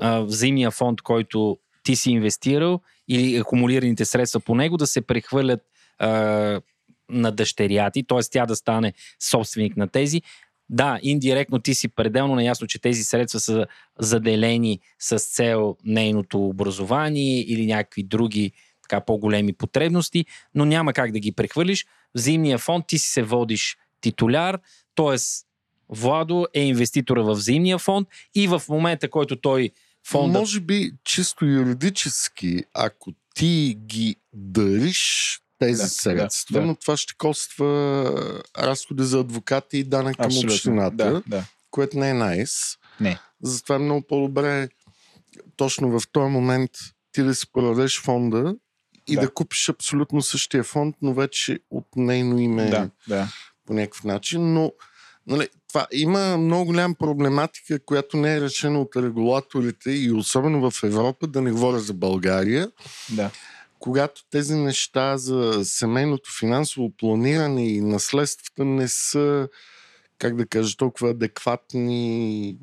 а, 0.00 0.20
взаимния 0.20 0.70
фонд, 0.70 1.02
който 1.02 1.58
ти 1.82 1.96
си 1.96 2.10
инвестирал 2.10 2.80
или 3.08 3.36
акумулираните 3.36 4.04
средства 4.04 4.40
по 4.40 4.54
него 4.54 4.76
да 4.76 4.86
се 4.86 5.00
прехвърлят 5.00 5.60
а, 5.98 6.60
на 7.08 7.32
дъщеря 7.32 7.90
ти, 7.90 8.02
т.е. 8.02 8.18
тя 8.30 8.46
да 8.46 8.56
стане 8.56 8.92
собственик 9.20 9.76
на 9.76 9.88
тези. 9.88 10.22
Да, 10.68 10.98
индиректно 11.02 11.58
ти 11.58 11.74
си 11.74 11.88
пределно 11.88 12.34
наясно, 12.34 12.66
че 12.66 12.78
тези 12.78 13.04
средства 13.04 13.40
са 13.40 13.66
заделени 13.98 14.80
с 14.98 15.18
цел 15.18 15.76
нейното 15.84 16.46
образование 16.46 17.40
или 17.40 17.66
някакви 17.66 18.02
други 18.02 18.52
така 18.82 19.00
по-големи 19.00 19.52
потребности, 19.52 20.26
но 20.54 20.64
няма 20.64 20.92
как 20.92 21.12
да 21.12 21.18
ги 21.18 21.32
прехвърлиш. 21.32 21.86
В 22.16 22.20
зимния 22.20 22.58
фонд 22.58 22.86
ти 22.86 22.98
си 22.98 23.10
се 23.10 23.22
водиш 23.22 23.76
титуляр, 24.00 24.58
т.е. 24.94 25.16
Владо 25.88 26.46
е 26.54 26.60
инвеститора 26.60 27.22
в 27.22 27.34
зимния 27.34 27.78
фонд 27.78 28.08
и 28.34 28.48
в 28.48 28.62
момента, 28.68 29.10
който 29.10 29.36
той 29.36 29.70
фонда... 30.06 30.38
Може 30.38 30.60
би 30.60 30.92
чисто 31.04 31.44
юридически, 31.44 32.64
ако 32.74 33.12
ти 33.34 33.76
ги 33.86 34.16
дариш 34.32 35.40
тези 35.58 35.82
Да, 35.82 35.88
средства, 35.88 36.52
да, 36.54 36.60
да. 36.60 36.66
но 36.66 36.74
това 36.74 36.96
ще 36.96 37.14
коства 37.18 37.70
разходи 38.58 39.04
за 39.04 39.18
адвокати 39.20 39.78
и 39.78 39.84
данък 39.84 40.16
към 40.16 40.30
общината, 40.44 40.96
Да, 40.96 41.22
да. 41.26 41.44
което 41.70 41.98
не 41.98 42.10
е 42.10 42.14
найс. 42.14 42.52
Не. 43.00 43.18
Затова 43.42 43.74
е 43.74 43.78
много 43.78 44.02
по-добре 44.06 44.68
точно 45.56 46.00
в 46.00 46.02
този 46.12 46.30
момент 46.30 46.70
ти 47.12 47.22
да 47.22 47.34
си 47.34 47.52
продадеш 47.52 48.00
фонда 48.00 48.56
и 49.08 49.14
да. 49.14 49.20
Да. 49.20 49.26
да 49.26 49.34
купиш 49.34 49.68
абсолютно 49.68 50.22
същия 50.22 50.64
фонд, 50.64 50.96
но 51.02 51.14
вече 51.14 51.58
от 51.70 51.86
нейно 51.96 52.38
име 52.38 52.70
Да, 52.70 52.90
да. 53.08 53.28
по 53.66 53.74
някакъв 53.74 54.04
начин. 54.04 54.52
Но 54.52 54.72
нали, 55.26 55.48
това 55.68 55.86
има 55.92 56.36
много 56.36 56.64
голяма 56.64 56.94
проблематика, 56.94 57.84
която 57.84 58.16
не 58.16 58.34
е 58.36 58.40
решена 58.40 58.80
от 58.80 58.96
регулаторите 58.96 59.90
и 59.90 60.12
особено 60.12 60.70
в 60.70 60.82
Европа, 60.82 61.26
да 61.26 61.42
не 61.42 61.52
говоря 61.52 61.78
за 61.78 61.94
България, 61.94 62.70
да. 63.10 63.30
Когато 63.86 64.22
тези 64.30 64.54
неща 64.54 65.16
за 65.16 65.64
семейното 65.64 66.30
финансово 66.38 66.90
планиране 66.90 67.68
и 67.68 67.80
наследствата 67.80 68.64
не 68.64 68.88
са, 68.88 69.48
как 70.18 70.36
да 70.36 70.46
кажа, 70.46 70.76
толкова 70.76 71.10
адекватни, 71.10 72.56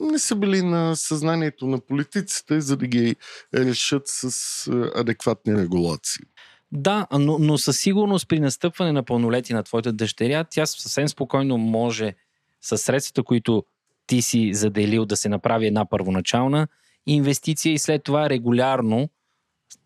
не 0.00 0.18
са 0.18 0.36
били 0.36 0.62
на 0.62 0.96
съзнанието 0.96 1.66
на 1.66 1.80
политиците, 1.80 2.60
за 2.60 2.76
да 2.76 2.86
ги 2.86 3.16
решат 3.54 4.02
с 4.06 4.90
адекватни 4.94 5.54
регулации. 5.54 6.24
Да, 6.72 7.06
но, 7.12 7.38
но 7.38 7.58
със 7.58 7.78
сигурност 7.78 8.28
при 8.28 8.40
настъпване 8.40 8.92
на 8.92 9.02
пълнолетие 9.02 9.56
на 9.56 9.62
твоята 9.62 9.92
дъщеря, 9.92 10.44
тя 10.44 10.66
съвсем 10.66 11.08
спокойно 11.08 11.58
може 11.58 12.14
със 12.60 12.82
средствата, 12.82 13.22
които 13.22 13.64
ти 14.06 14.22
си 14.22 14.54
заделил 14.54 15.06
да 15.06 15.16
се 15.16 15.28
направи 15.28 15.66
една 15.66 15.88
първоначална 15.88 16.68
инвестиция 17.06 17.72
и 17.72 17.78
след 17.78 18.02
това 18.04 18.30
регулярно 18.30 19.08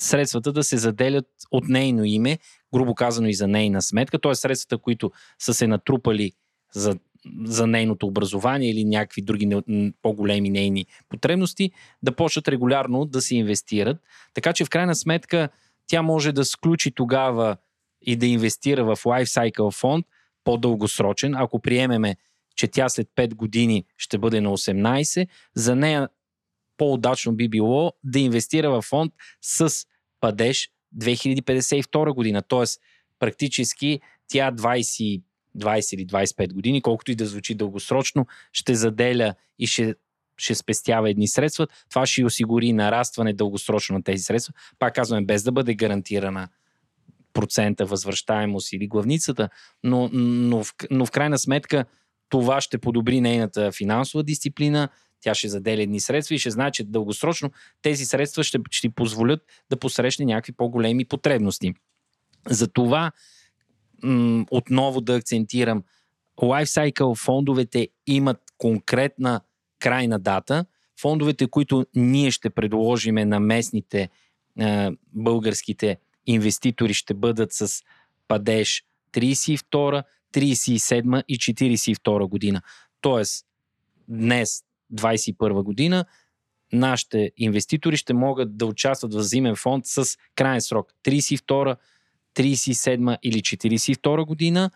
средствата 0.01 0.53
да 0.53 0.65
се 0.65 0.77
заделят 0.77 1.27
от 1.51 1.69
нейно 1.69 2.05
име, 2.05 2.39
грубо 2.75 2.95
казано 2.95 3.29
и 3.29 3.35
за 3.35 3.49
нейна 3.49 3.83
сметка, 3.83 4.19
т.е. 4.19 4.35
средствата, 4.35 4.79
които 4.79 5.13
са 5.39 5.55
се 5.55 5.67
натрупали 5.67 6.33
за, 6.73 6.99
за 7.45 7.67
нейното 7.67 8.07
образование 8.07 8.71
или 8.71 8.85
някакви 8.85 9.23
други 9.23 9.47
не- 9.47 9.93
по-големи 10.03 10.51
нейни 10.51 10.87
потребности, 11.09 11.71
да 12.03 12.17
почнат 12.17 12.49
регулярно 12.49 13.05
да 13.05 13.21
се 13.21 13.37
инвестират. 13.37 13.97
Така 14.35 14.53
че 14.53 14.65
в 14.65 14.71
крайна 14.71 14.95
сметка 14.95 15.49
тя 15.87 16.03
може 16.03 16.33
да 16.33 16.45
сключи 16.45 16.91
тогава 16.91 17.57
и 18.03 18.17
да 18.17 18.27
инвестира 18.27 18.85
в 18.85 18.97
Lifecycle 18.97 19.81
фонд 19.81 20.07
по-дългосрочен, 20.45 21.35
ако 21.35 21.61
приемеме, 21.61 22.17
че 22.57 22.69
тя 22.69 22.89
след 22.89 23.09
5 23.17 23.35
години 23.35 23.85
ще 23.97 24.19
бъде 24.19 24.41
на 24.41 24.51
18, 24.51 25.29
за 25.55 25.77
нея 25.77 26.09
по-удачно 26.77 27.33
би 27.33 27.49
било 27.49 27.93
да 28.05 28.19
инвестира 28.19 28.71
в 28.71 28.83
фонд 28.83 29.13
с 29.43 29.87
падеж 30.21 30.71
2052 30.99 32.15
година. 32.15 32.43
Тоест, 32.43 32.81
практически 33.19 34.01
тя 34.29 34.53
20, 34.53 35.23
20 35.59 35.95
или 35.95 36.07
25 36.07 36.53
години, 36.53 36.83
колкото 36.83 37.13
и 37.13 37.15
да 37.15 37.27
звучи 37.27 37.55
дългосрочно, 37.55 38.27
ще 38.53 38.75
заделя 38.75 39.35
и 39.59 39.67
ще, 39.67 39.95
ще 40.37 40.55
спестява 40.55 41.11
едни 41.11 41.29
средства. 41.29 41.67
Това 41.91 42.07
ще 42.07 42.25
осигури 42.25 42.73
нарастване 42.73 43.33
дългосрочно 43.33 43.97
на 43.97 44.03
тези 44.03 44.23
средства. 44.23 44.55
Пак 44.79 44.95
казваме, 44.95 45.27
без 45.27 45.43
да 45.43 45.53
бъде 45.53 45.75
гарантирана 45.75 46.49
процента 47.33 47.85
възвръщаемост 47.85 48.73
или 48.73 48.87
главницата, 48.87 49.49
но, 49.85 50.11
но, 50.13 50.65
в, 50.65 50.75
но 50.91 51.07
в 51.07 51.11
крайна 51.11 51.39
сметка 51.39 51.85
това 52.29 52.61
ще 52.61 52.79
подобри 52.79 53.21
нейната 53.21 53.73
финансова 53.73 54.25
дисциплина, 54.25 54.89
тя 55.25 55.35
ще 55.35 55.49
заделя 55.49 55.83
едни 55.83 56.01
средства 56.01 56.35
и 56.35 56.39
ще 56.39 56.51
знае, 56.51 56.71
че 56.71 56.85
дългосрочно 56.85 57.51
тези 57.83 58.05
средства 58.05 58.45
ще, 58.45 58.59
ще 58.71 58.89
ти 58.89 58.95
позволят 58.95 59.41
да 59.71 59.77
посрещне 59.77 60.25
някакви 60.25 60.53
по-големи 60.53 61.05
потребности. 61.05 61.75
Затова 62.49 63.13
м- 64.03 64.45
отново 64.51 65.01
да 65.01 65.17
акцентирам, 65.17 65.83
Lifecycle 66.37 67.17
фондовете 67.17 67.89
имат 68.07 68.41
конкретна 68.59 69.41
крайна 69.79 70.19
дата. 70.19 70.65
Фондовете, 71.01 71.47
които 71.47 71.87
ние 71.97 72.31
ще 72.31 72.51
предложиме 72.51 73.25
на 73.25 73.41
местните 73.41 74.09
е, 74.61 74.91
българските 75.13 75.97
инвеститори 76.27 76.95
ще 76.95 77.15
бъдат 77.15 77.53
с 77.53 77.83
падеж 78.29 78.85
32, 79.13 80.03
37 80.33 81.23
и 81.29 81.39
42 81.39 82.29
година. 82.29 82.63
Тоест, 83.01 83.47
днес, 84.09 84.65
21 84.95 85.63
година, 85.63 86.05
нашите 86.73 87.31
инвеститори 87.37 87.97
ще 87.97 88.15
могат 88.15 88.57
да 88.57 88.67
участват 88.67 89.15
в 89.15 89.23
зимен 89.23 89.57
фонд 89.57 89.87
с 89.87 90.17
крайен 90.35 90.61
срок 90.61 90.93
32, 91.05 91.77
37 92.35 93.19
или 93.23 93.41
42 93.41 94.27
година. 94.27 94.71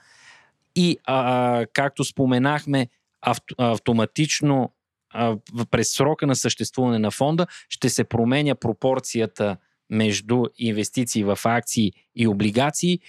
И 0.77 0.99
а, 1.05 1.67
както 1.73 2.05
споменахме, 2.05 2.89
авто, 3.21 3.55
автоматично 3.59 4.73
а, 5.11 5.37
през 5.71 5.95
срока 5.95 6.27
на 6.27 6.37
съществуване 6.37 6.99
на 6.99 7.11
фонда 7.11 7.47
ще 7.69 7.89
се 7.89 8.05
променя 8.05 8.55
пропорцията 8.55 9.57
между 9.91 10.45
инвестиции 10.59 11.25
в 11.25 11.39
акции 11.45 11.93
и 12.15 12.27
облигации, 12.27 13.01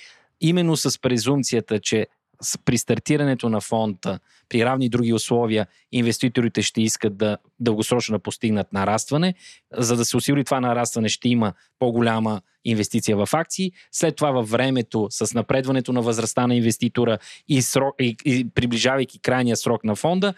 именно 0.41 0.77
с 0.77 1.01
презумцията, 1.01 1.79
че 1.79 2.07
при 2.65 2.77
стартирането 2.77 3.49
на 3.49 3.61
фонда, 3.61 4.19
при 4.49 4.65
равни 4.65 4.89
други 4.89 5.13
условия, 5.13 5.67
инвеститорите 5.91 6.61
ще 6.61 6.81
искат 6.81 7.17
да 7.17 7.37
дългосрочно 7.59 8.17
да 8.17 8.23
постигнат 8.23 8.73
нарастване. 8.73 9.33
За 9.73 9.95
да 9.95 10.05
се 10.05 10.17
осигури 10.17 10.43
това 10.43 10.59
нарастване, 10.59 11.09
ще 11.09 11.29
има 11.29 11.53
по-голяма 11.79 12.41
инвестиция 12.65 13.17
в 13.17 13.29
акции. 13.33 13.71
След 13.91 14.15
това 14.15 14.31
във 14.31 14.49
времето, 14.49 15.07
с 15.09 15.33
напредването 15.33 15.93
на 15.93 16.01
възрастта 16.01 16.47
на 16.47 16.55
инвеститора 16.55 17.17
и, 17.47 17.61
срок, 17.61 17.95
и, 17.99 18.15
и 18.25 18.49
приближавайки 18.49 19.19
крайния 19.19 19.57
срок 19.57 19.83
на 19.83 19.95
фонда, 19.95 20.33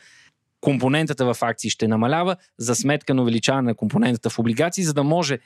компонентата 0.62 1.34
в 1.34 1.38
акции 1.42 1.70
ще 1.70 1.88
намалява 1.88 2.36
за 2.58 2.76
сметка 2.76 3.14
на 3.14 3.22
увеличаване 3.22 3.68
на 3.68 3.76
компонентата 3.76 4.30
в 4.30 4.40
облигации, 4.40 4.84
за 4.84 4.94
да 4.94 5.04
може 5.04 5.40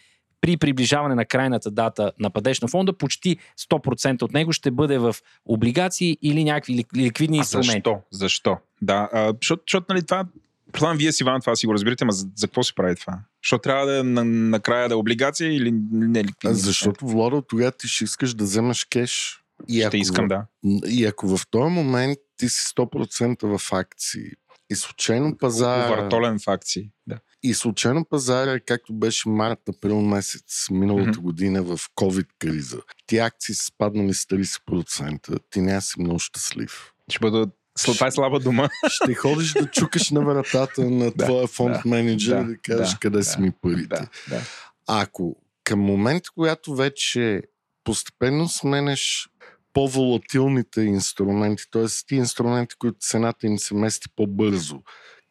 при 0.46 0.58
приближаване 0.58 1.16
на 1.16 1.26
крайната 1.26 1.72
дата 1.72 2.12
на 2.20 2.30
падеж 2.30 2.62
на 2.62 2.68
фонда, 2.68 2.98
почти 2.98 3.38
100% 3.72 4.22
от 4.22 4.34
него 4.34 4.54
ще 4.54 4.72
бъде 4.72 4.98
в 4.98 5.16
облигации 5.46 6.18
или 6.22 6.43
някакви 6.43 6.74
лик- 6.74 6.98
ликвидни 6.98 7.38
А 7.38 7.39
инструменти. 7.39 7.72
защо? 7.72 8.00
Защо? 8.12 8.58
Да, 8.82 9.10
а, 9.14 9.34
защото, 9.41 9.64
защото 9.68 9.86
нали, 9.89 10.06
това, 10.06 10.26
предполагам, 10.72 10.98
вие 10.98 11.12
си 11.12 11.24
Иван, 11.24 11.41
това 11.41 11.56
си 11.56 11.66
го 11.68 11.74
разбирате, 11.74 12.04
ама 12.04 12.12
за, 12.12 12.28
за 12.36 12.48
какво 12.48 12.64
се 12.64 12.76
прави 12.76 12.96
това? 12.96 13.20
Защото 13.43 13.62
трябва 13.62 13.86
да 13.86 14.00
е 14.00 14.04
на, 14.04 14.26
накрая 14.26 14.89
да 14.89 14.93
е 14.93 14.98
облигация 14.98 15.56
или 15.56 15.72
не 15.91 16.24
ликвидни? 16.24 16.52
А 16.52 16.54
Защото, 16.54 17.08
Владо, 17.08 17.41
тогава 17.41 17.72
ти 17.72 17.88
ще 17.88 18.04
искаш 18.04 18.34
да 18.34 18.43
вземеш 18.43 18.86
кеш. 18.86 19.41
И 19.68 19.78
Ще 19.78 19.88
ако 19.88 19.96
искам, 19.96 20.28
да. 20.28 20.46
И 20.88 21.06
ако 21.06 21.38
в 21.38 21.48
този 21.50 21.72
момент 21.72 22.18
ти 22.38 22.50
си 22.50 22.74
100% 22.78 23.58
в 23.58 23.74
акции 23.74 24.32
и 24.70 24.76
случайно 24.76 25.38
пазара... 25.38 25.96
Вартолен 25.96 26.39
в 26.39 26.48
акции. 26.48 26.89
Да. 27.08 27.20
И 27.46 27.54
случайно 27.54 28.06
пазара, 28.06 28.60
както 28.60 28.93
беше 28.93 29.30
март, 29.30 29.70
април 29.70 30.02
месец 30.02 30.68
миналата 30.72 31.10
Мгм. 31.10 31.22
година 31.22 31.64
в 31.64 31.78
COVID 31.96 32.28
криза, 32.39 32.82
ти 33.08 33.18
акции 33.18 33.56
са 33.56 33.66
спаднали 33.66 34.14
с 34.14 34.26
30%, 34.26 35.39
ти 35.50 35.62
няма 35.62 35.82
си 35.82 35.93
много 36.00 36.20
щастлив. 36.20 36.91
Ще 37.10 37.20
бъда... 37.20 37.48
Това 37.86 38.08
е 38.08 38.12
слаба 38.12 38.39
дума. 38.39 38.70
Ще 38.89 39.14
ходиш 39.14 39.54
да 39.54 39.72
чукаш 39.72 40.10
на 40.10 40.22
вратата 40.22 40.89
на 40.89 41.12
твоя 41.18 41.48
фонд 41.48 41.74
да, 41.74 41.89
менеджер 41.89 42.36
да, 42.36 42.41
и 42.41 42.46
да 42.46 42.58
кажеш 42.58 42.93
да, 42.93 43.00
къде 43.00 43.18
да, 43.18 43.24
са 43.24 43.39
ми 43.39 43.52
парите. 43.62 43.88
да, 43.88 44.08
да. 44.30 44.41
Ако 44.88 45.36
към 45.64 45.80
момента, 45.80 46.30
когато 46.36 46.76
вече 46.76 47.41
постепенно 47.84 48.50
сменеш 48.50 49.30
по-волатилните 49.74 50.82
инструменти, 50.82 51.64
т.е. 51.72 51.86
ти 52.08 52.16
инструменти, 52.16 52.76
които 52.80 52.98
цената 53.00 53.48
им 53.48 53.60
се 53.60 53.74
мести 53.74 54.08
по-бързо, 54.16 54.82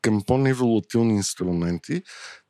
към 0.05 0.23
по-неволатилни 0.27 1.15
инструменти, 1.15 2.03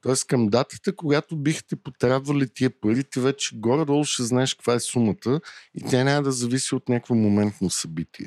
т.е. 0.02 0.14
към 0.26 0.48
датата, 0.48 0.96
когато 0.96 1.36
бихте 1.36 1.76
потребвали 1.76 2.48
тия 2.54 2.70
пари, 2.80 3.04
ти 3.04 3.20
вече 3.20 3.56
горе-долу 3.56 4.04
ще 4.04 4.22
знаеш 4.22 4.54
каква 4.54 4.74
е 4.74 4.80
сумата 4.80 5.40
и 5.74 5.90
тя 5.90 6.04
няма 6.04 6.22
да 6.22 6.32
зависи 6.32 6.74
от 6.74 6.88
някакво 6.88 7.14
моментно 7.14 7.70
събитие. 7.70 8.26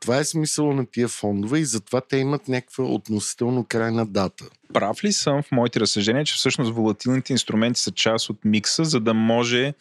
Това 0.00 0.18
е 0.18 0.24
смисъла 0.24 0.74
на 0.74 0.86
тия 0.86 1.08
фондове 1.08 1.58
и 1.58 1.64
затова 1.64 2.00
те 2.00 2.16
имат 2.16 2.48
някаква 2.48 2.84
относително 2.84 3.64
крайна 3.64 4.06
дата. 4.06 4.44
Прав 4.72 5.04
ли 5.04 5.12
съм 5.12 5.42
в 5.42 5.52
моите 5.52 5.80
разсъждения, 5.80 6.24
че 6.24 6.34
всъщност 6.34 6.72
волатилните 6.72 7.32
инструменти 7.32 7.80
са 7.80 7.92
част 7.92 8.30
от 8.30 8.44
микса, 8.44 8.84
за 8.84 9.00
да 9.00 9.14
може 9.14 9.74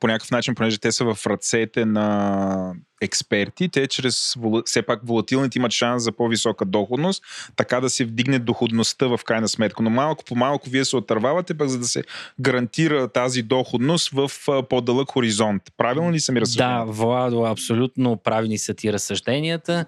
по 0.00 0.06
някакъв 0.06 0.30
начин, 0.30 0.54
понеже 0.54 0.78
те 0.78 0.92
са 0.92 1.14
в 1.14 1.26
ръцете 1.26 1.84
на 1.84 2.74
експерти, 3.00 3.68
те 3.68 3.86
чрез 3.86 4.36
все 4.64 4.82
пак 4.82 5.00
волатилните 5.04 5.58
имат 5.58 5.72
шанс 5.72 6.02
за 6.02 6.12
по-висока 6.12 6.64
доходност, 6.64 7.22
така 7.56 7.80
да 7.80 7.90
се 7.90 8.04
вдигне 8.04 8.38
доходността 8.38 9.06
в 9.06 9.20
крайна 9.24 9.48
сметка. 9.48 9.82
Но 9.82 9.90
малко 9.90 10.24
по 10.24 10.36
малко 10.36 10.70
вие 10.70 10.84
се 10.84 10.96
отървавате, 10.96 11.54
пък 11.58 11.68
за 11.68 11.78
да 11.78 11.86
се 11.86 12.04
гарантира 12.40 13.08
тази 13.08 13.42
доходност 13.42 14.10
в 14.12 14.30
по-дълъг 14.68 15.10
хоризонт. 15.10 15.62
Правилно 15.76 16.12
ли 16.12 16.20
са 16.20 16.32
ми 16.32 16.40
разсъждения? 16.40 16.86
Да, 16.86 16.92
Владо, 16.92 17.44
абсолютно 17.44 18.16
правилни 18.16 18.58
са 18.58 18.74
ти 18.74 18.92
разсъжденията. 18.92 19.84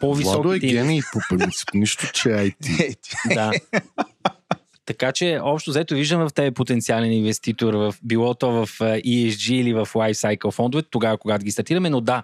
По-високите... 0.00 0.36
Владо 0.36 0.52
е 0.52 0.58
гений 0.58 1.00
по 1.12 1.36
принцип, 1.36 1.68
нищо, 1.74 2.06
че 2.12 2.30
е 2.30 2.50
IT. 2.50 3.34
да. 3.34 3.52
Така 4.86 5.12
че, 5.12 5.40
общо 5.42 5.70
взето, 5.70 5.94
виждаме 5.94 6.28
в 6.28 6.32
тебе 6.32 6.50
потенциален 6.50 7.12
инвеститор, 7.12 7.74
в, 7.74 7.94
било 8.02 8.34
то 8.34 8.66
в 8.66 8.78
ESG 8.80 9.52
или 9.52 9.72
в 9.72 9.86
Lifecycle 9.86 10.50
фондове, 10.50 10.82
тогава, 10.90 11.18
когато 11.18 11.44
ги 11.44 11.50
стартираме, 11.50 11.90
но 11.90 12.00
да, 12.00 12.22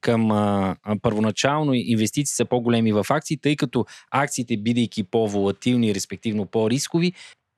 към 0.00 0.30
а, 0.30 0.76
първоначално 1.02 1.74
инвестиции 1.74 2.34
са 2.34 2.44
по-големи 2.44 2.92
в 2.92 3.06
акции, 3.10 3.36
тъй 3.36 3.56
като 3.56 3.86
акциите, 4.10 4.56
бидейки 4.56 5.02
по-волатилни, 5.04 5.94
респективно 5.94 6.46
по-рискови, 6.46 7.12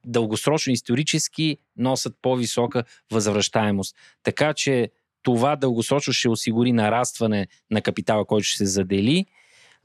дългосрочно 0.06 0.72
исторически 0.72 1.56
носят 1.76 2.14
по-висока 2.22 2.84
възвръщаемост. 3.12 3.96
Така 4.22 4.54
че 4.54 4.90
това 5.22 5.56
дългосрочно 5.56 6.12
ще 6.12 6.28
осигури 6.28 6.72
нарастване 6.72 7.48
на 7.70 7.82
капитала, 7.82 8.24
който 8.24 8.44
ще 8.44 8.56
се 8.56 8.66
задели, 8.66 9.26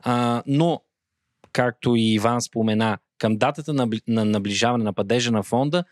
а, 0.03 0.43
но, 0.47 0.81
както 1.51 1.95
и 1.95 2.13
Иван 2.13 2.41
спомена, 2.41 2.97
към 3.17 3.37
датата 3.37 3.73
на, 3.73 3.89
на 4.07 4.25
наближаване 4.25 4.83
на 4.83 4.93
падежа 4.93 5.31
на 5.31 5.43
фонда, 5.43 5.83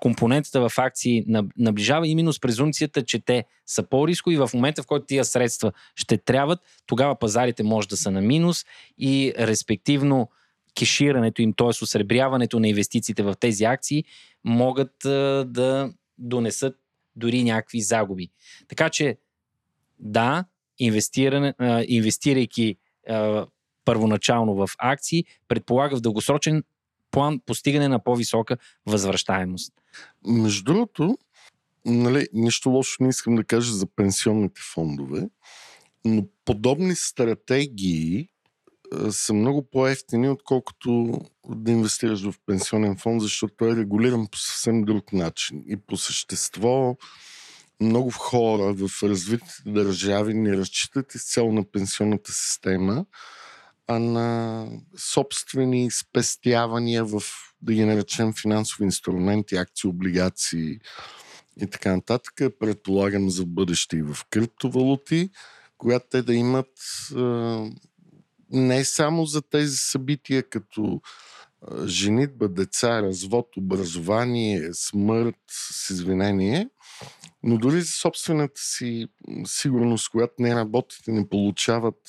компонентата 0.00 0.68
в 0.68 0.78
акции 0.78 1.24
наближава 1.56 2.08
именно 2.08 2.32
с 2.32 2.40
презумцията, 2.40 3.04
че 3.04 3.18
те 3.18 3.44
са 3.66 3.82
по-рискови. 3.82 4.36
В 4.36 4.50
момента, 4.54 4.82
в 4.82 4.86
който 4.86 5.06
тия 5.06 5.24
средства 5.24 5.72
ще 5.94 6.18
трябват, 6.18 6.60
тогава 6.86 7.18
пазарите 7.18 7.62
може 7.62 7.88
да 7.88 7.96
са 7.96 8.10
на 8.10 8.20
минус 8.20 8.64
и 8.98 9.32
респективно 9.38 10.30
кеширането 10.78 11.42
им, 11.42 11.52
т.е. 11.52 11.68
осребряването 11.68 12.60
на 12.60 12.68
инвестициите 12.68 13.22
в 13.22 13.34
тези 13.40 13.64
акции, 13.64 14.04
могат 14.44 14.92
да 15.46 15.92
донесат 16.18 16.76
дори 17.16 17.44
някакви 17.44 17.80
загуби. 17.80 18.28
Така 18.68 18.90
че, 18.90 19.16
да, 19.98 20.44
инвестирайки 21.88 22.76
първоначално 23.84 24.54
в 24.54 24.68
акции, 24.78 25.24
предполага 25.48 25.96
в 25.96 26.00
дългосрочен 26.00 26.64
план 27.10 27.40
постигане 27.46 27.88
на 27.88 28.04
по-висока 28.04 28.56
възвръщаемост. 28.86 29.72
Между 30.26 30.64
другото, 30.64 31.18
нали, 31.84 32.28
нищо 32.32 32.70
лошо 32.70 33.02
не 33.02 33.08
искам 33.08 33.34
да 33.34 33.44
кажа 33.44 33.72
за 33.72 33.86
пенсионните 33.86 34.60
фондове, 34.74 35.28
но 36.04 36.26
подобни 36.44 36.94
стратегии 36.94 38.28
са 39.10 39.34
много 39.34 39.70
по-ефтини, 39.70 40.28
отколкото 40.28 41.20
да 41.48 41.72
инвестираш 41.72 42.22
в 42.22 42.34
пенсионен 42.46 42.96
фонд, 42.96 43.22
защото 43.22 43.54
той 43.56 43.72
е 43.72 43.76
регулиран 43.76 44.26
по 44.26 44.38
съвсем 44.38 44.82
друг 44.82 45.12
начин. 45.12 45.64
И 45.66 45.76
по 45.76 45.96
същество 45.96 46.96
много 47.80 48.10
хора 48.10 48.74
в 48.74 49.02
развитите 49.02 49.62
държави 49.66 50.34
не 50.34 50.56
разчитат 50.56 51.14
изцяло 51.14 51.52
на 51.52 51.64
пенсионната 51.64 52.32
система, 52.32 53.04
а 53.86 53.98
на 53.98 54.66
собствени 54.96 55.90
спестявания 55.90 57.04
в, 57.04 57.22
да 57.62 57.72
ги 57.72 57.84
наречем, 57.84 58.32
финансови 58.42 58.84
инструменти, 58.84 59.56
акции, 59.56 59.88
облигации 59.90 60.78
и 61.60 61.66
така 61.70 61.96
нататък. 61.96 62.34
Предполагам 62.60 63.30
за 63.30 63.46
бъдеще 63.46 63.96
и 63.96 64.02
в 64.02 64.16
криптовалути, 64.30 65.30
когато 65.78 66.06
те 66.10 66.22
да 66.22 66.34
имат 66.34 66.68
не 68.50 68.84
само 68.84 69.26
за 69.26 69.42
тези 69.42 69.76
събития, 69.76 70.48
като 70.48 71.00
женитба, 71.86 72.48
деца, 72.48 73.02
развод, 73.02 73.56
образование, 73.56 74.68
смърт, 74.72 75.36
с 75.50 75.90
извинение, 75.90 76.68
но 77.42 77.58
дори 77.58 77.80
за 77.80 77.92
собствената 77.92 78.60
си 78.60 79.06
сигурност, 79.46 80.08
когато 80.10 80.34
не 80.38 80.54
работите, 80.54 81.12
не 81.12 81.28
получават 81.28 82.00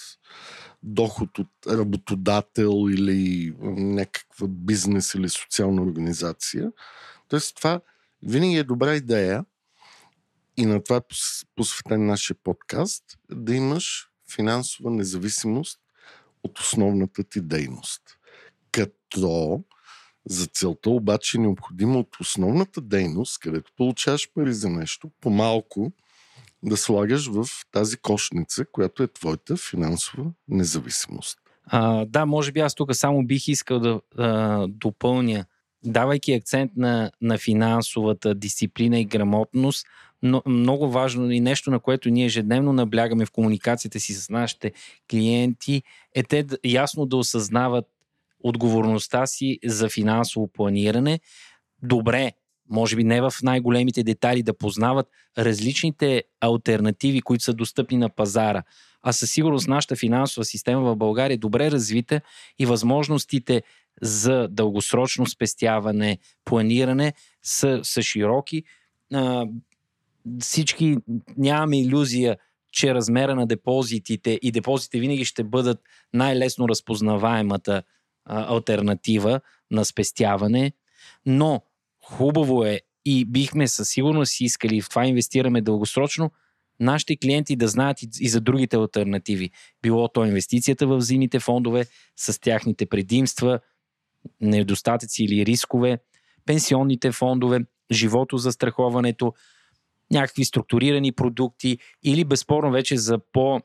доход 0.86 1.39
от 1.39 1.49
работодател 1.67 2.89
или 2.89 3.53
някаква 3.77 4.47
бизнес 4.47 5.13
или 5.13 5.29
социална 5.29 5.81
организация. 5.81 6.71
Тоест 7.27 7.55
това 7.55 7.81
винаги 8.23 8.55
е 8.55 8.63
добра 8.63 8.95
идея 8.95 9.45
и 10.57 10.65
на 10.65 10.83
това 10.83 10.97
е 10.97 11.01
посветен 11.55 12.05
нашия 12.05 12.38
подкаст, 12.43 13.03
да 13.31 13.55
имаш 13.55 14.09
финансова 14.36 14.91
независимост 14.91 15.79
от 16.43 16.59
основната 16.59 17.23
ти 17.23 17.41
дейност. 17.41 18.01
Като 18.71 19.63
за 20.25 20.47
целта 20.47 20.89
обаче 20.89 21.38
е 21.38 21.41
необходимо 21.41 21.99
от 21.99 22.17
основната 22.21 22.81
дейност, 22.81 23.39
където 23.39 23.71
получаваш 23.77 24.33
пари 24.33 24.53
за 24.53 24.69
нещо, 24.69 25.11
по-малко 25.21 25.91
да 26.66 26.78
слагаш 26.78 27.28
в 27.28 27.45
тази 27.72 27.97
кошница, 27.97 28.66
която 28.72 29.03
е 29.03 29.07
твоята 29.07 29.57
финансова 29.57 30.26
независимост. 30.47 31.38
А, 31.68 32.05
да, 32.05 32.26
може 32.26 32.51
би 32.51 32.59
аз 32.59 32.76
тук 32.76 32.95
само 32.95 33.24
бих 33.24 33.47
искал 33.47 33.80
да 33.80 34.01
а, 34.18 34.68
допълня, 34.68 35.45
давайки 35.84 36.34
акцент 36.34 36.72
на, 36.76 37.11
на 37.22 37.38
финансовата 37.38 38.36
дисциплина 38.36 38.99
и 38.99 39.05
грамотност, 39.05 39.86
но 40.24 40.41
много 40.45 40.89
важно 40.89 41.32
и 41.32 41.39
нещо, 41.39 41.72
на 41.72 41.80
което 41.80 42.09
ние 42.09 42.26
ежедневно 42.26 42.74
наблягаме 42.74 43.26
в 43.26 43.32
комуникацията 43.32 43.99
си 43.99 44.13
с 44.13 44.30
нашите 44.30 44.72
клиенти, 45.11 45.84
е 46.16 46.24
те 46.24 46.45
ясно 46.63 47.05
да 47.05 47.18
осъзнават 47.18 47.86
отговорността 48.39 49.26
си 49.26 49.59
за 49.66 49.89
финансово 49.89 50.47
планиране. 50.47 51.20
Добре, 51.84 52.32
може 52.70 52.95
би 52.95 53.03
не 53.03 53.22
в 53.22 53.34
най-големите 53.43 54.03
детайли, 54.03 54.43
да 54.43 54.57
познават 54.57 55.07
различните 55.38 56.24
альтернативи, 56.41 57.22
които 57.22 57.43
са 57.43 57.53
достъпни 57.53 57.97
на 57.97 58.09
пазара. 58.09 58.63
А 59.03 59.13
със 59.13 59.32
сигурност 59.32 59.68
нашата 59.68 59.95
финансова 59.95 60.45
система 60.45 60.82
в 60.82 60.95
България 60.95 61.36
е 61.36 61.38
добре 61.38 61.72
развита 61.72 62.22
и 62.59 62.66
възможностите 62.66 63.63
за 64.01 64.47
дългосрочно 64.47 65.26
спестяване, 65.26 66.18
планиране 66.45 67.13
са, 67.43 67.80
са 67.84 68.01
широки. 68.01 68.63
А, 69.13 69.45
всички 70.39 70.97
нямаме 71.38 71.82
иллюзия, 71.82 72.38
че 72.72 72.93
размера 72.93 73.36
на 73.36 73.47
депозитите 73.47 74.39
и 74.41 74.51
депозитите 74.51 74.99
винаги 74.99 75.26
ще 75.26 75.43
бъдат 75.43 75.80
най-лесно 76.13 76.70
разпознаваемата 76.70 77.84
а, 78.26 78.53
альтернатива 78.53 79.41
на 79.72 79.86
спестяване, 79.86 80.72
но 81.26 81.61
хубаво 82.06 82.66
е 82.66 82.82
и 83.06 83.26
бихме 83.26 83.68
със 83.68 83.89
сигурност 83.89 84.32
си 84.32 84.43
искали 84.43 84.82
в 84.82 84.89
това 84.89 85.06
инвестираме 85.06 85.62
дългосрочно, 85.62 86.32
нашите 86.80 87.18
клиенти 87.18 87.56
да 87.56 87.68
знаят 87.68 87.97
и 88.20 88.30
за 88.30 88.41
другите 88.41 88.76
альтернативи. 88.76 89.49
Било 89.82 90.08
то 90.08 90.26
инвестицията 90.26 90.88
в 90.88 91.01
зимните 91.01 91.39
фондове 91.39 91.86
с 92.18 92.39
тяхните 92.41 92.86
предимства, 92.86 93.60
недостатъци 94.41 95.24
или 95.24 95.45
рискове, 95.45 95.97
пенсионните 96.45 97.12
фондове, 97.12 97.60
живото 97.91 98.38
застраховането, 98.38 99.34
някакви 100.12 100.45
структурирани 100.45 101.12
продукти 101.12 101.78
или 102.03 102.24
безспорно 102.24 102.72
вече 102.72 102.97
за 102.97 103.20
по- 103.34 103.62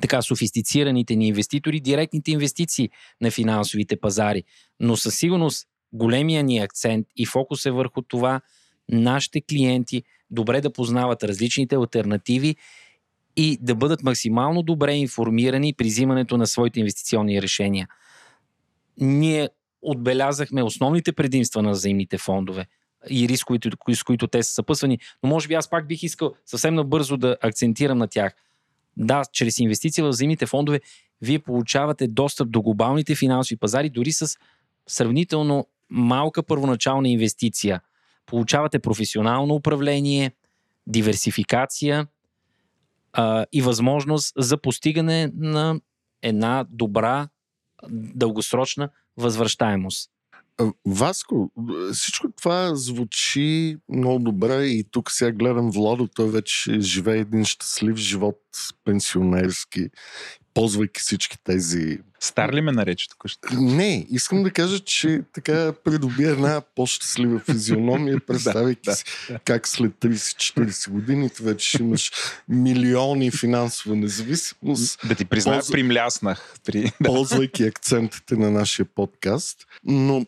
така 0.00 0.22
софистицираните 0.22 1.16
ни 1.16 1.28
инвеститори, 1.28 1.80
директните 1.80 2.30
инвестиции 2.30 2.90
на 3.20 3.30
финансовите 3.30 4.00
пазари. 4.00 4.44
Но 4.80 4.96
със 4.96 5.18
сигурност 5.18 5.68
големия 5.92 6.42
ни 6.42 6.58
акцент 6.58 7.06
и 7.16 7.26
фокус 7.26 7.66
е 7.66 7.70
върху 7.70 8.02
това 8.02 8.40
нашите 8.88 9.40
клиенти 9.40 10.02
добре 10.30 10.60
да 10.60 10.72
познават 10.72 11.24
различните 11.24 11.74
альтернативи 11.74 12.56
и 13.36 13.58
да 13.60 13.74
бъдат 13.74 14.02
максимално 14.02 14.62
добре 14.62 14.94
информирани 14.94 15.74
при 15.74 15.86
взимането 15.86 16.36
на 16.36 16.46
своите 16.46 16.80
инвестиционни 16.80 17.42
решения. 17.42 17.88
Ние 19.00 19.48
отбелязахме 19.82 20.62
основните 20.62 21.12
предимства 21.12 21.62
на 21.62 21.70
взаимните 21.70 22.18
фондове 22.18 22.66
и 23.10 23.28
рисковите, 23.28 23.70
с 23.94 24.02
които 24.02 24.26
те 24.26 24.42
са 24.42 24.52
съпъсвани, 24.52 24.98
но 25.22 25.28
може 25.28 25.48
би 25.48 25.54
аз 25.54 25.70
пак 25.70 25.88
бих 25.88 26.02
искал 26.02 26.34
съвсем 26.46 26.74
набързо 26.74 27.16
да 27.16 27.36
акцентирам 27.42 27.98
на 27.98 28.08
тях. 28.08 28.34
Да, 28.96 29.22
чрез 29.32 29.58
инвестиции 29.58 30.02
в 30.02 30.08
взаимните 30.08 30.46
фондове 30.46 30.80
вие 31.22 31.38
получавате 31.38 32.08
достъп 32.08 32.50
до 32.50 32.62
глобалните 32.62 33.14
финансови 33.14 33.56
пазари 33.56 33.90
дори 33.90 34.12
с 34.12 34.36
сравнително 34.86 35.66
малка 35.92 36.42
първоначална 36.42 37.08
инвестиция. 37.08 37.80
Получавате 38.26 38.78
професионално 38.78 39.54
управление, 39.54 40.32
диверсификация 40.86 42.06
а, 43.12 43.46
и 43.52 43.62
възможност 43.62 44.32
за 44.36 44.56
постигане 44.56 45.30
на 45.34 45.80
една 46.22 46.66
добра, 46.70 47.28
дългосрочна 47.90 48.88
възвръщаемост. 49.16 50.10
Васко, 50.86 51.50
всичко 51.92 52.32
това 52.36 52.74
звучи 52.74 53.76
много 53.88 54.18
добре 54.18 54.64
и 54.64 54.84
тук 54.90 55.10
сега 55.10 55.32
гледам 55.32 55.70
Владо, 55.70 56.06
той 56.06 56.30
вече 56.30 56.80
живее 56.80 57.18
един 57.18 57.44
щастлив 57.44 57.96
живот 57.96 58.40
пенсионерски 58.84 59.88
ползвайки 60.54 61.00
всички 61.00 61.38
тези... 61.44 61.98
Стар 62.22 62.52
ли 62.52 62.60
ме 62.60 62.72
нарече 62.72 63.08
тук? 63.08 63.24
Не, 63.52 64.06
искам 64.10 64.42
да 64.42 64.50
кажа, 64.50 64.80
че 64.80 65.22
така 65.32 65.72
придоби 65.84 66.24
една 66.24 66.62
по-щастлива 66.74 67.38
физиономия, 67.38 68.20
представяйки 68.26 68.80
да, 68.84 68.94
си 68.94 69.04
да. 69.28 69.38
как 69.38 69.68
след 69.68 69.92
30-40 69.92 70.90
години 70.90 71.30
ти 71.30 71.42
вече 71.42 71.82
имаш 71.82 72.12
милиони 72.48 73.30
финансова 73.30 73.96
независимост. 73.96 75.08
Да 75.08 75.14
ти 75.14 75.24
призная, 75.24 75.58
ползва... 75.58 75.72
примляснах. 75.72 76.54
При... 76.64 76.92
Ползвайки 77.04 77.64
акцентите 77.64 78.36
на 78.36 78.50
нашия 78.50 78.86
подкаст. 78.86 79.66
Но 79.84 80.26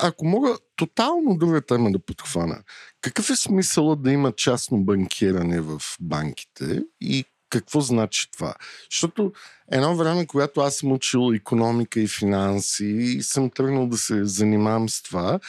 ако 0.00 0.24
мога 0.24 0.56
тотално 0.76 1.36
друга 1.38 1.60
тема 1.60 1.92
да 1.92 1.98
подхвана. 1.98 2.62
Какъв 3.00 3.30
е 3.30 3.36
смисълът 3.36 4.02
да 4.02 4.12
има 4.12 4.32
частно 4.32 4.78
банкиране 4.78 5.60
в 5.60 5.82
банките 6.00 6.82
и 7.00 7.24
какво 7.50 7.80
значи 7.80 8.30
това? 8.30 8.54
Защото 8.90 9.32
едно 9.72 9.96
време, 9.96 10.26
когато 10.26 10.60
аз 10.60 10.76
съм 10.76 10.92
учил 10.92 11.34
економика 11.34 12.00
и 12.00 12.08
финанси 12.08 12.86
и 12.86 13.22
съм 13.22 13.50
тръгнал 13.50 13.86
да 13.86 13.96
се 13.96 14.24
занимавам 14.24 14.88
с 14.88 15.02
това, 15.02 15.40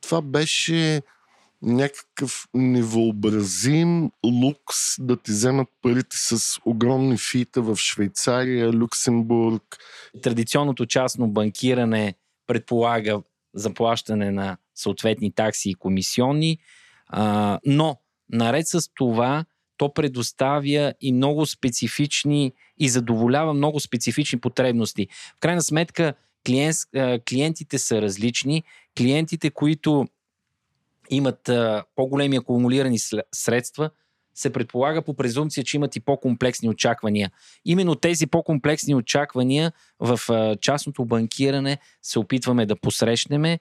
това 0.00 0.22
беше 0.22 1.02
някакъв 1.62 2.48
невъобразим 2.54 4.10
лукс 4.24 4.76
да 4.98 5.16
ти 5.16 5.30
вземат 5.30 5.68
парите 5.82 6.16
с 6.16 6.60
огромни 6.64 7.18
фита 7.18 7.62
в 7.62 7.76
Швейцария, 7.76 8.72
Люксембург. 8.72 9.62
Традиционното 10.22 10.86
частно 10.86 11.28
банкиране 11.28 12.14
предполага 12.46 13.22
заплащане 13.54 14.30
на 14.30 14.56
съответни 14.74 15.32
такси 15.32 15.70
и 15.70 15.74
комисионни, 15.74 16.58
а, 17.06 17.58
но 17.66 17.96
наред 18.32 18.68
с 18.68 18.80
това 18.94 19.44
то 19.80 19.94
предоставя 19.94 20.94
и 21.00 21.12
много 21.12 21.46
специфични 21.46 22.52
и 22.78 22.88
задоволява 22.88 23.54
много 23.54 23.80
специфични 23.80 24.40
потребности. 24.40 25.08
В 25.36 25.40
крайна 25.40 25.62
сметка, 25.62 26.14
клиент, 26.46 26.76
клиентите 27.28 27.78
са 27.78 28.02
различни. 28.02 28.62
Клиентите, 28.98 29.50
които 29.50 30.06
имат 31.10 31.50
по-големи 31.96 32.36
акумулирани 32.36 32.98
средства, 33.32 33.90
се 34.34 34.52
предполага 34.52 35.02
по 35.02 35.14
презумпция, 35.14 35.64
че 35.64 35.76
имат 35.76 35.96
и 35.96 36.00
по-комплексни 36.00 36.68
очаквания. 36.68 37.30
Именно 37.64 37.94
тези 37.94 38.26
по-комплексни 38.26 38.94
очаквания 38.94 39.72
в 40.00 40.20
частното 40.60 41.04
банкиране 41.04 41.78
се 42.02 42.18
опитваме 42.18 42.66
да 42.66 42.76
посрещнеме 42.76 43.58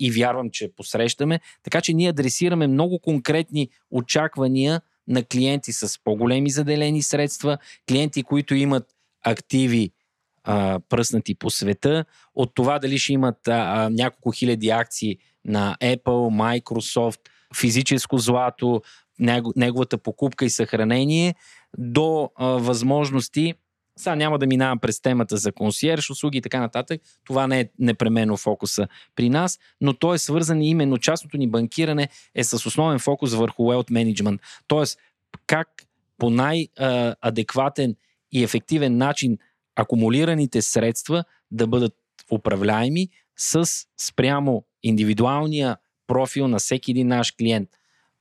и 0.00 0.10
вярвам, 0.16 0.50
че 0.50 0.72
посрещаме. 0.76 1.40
Така 1.62 1.80
че 1.80 1.92
ние 1.92 2.08
адресираме 2.08 2.66
много 2.66 2.98
конкретни 2.98 3.68
очаквания 3.90 4.80
на 5.08 5.24
клиенти 5.24 5.72
с 5.72 6.00
по-големи 6.04 6.50
заделени 6.50 7.02
средства, 7.02 7.58
клиенти, 7.88 8.22
които 8.22 8.54
имат 8.54 8.84
активи 9.24 9.90
а, 10.44 10.80
пръснати 10.88 11.34
по 11.34 11.50
света, 11.50 12.04
от 12.34 12.54
това 12.54 12.78
дали 12.78 12.98
ще 12.98 13.12
имат 13.12 13.48
а, 13.48 13.52
а, 13.52 13.90
няколко 13.90 14.30
хиляди 14.30 14.70
акции 14.70 15.18
на 15.44 15.76
Apple, 15.80 16.60
Microsoft, 16.62 17.20
физическо 17.56 18.18
злато, 18.18 18.82
неговата 19.56 19.98
покупка 19.98 20.44
и 20.44 20.50
съхранение, 20.50 21.34
до 21.78 22.30
а, 22.36 22.46
възможности 22.46 23.54
сега 23.98 24.16
няма 24.16 24.38
да 24.38 24.46
минавам 24.46 24.78
през 24.78 25.00
темата 25.00 25.36
за 25.36 25.52
консьерж, 25.52 26.10
услуги 26.10 26.38
и 26.38 26.42
така 26.42 26.60
нататък. 26.60 27.02
Това 27.24 27.46
не 27.46 27.60
е 27.60 27.68
непременно 27.78 28.36
фокуса 28.36 28.88
при 29.16 29.28
нас, 29.28 29.58
но 29.80 29.94
то 29.94 30.14
е 30.14 30.18
свързан 30.18 30.62
именно 30.62 30.98
частното 30.98 31.36
ни 31.36 31.50
банкиране 31.50 32.08
е 32.34 32.44
с 32.44 32.66
основен 32.66 32.98
фокус 32.98 33.34
върху 33.34 33.62
wealth 33.62 33.90
management. 33.90 34.38
Тоест, 34.66 34.98
как 35.46 35.68
по 36.18 36.30
най-адекватен 36.30 37.96
и 38.32 38.42
ефективен 38.42 38.96
начин 38.96 39.38
акумулираните 39.76 40.62
средства 40.62 41.24
да 41.50 41.66
бъдат 41.66 41.94
управляеми 42.32 43.08
с 43.36 43.68
спрямо 44.00 44.64
индивидуалния 44.82 45.76
профил 46.06 46.48
на 46.48 46.58
всеки 46.58 46.90
един 46.90 47.08
наш 47.08 47.32
клиент. 47.32 47.68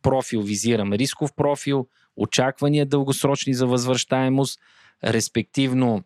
Профил 0.01 0.41
визирам 0.41 0.93
рисков 0.93 1.33
профил, 1.35 1.87
очаквания 2.17 2.85
дългосрочни 2.85 3.53
за 3.53 3.67
възвръщаемост, 3.67 4.59
респективно 5.05 6.03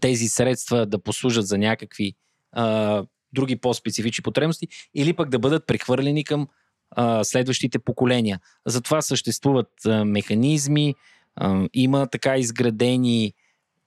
тези 0.00 0.28
средства 0.28 0.86
да 0.86 0.98
послужат 0.98 1.46
за 1.46 1.58
някакви 1.58 2.14
а, 2.52 3.04
други 3.32 3.56
по-специфични 3.56 4.22
потребности 4.22 4.68
или 4.94 5.12
пък 5.12 5.28
да 5.28 5.38
бъдат 5.38 5.66
прехвърлени 5.66 6.24
към 6.24 6.48
а, 6.90 7.24
следващите 7.24 7.78
поколения. 7.78 8.40
Затова 8.66 9.02
съществуват 9.02 9.70
а, 9.86 10.04
механизми, 10.04 10.94
а, 11.36 11.68
има 11.74 12.06
така 12.06 12.36
изградени 12.36 13.32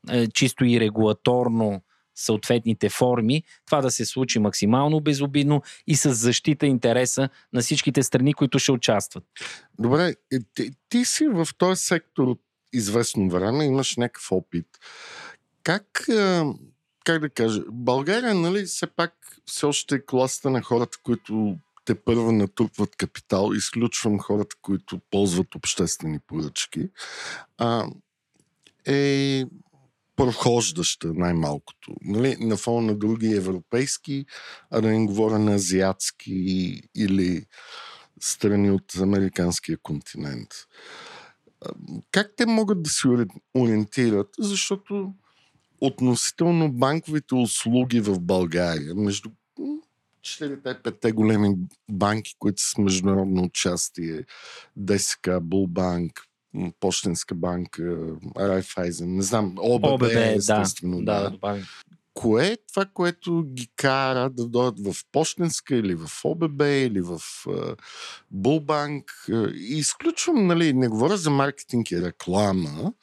а, 0.10 0.28
чисто 0.28 0.66
и 0.66 0.80
регулаторно 0.80 1.82
съответните 2.16 2.90
форми, 2.90 3.44
това 3.66 3.82
да 3.82 3.92
се 3.92 4.06
случи 4.06 4.40
максимално 4.40 5.00
безобидно 5.00 5.62
и 5.88 5.96
с 5.96 6.14
защита 6.14 6.66
интереса 6.66 7.30
на 7.54 7.62
всичките 7.62 8.04
страни, 8.04 8.34
които 8.34 8.60
ще 8.60 8.72
участват. 8.72 9.24
Добре, 9.80 10.14
ти, 10.54 10.72
ти 10.90 11.06
си 11.06 11.28
в 11.28 11.48
този 11.58 11.84
сектор 11.86 12.28
от 12.28 12.42
известно 12.74 13.30
време, 13.30 13.66
имаш 13.66 13.96
някакъв 13.96 14.32
опит. 14.32 14.68
Как, 15.64 16.06
как 17.06 17.20
да 17.22 17.30
кажа, 17.30 17.62
България, 17.72 18.34
нали, 18.34 18.66
все 18.66 18.88
пак 18.88 19.14
все 19.46 19.66
още 19.66 19.96
е 19.96 20.06
класата 20.06 20.50
на 20.50 20.62
хората, 20.62 20.98
които 21.04 21.58
те 21.86 21.96
първо 21.96 22.32
натрупват 22.32 22.96
капитал, 22.96 23.52
изключвам 23.54 24.20
хората, 24.20 24.56
които 24.62 25.00
ползват 25.12 25.56
обществени 25.56 26.20
поръчки, 26.20 26.90
а, 27.58 27.88
е 28.86 29.46
прохождаща 30.16 31.14
най-малкото. 31.14 31.96
Нали? 32.02 32.38
На 32.40 32.58
фона 32.58 32.88
на 32.88 32.96
други 32.96 33.36
европейски, 33.36 34.26
а 34.72 34.82
да 34.82 34.88
не 34.88 35.06
говоря 35.06 35.40
на 35.40 35.54
азиатски 35.54 36.82
или 36.96 37.46
страни 38.22 38.72
от 38.72 38.96
американския 38.96 39.78
континент 39.78 40.50
как 42.12 42.34
те 42.38 42.46
могат 42.46 42.84
да 42.84 42.90
се 42.90 43.08
ориентират? 43.56 44.30
Защото 44.40 45.14
относително 45.82 46.72
банковите 46.72 47.36
услуги 47.36 48.00
в 48.00 48.20
България, 48.20 48.96
между 48.96 49.30
4-5 50.22 51.14
големи 51.14 51.56
банки, 51.92 52.36
които 52.40 52.62
са 52.62 52.70
с 52.70 52.78
международно 52.78 53.44
участие, 53.44 54.26
ДСК, 54.76 55.30
Булбанк, 55.42 56.22
Почтенска 56.80 57.36
банка, 57.36 58.16
Райфайзен, 58.40 59.16
не 59.16 59.22
знам, 59.22 59.56
ОББ, 59.58 59.86
ОББ 59.86 60.04
естествено. 60.36 61.06
Да, 61.06 61.30
да, 61.30 61.38
да, 61.38 61.58
Кое 62.18 62.48
е 62.48 62.58
това, 62.74 62.86
което 62.86 63.44
ги 63.44 63.68
кара 63.76 64.30
да 64.30 64.48
дойдат 64.48 64.80
в 64.80 64.96
Почтенска 65.12 65.76
или 65.76 65.96
в 65.96 66.10
ОББ 66.24 66.62
или 66.62 67.02
в 67.02 67.22
Булбанк? 68.32 69.26
изключвам, 69.56 70.48
нали, 70.48 70.74
не 70.74 70.88
говоря 70.88 71.18
за 71.18 71.30
маркетинг 71.30 71.92
и 71.92 72.02
реклама, 72.02 72.94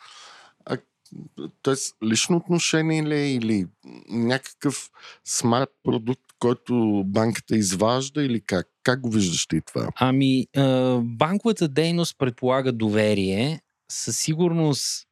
а 0.65 0.77
т.е. 1.63 2.05
лично 2.07 2.37
отношение 2.37 3.03
ли 3.03 3.15
е 3.15 3.35
или 3.35 3.67
някакъв 4.09 4.91
смарт 5.25 5.71
продукт, 5.83 6.33
който 6.39 7.03
банката 7.07 7.57
изважда 7.57 8.23
или 8.23 8.41
как? 8.41 8.67
Как 8.83 9.01
го 9.01 9.11
виждаш 9.11 9.47
ти 9.47 9.61
това? 9.61 9.89
Ами, 9.97 10.47
банковата 11.03 11.69
дейност 11.69 12.19
предполага 12.19 12.73
доверие. 12.73 13.61
Със 13.91 14.19
сигурност 14.19 15.09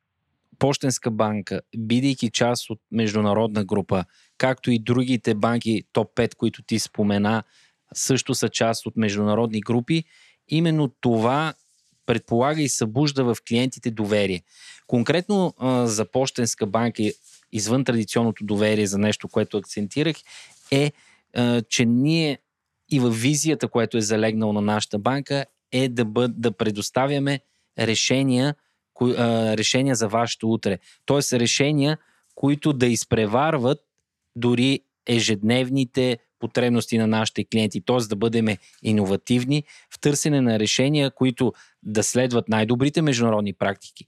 Пощенска 0.59 1.11
банка, 1.11 1.61
бидейки 1.77 2.31
част 2.31 2.71
от 2.71 2.81
международна 2.91 3.65
група, 3.65 4.05
както 4.39 4.71
и 4.71 4.79
другите 4.79 5.35
банки, 5.35 5.83
топ 5.93 6.15
5, 6.15 6.35
които 6.35 6.63
ти 6.63 6.79
спомена, 6.79 7.43
също 7.95 8.35
са 8.35 8.49
част 8.49 8.87
от 8.87 8.97
международни 8.97 9.61
групи, 9.61 10.05
именно 10.49 10.89
това 11.01 11.55
предполага 12.07 12.63
и 12.63 12.69
събужда 12.69 13.25
в 13.25 13.37
клиентите 13.49 13.91
доверие. 13.91 14.43
Конкретно 14.87 15.55
а, 15.59 15.87
за 15.87 16.05
Пощенска 16.11 16.67
банка, 16.67 17.03
извън 17.53 17.85
традиционното 17.85 18.45
доверие 18.45 18.87
за 18.87 18.99
нещо, 18.99 19.29
което 19.29 19.57
акцентирах, 19.57 20.17
е, 20.71 20.93
а, 21.35 21.63
че 21.63 21.85
ние 21.85 22.39
и 22.91 23.01
в 23.01 23.11
визията, 23.11 23.69
което 23.69 23.97
е 23.97 24.01
залегнало 24.01 24.53
на 24.53 24.61
нашата 24.61 24.99
банка, 24.99 25.45
е 25.73 25.89
да, 25.89 26.05
бъд, 26.05 26.41
да 26.41 26.53
предоставяме 26.53 27.41
решения, 27.79 28.55
решения 29.59 29.95
за 29.95 30.09
вашето 30.09 30.53
утре. 30.53 30.79
Тоест 31.07 31.33
решения, 31.33 31.99
които 32.35 32.73
да 32.73 32.87
изпреварват 32.87 33.79
дори 34.37 34.81
ежедневните 35.07 36.19
потребности 36.39 36.99
на 36.99 37.07
нашите 37.07 37.45
клиенти, 37.45 37.81
т.е. 37.81 37.97
да 37.97 38.17
бъдем 38.17 38.47
иновативни 38.83 39.65
в 39.91 40.01
търсене 40.01 40.41
на 40.41 40.59
решения, 40.59 41.11
които 41.11 41.53
да 41.83 42.03
следват 42.03 42.49
най-добрите 42.49 43.03
международни 43.03 43.53
практики, 43.53 44.07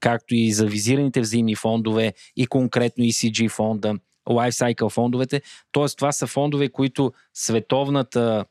както 0.00 0.34
и 0.34 0.52
за 0.52 0.66
визираните 0.66 1.20
взаимни 1.20 1.54
фондове 1.54 2.12
и 2.36 2.46
конкретно 2.46 3.04
ECG 3.04 3.50
фонда, 3.50 3.94
Lifecycle 4.28 4.90
фондовете. 4.90 5.42
Т.е. 5.72 5.84
това 5.96 6.12
са 6.12 6.26
фондове, 6.26 6.68
които 6.68 7.12
световната, 7.34 8.44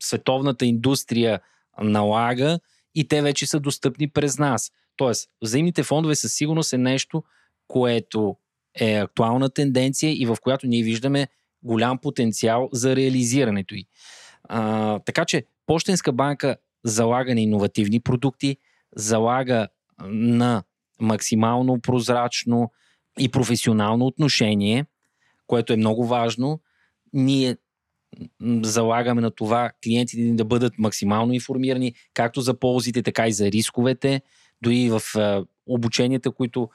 световната 0.00 0.66
индустрия 0.66 1.40
налага 1.82 2.58
и 2.94 3.08
те 3.08 3.22
вече 3.22 3.46
са 3.46 3.60
достъпни 3.60 4.08
през 4.10 4.38
нас. 4.38 4.72
Тоест, 4.96 5.28
взаимните 5.42 5.82
фондове 5.82 6.14
със 6.14 6.34
сигурност 6.34 6.72
е 6.72 6.78
нещо, 6.78 7.24
което 7.68 8.36
е 8.74 8.94
актуална 8.94 9.50
тенденция 9.50 10.12
и 10.12 10.26
в 10.26 10.36
която 10.42 10.66
ние 10.66 10.82
виждаме 10.82 11.28
голям 11.62 11.98
потенциал 11.98 12.68
за 12.72 12.96
реализирането 12.96 13.74
й. 13.74 13.84
А, 14.48 14.98
така 14.98 15.24
че 15.24 15.44
Пощенска 15.66 16.12
банка 16.12 16.56
залага 16.84 17.34
на 17.34 17.40
иновативни 17.40 18.00
продукти, 18.00 18.56
залага 18.96 19.68
на 20.08 20.62
максимално 21.00 21.80
прозрачно 21.80 22.72
и 23.18 23.28
професионално 23.28 24.06
отношение, 24.06 24.86
което 25.46 25.72
е 25.72 25.76
много 25.76 26.06
важно. 26.06 26.60
Ние 27.12 27.56
залагаме 28.62 29.20
на 29.20 29.30
това 29.30 29.70
клиентите 29.84 30.22
ни 30.22 30.36
да 30.36 30.44
бъдат 30.44 30.78
максимално 30.78 31.32
информирани, 31.32 31.94
както 32.14 32.40
за 32.40 32.54
ползите, 32.54 33.02
така 33.02 33.28
и 33.28 33.32
за 33.32 33.52
рисковете, 33.52 34.22
дори 34.62 34.90
в 34.90 35.02
обученията, 35.66 36.30
които 36.30 36.70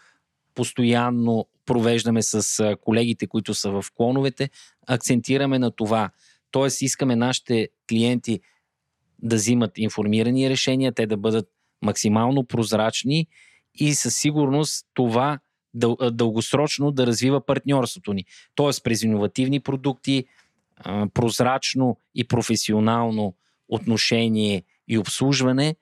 постоянно 0.56 1.46
провеждаме 1.66 2.24
с 2.24 2.76
колегите, 2.82 3.28
които 3.28 3.54
са 3.54 3.72
в 3.72 3.86
клоновете, 3.96 4.50
акцентираме 4.88 5.60
на 5.60 5.72
това. 5.72 6.10
Тоест, 6.52 6.82
искаме 6.82 7.16
нашите 7.16 7.70
клиенти 7.90 8.40
да 9.20 9.36
взимат 9.36 9.72
информирани 9.78 10.50
решения, 10.50 10.92
те 10.92 11.06
да 11.06 11.18
бъдат 11.18 11.50
максимално 11.82 12.44
прозрачни 12.44 13.28
и 13.76 13.94
със 13.94 14.16
сигурност 14.16 14.86
това 14.94 15.40
дъл, 15.74 15.98
дългосрочно 16.12 16.92
да 16.92 17.08
развива 17.08 17.46
партньорството 17.46 18.14
ни. 18.14 18.26
Тоест, 18.56 18.84
през 18.84 19.04
иновативни 19.04 19.60
продукти, 19.60 20.26
прозрачно 21.14 21.98
и 22.16 22.28
професионално 22.28 23.34
отношение 23.70 24.64
и 24.88 24.98
обслужване, 24.98 25.76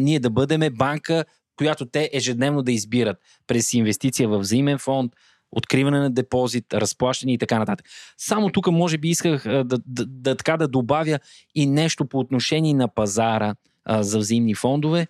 ние 0.00 0.20
да 0.20 0.30
бъдеме 0.30 0.70
банка, 0.70 1.24
която 1.56 1.86
те 1.86 2.10
ежедневно 2.12 2.62
да 2.62 2.72
избират 2.72 3.16
през 3.46 3.72
инвестиция 3.72 4.28
в 4.28 4.38
взаимен 4.38 4.78
фонд, 4.78 5.12
откриване 5.52 5.98
на 5.98 6.10
депозит, 6.10 6.74
разплащане 6.74 7.32
и 7.32 7.38
така 7.38 7.58
нататък. 7.58 7.86
Само 8.18 8.50
тук 8.50 8.66
може 8.66 8.98
би 8.98 9.08
исках 9.08 9.42
да, 9.44 9.64
да, 9.64 10.06
да, 10.06 10.36
така 10.36 10.56
да 10.56 10.68
добавя 10.68 11.18
и 11.54 11.66
нещо 11.66 12.06
по 12.06 12.18
отношение 12.18 12.74
на 12.74 12.88
пазара 12.88 13.54
а, 13.84 14.02
за 14.02 14.18
взаимни 14.18 14.54
фондове. 14.54 15.06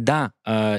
Да, 0.00 0.30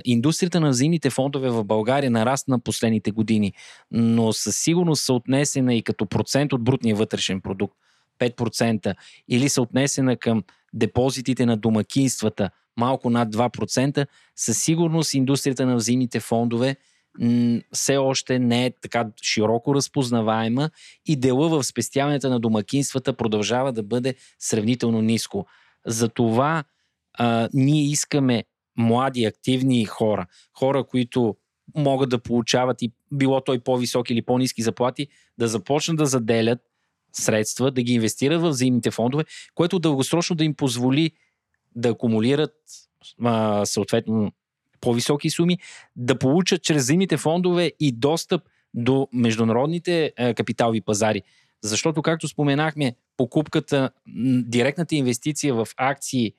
индустрията 0.05 0.59
на 0.59 0.69
взаимните 0.69 1.09
фондове 1.09 1.49
в 1.49 1.63
България 1.63 2.11
нарасна 2.11 2.59
последните 2.59 3.11
години, 3.11 3.53
но 3.91 4.33
със 4.33 4.57
сигурност 4.57 5.05
са 5.05 5.13
отнесена 5.13 5.75
и 5.75 5.83
като 5.83 6.05
процент 6.05 6.53
от 6.53 6.63
брутния 6.63 6.95
вътрешен 6.95 7.41
продукт 7.41 7.75
5% 8.19 8.95
или 9.27 9.49
са 9.49 9.61
отнесена 9.61 10.17
към 10.17 10.43
депозитите 10.73 11.45
на 11.45 11.57
домакинствата 11.57 12.49
малко 12.77 13.09
над 13.09 13.35
2%, 13.35 14.07
със 14.35 14.63
сигурност 14.63 15.13
индустрията 15.13 15.65
на 15.65 15.75
взаимните 15.75 16.19
фондове 16.19 16.75
все 17.73 17.97
още 17.97 18.39
не 18.39 18.65
е 18.65 18.71
така 18.81 19.07
широко 19.21 19.75
разпознаваема 19.75 20.69
и 21.05 21.15
дела 21.15 21.49
в 21.49 21.63
спестяването 21.63 22.29
на 22.29 22.39
домакинствата 22.39 23.13
продължава 23.13 23.73
да 23.73 23.83
бъде 23.83 24.15
сравнително 24.39 25.01
ниско. 25.01 25.45
Затова 25.85 26.63
а, 27.13 27.49
ние 27.53 27.83
искаме 27.83 28.43
млади, 28.79 29.25
активни 29.25 29.85
хора, 29.85 30.27
хора, 30.53 30.83
които 30.83 31.35
могат 31.75 32.09
да 32.09 32.19
получават 32.19 32.81
и 32.81 32.91
било 33.11 33.41
той 33.41 33.59
по-високи 33.59 34.13
или 34.13 34.21
по-низки 34.21 34.61
заплати, 34.61 35.07
да 35.37 35.47
започнат 35.47 35.97
да 35.97 36.05
заделят 36.05 36.59
средства, 37.13 37.71
да 37.71 37.81
ги 37.81 37.93
инвестират 37.93 38.41
в 38.41 38.49
взаимните 38.49 38.91
фондове, 38.91 39.25
което 39.55 39.79
дългосрочно 39.79 40.35
да 40.35 40.43
им 40.43 40.53
позволи 40.53 41.11
да 41.75 41.89
акумулират 41.89 42.53
а, 43.23 43.65
съответно 43.65 44.31
по-високи 44.81 45.29
суми, 45.29 45.59
да 45.95 46.19
получат 46.19 46.63
чрез 46.63 46.83
взаимните 46.83 47.17
фондове 47.17 47.71
и 47.79 47.91
достъп 47.91 48.41
до 48.73 49.07
международните 49.13 50.13
а, 50.17 50.33
капиталови 50.33 50.81
пазари. 50.81 51.21
Защото, 51.61 52.01
както 52.01 52.27
споменахме, 52.27 52.95
покупката, 53.17 53.89
директната 54.45 54.95
инвестиция 54.95 55.53
в 55.53 55.67
акции 55.77 56.33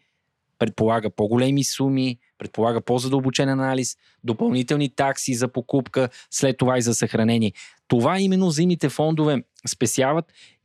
предполага 0.61 1.11
по-големи 1.11 1.65
суми, 1.65 2.19
предполага 2.39 2.81
по-задълбочен 2.81 3.49
анализ, 3.49 3.97
допълнителни 4.25 4.95
такси 4.95 5.35
за 5.35 5.49
покупка, 5.49 6.09
след 6.31 6.59
това 6.59 6.79
и 6.79 6.83
за 6.83 6.95
съхранение. 6.95 7.53
Това 7.89 8.21
именно 8.21 8.47
взаимните 8.47 8.89
фондове 8.89 9.43
спесяват 9.69 10.25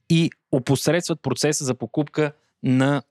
и 0.09 0.29
опосредстват 0.51 1.21
процеса 1.21 1.65
за 1.65 1.75
покупка 1.75 2.31
на 2.63 3.01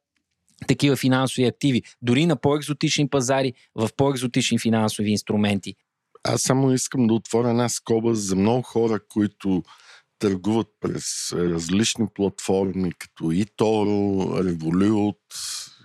такива 0.66 0.96
финансови 0.96 1.46
активи, 1.46 1.82
дори 2.02 2.26
на 2.26 2.36
по-екзотични 2.36 3.08
пазари, 3.08 3.52
в 3.74 3.88
по-екзотични 3.96 4.58
финансови 4.58 5.10
инструменти. 5.10 5.74
Аз 6.24 6.42
само 6.42 6.72
искам 6.72 7.06
да 7.06 7.14
отворя 7.14 7.50
една 7.50 7.68
скоба 7.68 8.14
за 8.14 8.36
много 8.36 8.62
хора, 8.62 9.00
които 9.08 9.62
търгуват 10.18 10.68
през 10.80 11.32
различни 11.32 12.06
платформи, 12.14 12.92
като 12.98 13.24
eToro, 13.24 14.28
Revolut 14.42 15.16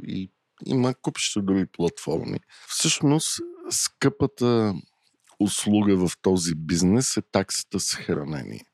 и 0.08 0.32
има 0.66 0.94
купища 1.02 1.42
други 1.42 1.66
платформи. 1.66 2.40
Всъщност, 2.68 3.40
скъпата 3.70 4.74
услуга 5.40 6.08
в 6.08 6.12
този 6.22 6.56
бизнес 6.56 7.18
е 7.18 7.22
таксата 7.22 7.80
съхранение. 7.80 8.66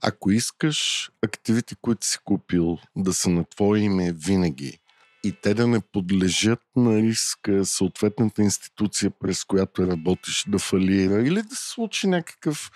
Ако 0.00 0.30
искаш 0.30 1.10
активите, 1.22 1.74
които 1.80 2.06
си 2.06 2.18
купил, 2.24 2.78
да 2.96 3.14
са 3.14 3.30
на 3.30 3.44
твое 3.44 3.78
име 3.78 4.12
винаги 4.12 4.78
и 5.26 5.32
те 5.32 5.54
да 5.54 5.66
не 5.66 5.80
подлежат 5.80 6.60
на 6.76 7.02
риска 7.02 7.64
съответната 7.64 8.42
институция, 8.42 9.10
през 9.10 9.44
която 9.44 9.86
работиш, 9.86 10.44
да 10.48 10.58
фалира 10.58 11.22
или 11.22 11.42
да 11.42 11.56
се 11.56 11.70
случи 11.70 12.06
някакъв 12.06 12.70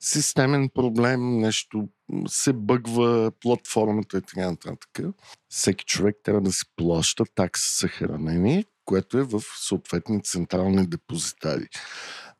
системен 0.00 0.68
проблем, 0.74 1.38
нещо 1.38 1.88
се 2.28 2.52
бъгва 2.52 3.32
платформата 3.40 4.18
и 4.18 4.22
така 4.22 4.50
нататък. 4.50 5.00
Всеки 5.48 5.84
човек 5.84 6.16
трябва 6.24 6.40
да 6.40 6.52
си 6.52 6.64
плаща 6.76 7.24
такса 7.34 7.68
съхранение, 7.68 8.64
което 8.84 9.18
е 9.18 9.22
в 9.22 9.42
съответни 9.56 10.22
централни 10.22 10.86
депозитари. 10.86 11.68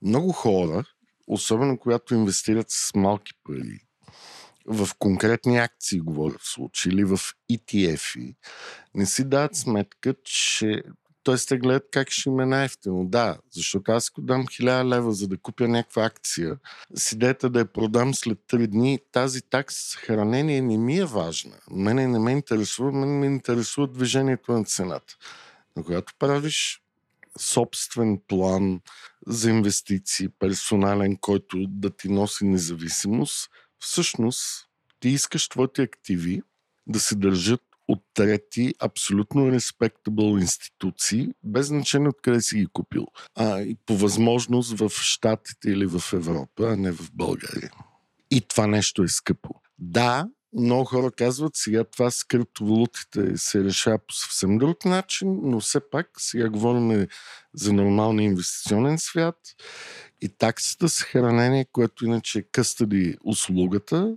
Много 0.02 0.32
хора, 0.32 0.84
особено 1.26 1.78
когато 1.78 2.14
инвестират 2.14 2.66
с 2.68 2.94
малки 2.94 3.32
пари, 3.44 3.85
в 4.68 4.88
конкретни 4.98 5.58
акции, 5.58 6.00
говоря 6.00 6.38
в 6.38 6.48
случай, 6.48 6.92
или 6.92 7.04
в 7.04 7.18
ETF-и, 7.52 8.34
не 8.94 9.06
си 9.06 9.24
дават 9.24 9.56
сметка, 9.56 10.14
че 10.24 10.82
т.е. 11.24 11.36
те 11.36 11.58
гледат 11.58 11.88
как 11.90 12.10
ще 12.10 12.28
им 12.28 12.40
е 12.40 12.46
най-ефтино. 12.46 13.04
Да, 13.06 13.38
защото 13.50 13.92
аз 13.92 14.08
ако 14.08 14.20
дам 14.20 14.46
1000 14.46 14.84
лева 14.84 15.12
за 15.12 15.28
да 15.28 15.38
купя 15.38 15.68
някаква 15.68 16.04
акция, 16.04 16.56
с 16.94 17.12
идеята 17.12 17.50
да 17.50 17.58
я 17.58 17.72
продам 17.72 18.14
след 18.14 18.38
3 18.38 18.66
дни, 18.66 19.00
тази 19.12 19.42
такса 19.42 19.98
хранение 19.98 20.60
не 20.60 20.78
ми 20.78 20.96
е 20.98 21.04
важна. 21.04 21.56
Мене 21.70 22.08
не 22.08 22.18
ме 22.18 22.32
интересува, 22.32 22.92
мен 22.92 23.18
ме 23.18 23.26
интересува 23.26 23.86
движението 23.86 24.52
на 24.52 24.64
цената. 24.64 25.14
Но 25.76 25.84
когато 25.84 26.14
правиш 26.18 26.82
собствен 27.38 28.20
план 28.28 28.80
за 29.26 29.50
инвестиции, 29.50 30.28
персонален, 30.28 31.16
който 31.16 31.66
да 31.68 31.90
ти 31.90 32.08
носи 32.08 32.44
независимост, 32.44 33.50
всъщност 33.78 34.68
ти 35.00 35.08
искаш 35.08 35.48
твоите 35.48 35.82
активи 35.82 36.42
да 36.86 37.00
се 37.00 37.14
държат 37.14 37.62
от 37.88 38.02
трети, 38.14 38.74
абсолютно 38.78 39.42
respectable 39.42 40.40
институции, 40.40 41.28
без 41.44 41.66
значение 41.66 42.08
откъде 42.08 42.40
си 42.40 42.56
ги 42.56 42.66
купил. 42.66 43.06
А 43.34 43.60
и 43.60 43.76
по 43.86 43.96
възможност 43.96 44.78
в 44.78 44.90
Штатите 44.90 45.70
или 45.70 45.86
в 45.86 46.02
Европа, 46.12 46.68
а 46.68 46.76
не 46.76 46.92
в 46.92 47.10
България. 47.12 47.70
И 48.30 48.40
това 48.40 48.66
нещо 48.66 49.02
е 49.02 49.08
скъпо. 49.08 49.50
Да, 49.78 50.28
много 50.56 50.84
хора 50.84 51.10
казват, 51.10 51.52
сега 51.54 51.84
това 51.84 52.10
с 52.10 52.24
криптовалутите 52.24 53.36
се 53.36 53.64
решава 53.64 53.98
по 53.98 54.14
съвсем 54.14 54.58
друг 54.58 54.84
начин, 54.84 55.38
но 55.42 55.60
все 55.60 55.90
пак 55.90 56.10
сега 56.18 56.48
говорим 56.48 57.06
за 57.54 57.72
нормалния 57.72 58.24
инвестиционен 58.24 58.98
свят 58.98 59.38
и 60.20 60.28
таксата 60.28 60.88
съхранение, 60.88 61.66
което 61.72 62.06
иначе 62.06 62.38
е 62.38 62.42
къстъди 62.42 63.16
услугата, 63.24 64.16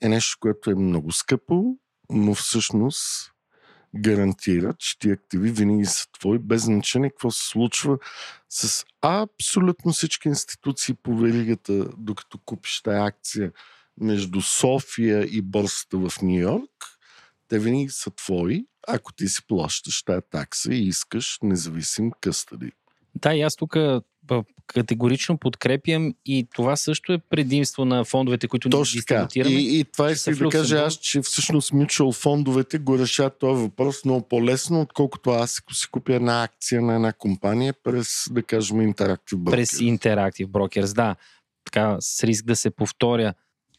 е 0.00 0.08
нещо, 0.08 0.36
което 0.40 0.70
е 0.70 0.74
много 0.74 1.12
скъпо, 1.12 1.76
но 2.10 2.34
всъщност 2.34 3.32
гарантира, 3.96 4.74
че 4.78 4.98
ти 4.98 5.10
активи 5.10 5.50
винаги 5.50 5.84
са 5.84 6.06
твои, 6.12 6.38
без 6.38 6.62
значение 6.62 7.10
какво 7.10 7.30
се 7.30 7.48
случва 7.48 7.98
с 8.48 8.84
абсолютно 9.02 9.92
всички 9.92 10.28
институции 10.28 10.94
по 10.94 11.16
веригата, 11.16 11.84
докато 11.98 12.38
купиш 12.38 12.82
тази 12.82 12.98
акция 12.98 13.52
между 14.00 14.40
София 14.40 15.24
и 15.30 15.42
борсата 15.42 15.98
в 15.98 16.12
Нью 16.22 16.40
Йорк, 16.40 16.70
те 17.48 17.58
винаги 17.58 17.88
са 17.88 18.10
твои, 18.10 18.64
ако 18.88 19.12
ти 19.12 19.28
си 19.28 19.42
плащаш 19.48 20.02
тая 20.02 20.22
такса 20.30 20.74
и 20.74 20.88
искаш 20.88 21.38
независим 21.42 22.10
къстъди. 22.20 22.72
Да, 23.14 23.34
и 23.34 23.42
аз 23.42 23.56
тук 23.56 23.76
категорично 24.66 25.38
подкрепям 25.38 26.14
и 26.26 26.48
това 26.54 26.76
също 26.76 27.12
е 27.12 27.18
предимство 27.18 27.84
на 27.84 28.04
фондовете, 28.04 28.48
които 28.48 28.70
Точно 28.70 29.00
така. 29.06 29.28
И, 29.34 29.80
и 29.80 29.84
това 29.84 30.10
исках 30.10 30.38
да 30.38 30.48
кажа 30.48 30.76
аз, 30.76 30.94
че 30.94 31.20
всъщност 31.20 31.72
mutual 31.72 32.12
фондовете 32.12 32.78
го 32.78 32.98
решават 32.98 33.38
този 33.38 33.62
въпрос 33.62 34.04
много 34.04 34.28
по-лесно, 34.28 34.80
отколкото 34.80 35.30
аз 35.30 35.58
ако 35.58 35.74
си 35.74 35.88
купя 35.90 36.14
една 36.14 36.42
акция 36.42 36.82
на 36.82 36.94
една 36.94 37.12
компания 37.12 37.74
през, 37.84 38.24
да 38.30 38.42
кажем, 38.42 38.76
Interactive 38.76 39.34
Brokers. 39.34 39.50
През 39.50 39.70
Interactive 39.70 40.46
Brokers, 40.46 40.94
да. 40.94 41.16
Така, 41.64 41.96
с 42.00 42.24
риск 42.24 42.44
да 42.44 42.56
се 42.56 42.70
повторя, 42.70 43.34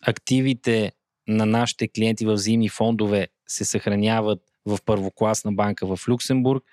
активите 0.05 0.91
на 1.27 1.45
нашите 1.45 1.87
клиенти 1.87 2.25
в 2.25 2.33
взаимни 2.33 2.69
фондове 2.69 3.27
се 3.47 3.65
съхраняват 3.65 4.39
в 4.65 4.79
първокласна 4.85 5.51
банка 5.51 5.95
в 5.95 6.07
Люксембург, 6.07 6.63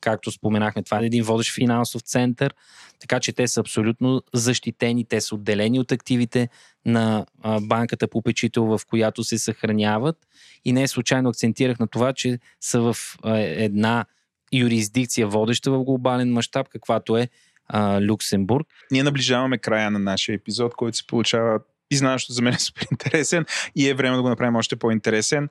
както 0.00 0.32
споменахме, 0.32 0.82
това 0.82 1.00
е 1.02 1.06
един 1.06 1.24
водещ 1.24 1.54
финансов 1.54 2.02
център, 2.02 2.54
така 2.98 3.20
че 3.20 3.32
те 3.32 3.48
са 3.48 3.60
абсолютно 3.60 4.22
защитени, 4.34 5.04
те 5.04 5.20
са 5.20 5.34
отделени 5.34 5.80
от 5.80 5.92
активите 5.92 6.48
на 6.84 7.26
банката 7.62 8.08
попечител, 8.08 8.64
в 8.64 8.80
която 8.88 9.24
се 9.24 9.38
съхраняват 9.38 10.16
и 10.64 10.72
не 10.72 10.88
случайно 10.88 11.28
акцентирах 11.28 11.78
на 11.78 11.86
това, 11.86 12.12
че 12.12 12.38
са 12.60 12.80
в 12.80 12.96
една 13.24 14.04
юрисдикция 14.52 15.26
водеща 15.26 15.70
в 15.70 15.84
глобален 15.84 16.32
мащаб, 16.32 16.68
каквато 16.68 17.16
е 17.16 17.28
а, 17.68 18.00
Люксембург. 18.02 18.66
Ние 18.90 19.02
наближаваме 19.02 19.58
края 19.58 19.90
на 19.90 19.98
нашия 19.98 20.34
епизод, 20.34 20.74
който 20.74 20.96
се 20.96 21.06
получава 21.06 21.60
и 21.90 21.96
че 22.18 22.32
за 22.32 22.42
мен 22.42 22.54
е 22.54 22.58
супер 22.58 22.86
интересен 22.92 23.46
и 23.76 23.88
е 23.88 23.94
време 23.94 24.16
да 24.16 24.22
го 24.22 24.28
направим 24.28 24.56
още 24.56 24.76
по-интересен. 24.76 25.48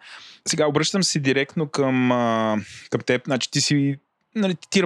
Сега 0.47 0.67
обръщам 0.67 1.03
се 1.03 1.19
директно 1.19 1.69
към, 1.69 2.09
към 2.89 3.01
теб. 3.01 3.25
Значи 3.25 3.51
ти 3.51 3.61
си 3.61 3.97
нали, 4.35 4.55
ти, 4.69 4.83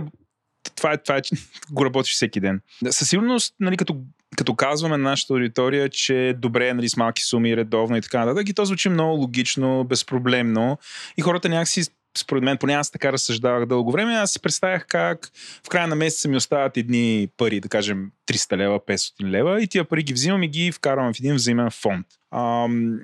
това 0.76 0.94
е, 0.94 0.98
това 0.98 1.18
е, 1.18 1.22
го 1.72 1.86
работиш 1.86 2.14
всеки 2.14 2.40
ден. 2.40 2.62
Със 2.90 3.10
сигурност, 3.10 3.56
нали, 3.60 3.78
като, 3.78 3.98
като 4.38 4.56
казваме 4.56 4.98
на 4.98 5.10
нашата 5.10 5.34
аудитория, 5.34 5.90
че 5.90 6.28
е 6.28 6.34
добре 6.34 6.74
нали, 6.74 6.90
с 6.90 6.98
малки 6.98 7.22
суми, 7.22 7.58
редовно 7.58 7.98
и 7.98 8.02
така 8.02 8.26
нататък, 8.26 8.50
и 8.50 8.54
то 8.54 8.66
звучи 8.66 8.90
много 8.90 9.16
логично, 9.16 9.84
безпроблемно. 9.84 10.78
И 11.18 11.22
хората 11.22 11.50
някакси 11.50 11.84
според 12.18 12.44
мен, 12.44 12.58
поне 12.58 12.74
аз 12.74 12.92
така 12.92 13.12
разсъждавах 13.12 13.66
дълго 13.66 13.92
време, 13.92 14.14
аз 14.14 14.32
си 14.32 14.42
представях 14.42 14.86
как 14.88 15.30
в 15.66 15.70
края 15.70 15.88
на 15.88 15.96
месеца 15.96 16.30
ми 16.30 16.38
остават 16.38 16.78
едни 16.78 17.28
пари, 17.38 17.60
да 17.60 17.70
кажем 17.70 18.12
300 18.28 18.58
лева, 18.58 18.80
500 18.80 19.24
лева 19.24 19.62
и 19.64 19.68
тия 19.68 19.86
пари 19.86 20.04
ги 20.04 20.14
взимам 20.14 20.44
и 20.44 20.48
ги 20.48 20.72
вкарвам 20.72 21.14
в 21.14 21.20
един 21.20 21.36
взаимен 21.36 21.70
фонд. 21.72 22.08
Ам, 22.32 23.00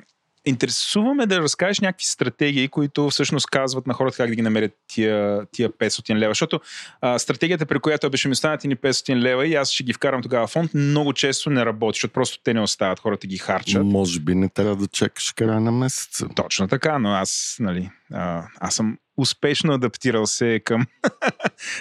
интересуваме 0.45 1.25
да 1.25 1.39
разкажеш 1.39 1.79
някакви 1.79 2.05
стратегии, 2.05 2.67
които 2.67 3.09
всъщност 3.09 3.47
казват 3.47 3.87
на 3.87 3.93
хората 3.93 4.17
как 4.17 4.29
да 4.29 4.35
ги 4.35 4.41
намерят 4.41 4.71
тия, 4.87 5.45
тия 5.51 5.69
500 5.69 6.15
лева. 6.15 6.31
Защото 6.31 6.59
а, 7.01 7.19
стратегията, 7.19 7.65
при 7.65 7.79
която 7.79 8.09
беше 8.09 8.27
ми 8.27 8.31
останат 8.31 8.63
ни 8.63 8.75
500 8.75 9.15
лева 9.15 9.47
и 9.47 9.55
аз 9.55 9.71
ще 9.71 9.83
ги 9.83 9.93
вкарам 9.93 10.21
тогава 10.21 10.47
в 10.47 10.51
фонд, 10.51 10.73
много 10.73 11.13
често 11.13 11.49
не 11.49 11.65
работи, 11.65 11.97
защото 11.97 12.13
просто 12.13 12.39
те 12.43 12.53
не 12.53 12.61
остават, 12.61 12.99
хората 12.99 13.27
ги 13.27 13.37
харчат. 13.37 13.85
Може 13.85 14.19
би 14.19 14.35
не 14.35 14.49
трябва 14.49 14.75
да 14.75 14.87
чакаш 14.87 15.31
края 15.31 15.59
на 15.59 15.71
месеца. 15.71 16.27
Точно 16.35 16.67
така, 16.67 16.99
но 16.99 17.11
аз, 17.11 17.57
нали, 17.59 17.89
а, 18.13 18.43
аз 18.59 18.75
съм 18.75 18.97
успешно 19.17 19.73
адаптирал 19.73 20.25
се 20.25 20.61
към, 20.65 20.85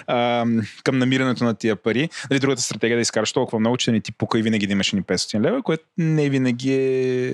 към 0.83 0.97
намирането 0.97 1.43
на 1.43 1.55
тия 1.55 1.75
пари. 1.75 2.09
Дали 2.29 2.39
другата 2.39 2.61
стратегия 2.61 2.95
е 2.95 2.97
да 2.97 3.01
изкараш 3.01 3.33
толкова 3.33 3.59
много, 3.59 3.77
че 3.77 3.91
не 3.91 3.99
ти 3.99 4.11
пука 4.11 4.39
и 4.39 4.41
винаги 4.41 4.67
да 4.67 4.73
имаш 4.73 4.91
ни 4.91 5.03
500 5.03 5.41
лева, 5.41 5.63
което 5.63 5.83
не 5.97 6.29
винаги 6.29 6.73
е 6.73 7.33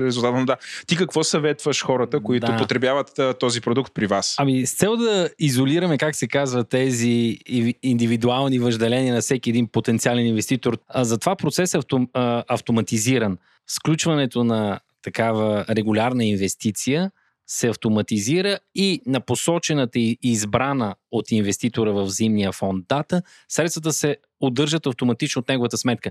резултатно. 0.00 0.46
Да. 0.46 0.56
Ти 0.86 0.96
какво 0.96 1.24
съветваш 1.24 1.84
хората, 1.84 2.20
които 2.20 2.46
да. 2.46 2.56
потребяват 2.56 3.20
този 3.40 3.60
продукт 3.60 3.94
при 3.94 4.06
вас? 4.06 4.34
Ами, 4.38 4.66
с 4.66 4.74
цел 4.74 4.96
да 4.96 5.30
изолираме, 5.38 5.98
как 5.98 6.16
се 6.16 6.28
казва, 6.28 6.64
тези 6.64 7.38
индивидуални 7.82 8.58
въжделения 8.58 9.14
на 9.14 9.20
всеки 9.20 9.50
един 9.50 9.68
потенциален 9.68 10.26
инвеститор, 10.26 10.78
а 10.88 11.04
затова 11.04 11.36
процесът 11.36 11.74
е 11.74 11.78
автом, 11.78 12.08
а, 12.12 12.44
автоматизиран. 12.48 13.38
Сключването 13.66 14.44
на 14.44 14.80
такава 15.02 15.64
регулярна 15.68 16.24
инвестиция– 16.24 17.10
се 17.46 17.68
автоматизира 17.68 18.58
и 18.74 19.00
на 19.06 19.20
посочената 19.20 19.98
и 19.98 20.18
избрана 20.22 20.94
от 21.10 21.30
инвеститора 21.30 21.92
в 21.92 22.08
зимния 22.08 22.52
фонд 22.52 22.84
дата, 22.88 23.22
средствата 23.48 23.92
се 23.92 24.16
удържат 24.40 24.86
автоматично 24.86 25.40
от 25.40 25.48
неговата 25.48 25.78
сметка. 25.78 26.10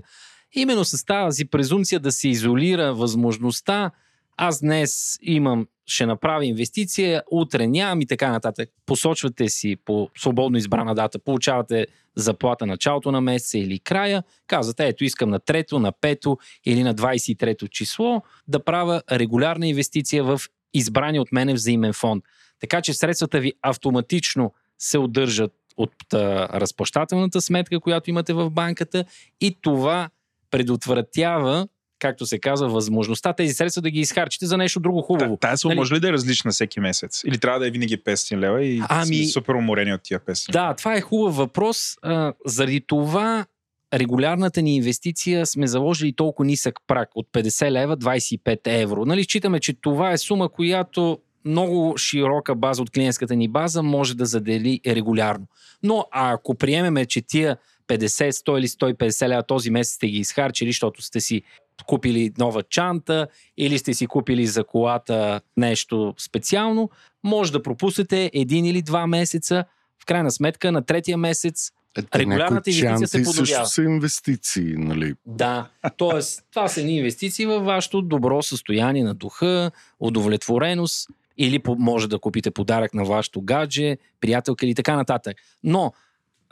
Именно 0.54 0.84
с 0.84 1.04
тази 1.04 1.44
презумпция 1.44 2.00
да 2.00 2.12
се 2.12 2.28
изолира 2.28 2.94
възможността 2.94 3.90
аз 4.36 4.60
днес 4.60 5.18
имам, 5.22 5.66
ще 5.86 6.06
направя 6.06 6.46
инвестиция, 6.46 7.22
утре 7.30 7.66
нямам 7.66 8.00
и 8.00 8.06
така 8.06 8.30
нататък. 8.30 8.70
Посочвате 8.86 9.48
си 9.48 9.76
по 9.84 10.10
свободно 10.18 10.58
избрана 10.58 10.94
дата, 10.94 11.18
получавате 11.18 11.86
заплата 12.16 12.66
началото 12.66 13.12
на 13.12 13.20
месеца 13.20 13.58
или 13.58 13.78
края, 13.78 14.22
казвате, 14.46 14.86
ето 14.86 15.04
искам 15.04 15.30
на 15.30 15.38
трето, 15.38 15.78
на 15.78 15.92
пето 15.92 16.38
или 16.64 16.82
на 16.82 16.94
23-то 16.94 17.68
число 17.68 18.22
да 18.48 18.64
правя 18.64 19.02
регулярна 19.12 19.66
инвестиция 19.66 20.24
в 20.24 20.40
избрани 20.74 21.20
от 21.20 21.32
мене 21.32 21.54
взаимен 21.54 21.92
фонд. 21.92 22.24
Така 22.60 22.80
че 22.80 22.94
средствата 22.94 23.40
ви 23.40 23.52
автоматично 23.62 24.52
се 24.78 24.98
удържат 24.98 25.52
от 25.76 26.14
а, 26.14 26.48
разплащателната 26.60 27.40
сметка, 27.40 27.80
която 27.80 28.10
имате 28.10 28.32
в 28.32 28.50
банката 28.50 29.04
и 29.40 29.58
това 29.60 30.10
предотвратява 30.50 31.68
както 32.02 32.26
се 32.26 32.38
казва, 32.38 32.68
възможността 32.68 33.32
тези 33.32 33.54
средства 33.54 33.82
да 33.82 33.90
ги 33.90 34.00
изхарчите 34.00 34.46
за 34.46 34.56
нещо 34.56 34.80
друго 34.80 35.02
хубаво. 35.02 35.36
Та, 35.36 35.48
тая 35.48 35.58
сума 35.58 35.70
нали? 35.70 35.78
може 35.78 35.94
ли 35.94 36.00
да 36.00 36.08
е 36.08 36.12
различна 36.12 36.50
всеки 36.50 36.80
месец? 36.80 37.22
Или 37.26 37.38
трябва 37.38 37.60
да 37.60 37.66
е 37.68 37.70
винаги 37.70 37.98
500 37.98 38.38
лева 38.38 38.64
и 38.64 38.82
ами, 38.88 39.26
супер 39.26 39.54
уморени 39.54 39.94
от 39.94 40.02
тия 40.02 40.20
500 40.20 40.52
Да, 40.52 40.74
това 40.74 40.94
е 40.94 41.00
хубав 41.00 41.36
въпрос. 41.36 41.96
А, 42.02 42.32
заради 42.46 42.80
това 42.80 43.46
регулярната 43.94 44.62
ни 44.62 44.76
инвестиция 44.76 45.46
сме 45.46 45.66
заложили 45.66 46.12
толкова 46.12 46.46
нисък 46.46 46.74
прак 46.86 47.08
от 47.14 47.28
50 47.32 47.70
лева 47.70 47.96
25 47.96 48.60
евро. 48.64 49.04
Нали, 49.04 49.24
считаме, 49.24 49.60
че 49.60 49.72
това 49.80 50.12
е 50.12 50.18
сума, 50.18 50.48
която 50.48 51.18
много 51.44 51.96
широка 51.98 52.54
база 52.54 52.82
от 52.82 52.90
клиентската 52.90 53.36
ни 53.36 53.48
база 53.48 53.82
може 53.82 54.16
да 54.16 54.26
задели 54.26 54.80
регулярно. 54.86 55.46
Но 55.82 56.06
ако 56.10 56.54
приемеме, 56.54 57.06
че 57.06 57.22
тия 57.22 57.56
50, 57.88 58.30
100 58.30 58.58
или 58.58 58.68
150 58.68 59.28
лева 59.28 59.42
този 59.42 59.70
месец 59.70 59.94
сте 59.94 60.06
ги 60.08 60.18
изхарчили, 60.18 60.68
защото 60.68 61.02
сте 61.02 61.20
си 61.20 61.42
купили 61.86 62.32
нова 62.38 62.62
чанта 62.62 63.26
или 63.56 63.78
сте 63.78 63.94
си 63.94 64.06
купили 64.06 64.46
за 64.46 64.64
колата 64.64 65.40
нещо 65.56 66.14
специално, 66.18 66.90
може 67.24 67.52
да 67.52 67.62
пропуснете 67.62 68.30
един 68.34 68.64
или 68.64 68.82
два 68.82 69.06
месеца. 69.06 69.64
В 70.02 70.06
крайна 70.06 70.30
сметка 70.30 70.72
на 70.72 70.82
третия 70.82 71.18
месец 71.18 71.70
ето, 71.98 72.18
Регулярната 72.18 72.70
инвестиция 72.70 73.08
се 73.08 73.22
подобява. 73.22 73.46
също 73.46 73.66
са 73.66 73.82
инвестиции, 73.82 74.74
нали? 74.76 75.14
Да, 75.26 75.68
т.е. 75.98 76.20
това 76.50 76.68
са 76.68 76.82
ни 76.82 76.96
инвестиции 76.96 77.46
във 77.46 77.64
вашето 77.64 78.02
добро 78.02 78.42
състояние 78.42 79.04
на 79.04 79.14
духа, 79.14 79.70
удовлетвореност 80.00 81.08
или 81.38 81.62
може 81.78 82.08
да 82.08 82.18
купите 82.18 82.50
подарък 82.50 82.94
на 82.94 83.04
вашето 83.04 83.40
гадже, 83.40 83.96
приятелка 84.20 84.66
или 84.66 84.74
така 84.74 84.96
нататък. 84.96 85.36
Но 85.64 85.92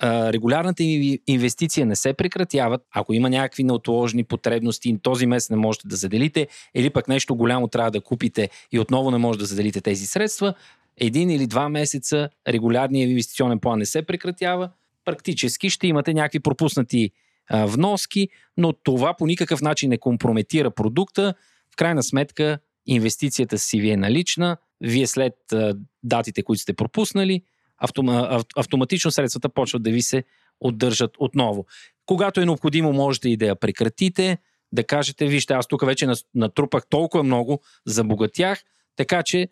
регулярната 0.03 0.83
инвестиция 1.27 1.87
не 1.87 1.97
се 1.97 2.13
прекратяват, 2.13 2.83
ако 2.93 3.15
има 3.15 3.31
някакви 3.31 3.65
неотложни 3.65 4.25
потребности, 4.25 4.99
този 5.03 5.27
месец 5.27 5.51
не 5.51 5.57
можете 5.57 5.89
да 5.89 5.97
заделите, 5.97 6.49
или 6.75 6.91
пък 6.91 7.09
нещо 7.09 7.35
голямо 7.35 7.69
трябва 7.69 7.91
да 7.91 8.01
купите 8.01 8.51
и 8.73 8.79
отново 8.79 9.11
не 9.11 9.19
може 9.19 9.39
да 9.39 9.45
заделите 9.45 9.81
тези 9.81 10.07
средства, 10.07 10.55
един 10.97 11.31
или 11.31 11.47
два 11.47 11.69
месеца 11.69 12.29
регулярният 12.49 13.11
инвестиционен 13.11 13.59
план 13.59 13.79
не 13.79 13.87
се 13.87 14.03
прекратява, 14.03 14.71
практически 15.11 15.71
ще 15.71 15.87
имате 15.87 16.15
някакви 16.15 16.41
пропуснати 16.41 17.11
а, 17.49 17.67
вноски, 17.67 18.29
но 18.57 18.73
това 18.73 19.15
по 19.15 19.27
никакъв 19.27 19.61
начин 19.61 19.91
не 19.91 19.99
компрометира 19.99 20.71
продукта. 20.71 21.35
В 21.73 21.77
крайна 21.77 22.03
сметка 22.03 22.59
инвестицията 22.87 23.59
си 23.59 23.81
ви 23.81 23.91
е 23.91 23.97
налична, 23.97 24.57
вие 24.81 25.07
след 25.07 25.35
а, 25.53 25.75
датите, 26.03 26.43
които 26.43 26.63
сте 26.63 26.73
пропуснали, 26.73 27.43
автома, 27.79 28.43
автоматично 28.57 29.11
средствата 29.11 29.49
почват 29.49 29.83
да 29.83 29.91
ви 29.91 30.03
се 30.03 30.25
отдържат 30.61 31.11
отново. 31.19 31.67
Когато 32.07 32.41
е 32.41 32.45
необходимо, 32.45 32.93
можете 32.93 33.29
и 33.29 33.37
да 33.37 33.47
я 33.47 33.57
прекратите, 33.57 34.39
да 34.73 34.85
кажете, 34.85 35.27
вижте, 35.27 35.55
аз 35.55 35.67
тук 35.67 35.87
вече 35.87 36.07
натрупах 36.35 36.87
толкова 36.87 37.25
много, 37.25 37.61
забогатях, 37.87 38.63
така 38.97 39.23
че 39.23 39.49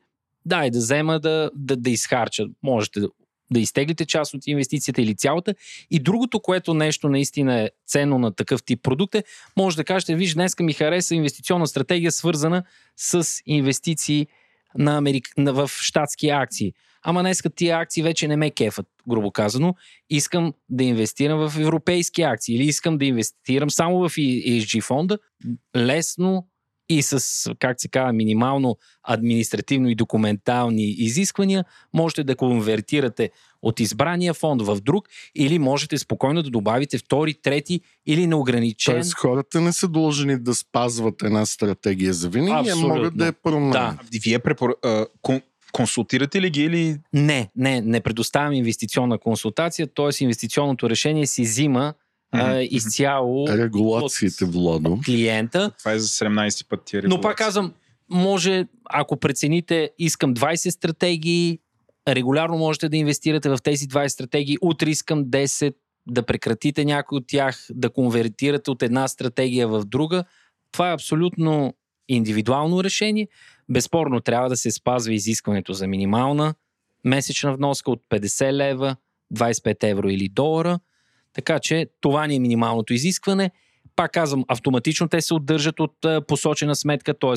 дай 0.46 0.70
да 0.70 0.78
взема 0.78 1.20
да, 1.20 1.50
да, 1.54 1.76
да 1.76 1.90
изхарча. 1.90 2.46
Можете 2.62 3.00
да 3.50 3.60
изтеглите 3.60 4.06
част 4.06 4.34
от 4.34 4.46
инвестицията 4.46 5.02
или 5.02 5.14
цялата. 5.14 5.54
И 5.90 5.98
другото, 5.98 6.40
което 6.40 6.74
нещо 6.74 7.08
наистина 7.08 7.60
е 7.60 7.70
ценно 7.86 8.18
на 8.18 8.34
такъв 8.34 8.62
тип 8.62 8.82
продукт 8.82 9.14
е, 9.14 9.24
може 9.56 9.76
да 9.76 9.84
кажете, 9.84 10.14
виж, 10.14 10.34
днеска 10.34 10.62
ми 10.62 10.72
хареса 10.72 11.14
инвестиционна 11.14 11.66
стратегия, 11.66 12.12
свързана 12.12 12.64
с 12.96 13.26
инвестиции 13.46 14.26
на 14.78 14.96
Америк... 14.96 15.28
в 15.38 15.70
щатски 15.80 16.28
акции. 16.28 16.72
Ама 17.02 17.20
днеска 17.20 17.50
тия 17.50 17.78
акции 17.78 18.02
вече 18.02 18.28
не 18.28 18.36
ме 18.36 18.50
кефат, 18.50 18.86
грубо 19.08 19.30
казано. 19.30 19.74
Искам 20.10 20.54
да 20.68 20.84
инвестирам 20.84 21.48
в 21.48 21.60
европейски 21.60 22.22
акции 22.22 22.56
или 22.56 22.64
искам 22.64 22.98
да 22.98 23.04
инвестирам 23.04 23.70
само 23.70 23.98
в 23.98 24.10
ESG 24.10 24.82
фонда. 24.82 25.18
Лесно 25.76 26.46
и 26.88 27.02
с, 27.02 27.54
как 27.58 27.80
се 27.80 27.88
казва, 27.88 28.12
минимално 28.12 28.76
административно 29.02 29.88
и 29.88 29.94
документални 29.94 30.84
изисквания, 30.84 31.64
можете 31.94 32.24
да 32.24 32.36
конвертирате 32.36 33.30
от 33.62 33.80
избрания 33.80 34.34
фонд 34.34 34.62
в 34.62 34.80
друг 34.80 35.08
или 35.34 35.58
можете 35.58 35.98
спокойно 35.98 36.42
да 36.42 36.50
добавите 36.50 36.98
втори, 36.98 37.34
трети 37.34 37.80
или 38.06 38.26
неограничен. 38.26 38.94
Тоест 38.94 39.14
хората 39.14 39.60
не 39.60 39.72
са 39.72 39.88
должни 39.88 40.38
да 40.38 40.54
спазват 40.54 41.22
една 41.22 41.46
стратегия 41.46 42.14
за 42.14 42.28
винаги, 42.28 42.70
а 42.70 42.76
могат 42.76 43.16
да 43.16 43.26
я 43.26 43.32
променят. 43.32 43.72
Да. 43.72 43.98
Вие 44.24 44.38
препор... 44.38 44.76
консултирате 45.72 46.40
ли 46.40 46.50
ги 46.50 46.62
или... 46.62 46.98
Не, 47.12 47.50
не, 47.56 47.80
не 47.80 48.00
предоставям 48.00 48.52
инвестиционна 48.52 49.18
консултация, 49.18 49.86
т.е. 49.86 50.24
инвестиционното 50.24 50.90
решение 50.90 51.26
си 51.26 51.42
взима 51.42 51.94
а, 52.32 52.60
изцяло 52.60 53.48
Регулациите, 53.48 54.44
от, 54.44 54.52
Владо. 54.52 54.92
от 54.92 55.04
клиента. 55.04 55.70
Това 55.78 55.92
е 55.92 55.98
за 55.98 56.08
17 56.08 56.68
път 56.68 56.84
тия 56.84 57.02
Но 57.04 57.20
пак 57.20 57.36
казвам, 57.36 57.72
може, 58.10 58.66
ако 58.84 59.16
прецените, 59.16 59.90
искам 59.98 60.34
20 60.34 60.70
стратегии, 60.70 61.58
регулярно 62.08 62.58
можете 62.58 62.88
да 62.88 62.96
инвестирате 62.96 63.48
в 63.48 63.58
тези 63.64 63.88
20 63.88 64.06
стратегии, 64.06 64.56
утре 64.62 64.90
искам 64.90 65.24
10, 65.24 65.74
да 66.06 66.22
прекратите 66.22 66.84
някой 66.84 67.16
от 67.16 67.24
тях, 67.26 67.66
да 67.70 67.90
конвертирате 67.90 68.70
от 68.70 68.82
една 68.82 69.08
стратегия 69.08 69.68
в 69.68 69.84
друга. 69.84 70.24
Това 70.72 70.90
е 70.90 70.94
абсолютно 70.94 71.74
индивидуално 72.08 72.84
решение. 72.84 73.28
Безспорно 73.68 74.20
трябва 74.20 74.48
да 74.48 74.56
се 74.56 74.70
спазва 74.70 75.14
изискването 75.14 75.72
за 75.72 75.86
минимална 75.86 76.54
месечна 77.04 77.56
вноска 77.56 77.90
от 77.90 78.02
50 78.10 78.52
лева, 78.52 78.96
25 79.34 79.84
евро 79.84 80.08
или 80.08 80.28
долара. 80.28 80.78
Така 81.38 81.58
че 81.58 81.86
това 82.00 82.26
ни 82.26 82.36
е 82.36 82.38
минималното 82.38 82.92
изискване. 82.92 83.50
Пак 83.96 84.12
казвам, 84.12 84.44
автоматично 84.48 85.08
те 85.08 85.20
се 85.20 85.34
отдържат 85.34 85.80
от 85.80 85.94
посочена 86.28 86.76
сметка, 86.76 87.14
т.е. 87.14 87.34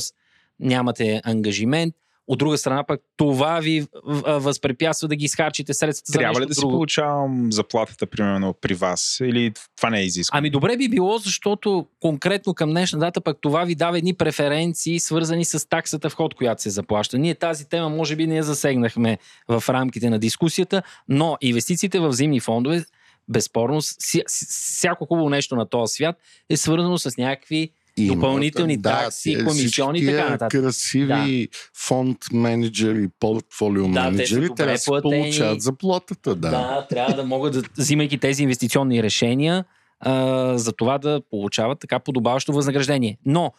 нямате 0.59 1.21
ангажимент. 1.23 1.95
От 2.27 2.39
друга 2.39 2.57
страна 2.57 2.83
пък 2.83 3.01
това 3.17 3.59
ви 3.59 3.85
възпрепятства 4.25 5.07
да 5.07 5.15
ги 5.15 5.25
изхарчите 5.25 5.73
средствата 5.73 6.19
Трябва 6.19 6.33
за 6.33 6.41
ли 6.41 6.45
да 6.45 6.53
друго. 6.53 6.71
си 6.71 6.73
получавам 6.73 7.51
заплатата, 7.51 8.05
примерно, 8.05 8.55
при 8.61 8.73
вас? 8.73 9.17
Или 9.21 9.53
това 9.77 9.89
не 9.89 9.99
е 9.99 10.03
изискване? 10.03 10.39
Ами 10.39 10.49
добре 10.49 10.77
би 10.77 10.89
било, 10.89 11.17
защото 11.17 11.87
конкретно 11.99 12.53
към 12.53 12.69
днешна 12.69 12.99
дата 12.99 13.21
пък 13.21 13.37
това 13.41 13.63
ви 13.63 13.75
дава 13.75 13.97
едни 13.97 14.13
преференции, 14.13 14.99
свързани 14.99 15.45
с 15.45 15.69
таксата 15.69 16.09
вход, 16.09 16.33
която 16.35 16.61
се 16.61 16.69
заплаща. 16.69 17.17
Ние 17.17 17.35
тази 17.35 17.69
тема 17.69 17.89
може 17.89 18.15
би 18.15 18.27
не 18.27 18.35
я 18.35 18.43
засегнахме 18.43 19.17
в 19.47 19.63
рамките 19.69 20.09
на 20.09 20.19
дискусията, 20.19 20.81
но 21.07 21.37
инвестициите 21.41 21.99
в 21.99 22.13
зимни 22.13 22.39
фондове, 22.39 22.83
безспорно, 23.31 23.81
ся- 23.81 24.23
всяко 24.27 25.05
хубаво 25.05 25.29
нещо 25.29 25.55
на 25.55 25.69
този 25.69 25.93
свят 25.93 26.15
е 26.49 26.57
свързано 26.57 26.97
с 26.97 27.17
някакви 27.17 27.69
Има, 27.97 28.15
Допълнителни 28.15 28.81
такси, 28.81 29.35
те- 29.37 29.43
комисиони 29.45 29.99
и 29.99 30.05
така 30.05 30.29
нататък. 30.29 30.61
красиви 30.61 31.47
фонд 31.77 32.17
менеджери, 32.33 33.07
портфолио 33.19 33.87
Да, 33.87 33.93
те 33.93 33.99
менеджери, 34.01 34.41
добре 34.41 34.55
трябва 34.55 34.73
да 34.73 34.77
си 34.77 34.91
получават 35.01 35.61
заплатата. 35.61 36.35
Да. 36.35 36.49
Да, 36.49 36.87
трябва 36.89 37.15
да 37.15 37.23
могат 37.23 37.53
да, 37.53 37.63
взимайки 37.77 38.17
тези 38.17 38.43
инвестиционни 38.43 39.03
решения, 39.03 39.65
а, 39.99 40.57
за 40.57 40.71
това 40.71 40.97
да 40.97 41.21
получават 41.29 41.79
така 41.79 41.99
подобаващо 41.99 42.53
възнаграждение. 42.53 43.17
Но, 43.25 43.51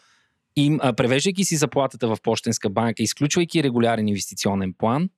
им, 0.55 0.79
а, 0.81 0.93
превеждайки 0.93 1.45
си 1.45 1.55
заплатата 1.55 2.07
в 2.07 2.17
почтенска 2.23 2.69
банка, 2.69 3.03
изключвайки 3.03 3.63
регулярен 3.63 4.07
инвестиционен 4.07 4.73
план, 4.77 5.09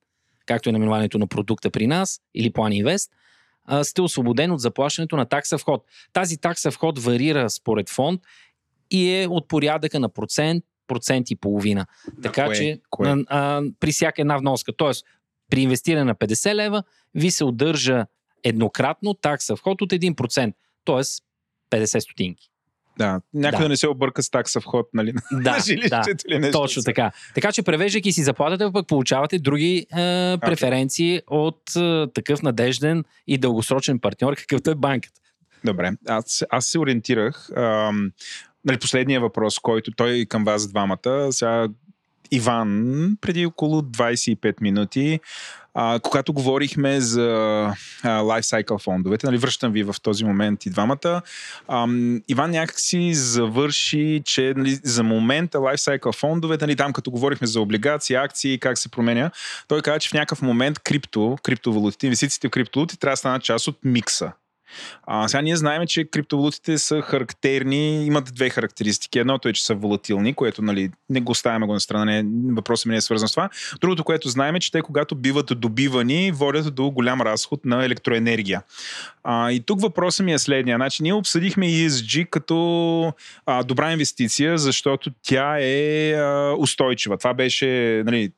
както 0.46 0.70
е 0.70 0.72
наименованието 0.72 1.18
на 1.18 1.28
продукта 1.28 1.70
при 1.70 1.88
нас, 1.88 2.20
или 2.36 2.50
план 2.52 2.74
инвест, 2.74 3.12
а, 3.66 3.84
сте 3.84 4.02
освободен 4.02 4.52
от 4.52 4.60
заплащането 4.62 5.16
на 5.18 5.26
такса 5.26 5.58
вход. 5.58 5.86
Тази 6.14 6.38
такса 6.38 6.72
вход 6.72 7.00
варира 7.00 7.50
според 7.50 7.90
фонд 7.90 8.22
и 8.92 9.22
е 9.22 9.28
от 9.28 9.48
порядъка 9.48 10.00
на 10.00 10.10
процент, 10.10 10.64
процент 10.88 11.32
и 11.32 11.36
половина. 11.36 11.86
Така 12.24 12.46
кое? 12.46 12.56
че 12.56 12.82
Кое? 12.90 13.10
а, 13.10 13.24
а, 13.28 13.62
при 13.80 13.92
всяка 13.92 14.22
една 14.22 14.38
вноска, 14.38 14.74
т.е. 14.78 14.92
при 15.50 15.62
инвестиране 15.62 16.04
на 16.04 16.16
50 16.16 16.56
лева, 16.56 16.84
ви 17.16 17.32
се 17.32 17.44
удържа 17.44 18.06
еднократно 18.44 19.14
такса 19.14 19.56
вход 19.56 19.82
от 19.82 19.90
1%, 19.90 20.54
т.е. 20.86 21.04
50 21.72 22.00
стотинки. 22.00 22.50
Да, 22.98 23.22
някой 23.34 23.58
Да. 23.58 23.64
да. 23.64 23.70
не 23.70 23.78
се 23.78 23.88
обърка 23.88 24.24
с 24.24 24.30
такса 24.30 24.62
вход, 24.62 24.86
нали? 24.94 25.14
Да, 25.32 25.52
на 25.52 25.60
жилището 25.66 26.28
или 26.28 26.40
нещо. 26.40 26.60
Точно 26.60 26.84
така. 26.84 27.12
Така 27.36 27.52
че 27.52 27.64
превеждайки 27.64 28.12
си 28.12 28.24
заплатата, 28.24 28.72
пък 28.72 28.88
получавате 28.88 29.40
други 29.40 29.78
е, 29.78 29.86
преференции 30.38 31.22
от 31.28 31.76
е, 31.76 32.06
такъв 32.14 32.42
надежден 32.42 33.04
и 33.28 33.38
дългосрочен 33.38 34.00
партньор, 34.00 34.36
какъвто 34.36 34.70
е 34.70 34.76
банката. 34.76 35.22
Добре, 35.66 35.92
аз, 36.08 36.44
аз 36.50 36.66
се 36.66 36.80
ориентирах. 36.80 37.50
Ам, 37.58 38.12
нали, 38.66 38.78
последния 38.78 39.22
въпрос, 39.22 39.60
който 39.60 39.92
той 39.92 40.26
към 40.30 40.44
вас 40.44 40.68
двамата, 40.68 41.28
сега 41.32 41.68
Иван, 42.32 43.18
преди 43.22 43.46
около 43.46 43.82
25 43.82 44.62
минути, 44.62 45.20
а, 45.76 46.00
когато 46.00 46.34
говорихме 46.34 47.02
за 47.02 47.30
а, 48.04 48.22
lifecycle 48.22 48.84
фондовете, 48.84 49.28
нали, 49.28 49.38
връщам 49.38 49.72
ви 49.72 49.84
в 49.84 49.96
този 50.02 50.26
момент 50.26 50.66
и 50.66 50.70
двамата, 50.70 51.22
ам, 51.68 52.22
Иван 52.28 52.52
някакси 52.52 53.14
завърши, 53.14 54.22
че 54.26 54.54
нали, 54.58 54.80
за 54.84 55.04
момента 55.04 55.58
lifecycle 55.58 56.16
фондовете, 56.16 56.66
нали, 56.66 56.76
там 56.76 56.94
като 56.94 57.12
говорихме 57.12 57.48
за 57.48 57.62
облигации, 57.62 58.16
акции, 58.16 58.60
как 58.60 58.78
се 58.78 58.90
променя, 58.90 59.32
той 59.68 59.82
каза, 59.82 60.00
че 60.00 60.10
в 60.10 60.14
някакъв 60.14 60.42
момент 60.42 60.80
крипто, 60.80 61.38
криптовалутите, 61.44 62.06
инвестициите 62.06 62.48
в 62.48 62.52
криптовалути 62.52 63.00
трябва 63.00 63.14
да 63.14 63.18
станат 63.18 63.44
част 63.44 63.68
от 63.68 63.78
микса. 63.84 64.32
А, 65.04 65.28
сега 65.28 65.42
ние 65.42 65.56
знаем, 65.56 65.88
че 65.88 66.06
криптовалутите 66.06 66.78
са 66.78 67.02
характерни, 67.02 68.06
имат 68.06 68.32
две 68.34 68.50
характеристики. 68.50 69.20
Едното 69.20 69.50
е, 69.50 69.54
че 69.54 69.66
са 69.66 69.76
волатилни, 69.76 70.34
което 70.34 70.62
нали, 70.62 70.90
не 71.10 71.22
го 71.22 71.32
оставяме 71.32 71.66
го 71.66 71.74
на 71.74 71.80
страна, 71.80 72.06
не, 72.06 72.24
въпросът 72.54 72.86
ми 72.86 72.92
не 72.92 72.98
е 72.98 73.02
свързан 73.02 73.28
с 73.28 73.32
това. 73.32 73.50
Другото, 73.82 74.04
което 74.04 74.30
знаем 74.30 74.56
е, 74.56 74.60
че 74.60 74.72
те 74.72 74.82
когато 74.82 75.16
биват 75.16 75.52
добивани, 75.56 76.32
водят 76.32 76.76
до 76.76 76.92
голям 76.92 77.22
разход 77.22 77.66
на 77.66 77.86
електроенергия. 77.86 78.62
А, 79.24 79.52
и 79.52 79.60
тук 79.60 79.82
въпросът 79.82 80.26
ми 80.26 80.34
е 80.34 80.40
следния. 80.40 80.78
Значи, 80.78 81.04
ние 81.04 81.14
обсъдихме 81.14 81.66
ESG 81.66 82.30
като 82.30 83.14
а, 83.46 83.64
добра 83.64 83.92
инвестиция, 83.92 84.58
защото 84.58 85.12
тя 85.24 85.58
е 85.60 86.12
а, 86.14 86.56
устойчива. 86.58 87.18
Това 87.18 87.34
беше 87.34 88.02
нали, 88.06 88.32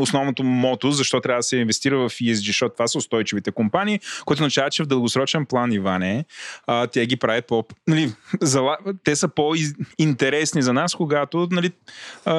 основното 0.00 0.44
мото, 0.44 0.90
защо 0.90 1.20
трябва 1.20 1.38
да 1.38 1.42
се 1.42 1.56
инвестира 1.56 1.98
в 1.98 2.10
ESG, 2.10 2.46
защото 2.46 2.72
това 2.74 2.88
са 2.88 2.98
устойчивите 2.98 3.50
компании, 3.50 4.00
което 4.24 4.42
означава, 4.42 4.70
че 4.70 4.82
в 4.82 4.86
дългосрочен 4.86 5.46
план, 5.46 5.72
Иване, 5.72 6.24
а, 6.66 6.86
те 6.86 7.06
ги 7.06 7.16
правят 7.16 7.46
по... 7.46 7.64
Нали, 7.88 8.12
зала, 8.40 8.76
те 9.04 9.16
са 9.16 9.28
по-интересни 9.28 10.62
за 10.62 10.72
нас, 10.72 10.94
когато 10.94 11.48
нали, 11.50 11.70
а, 12.24 12.34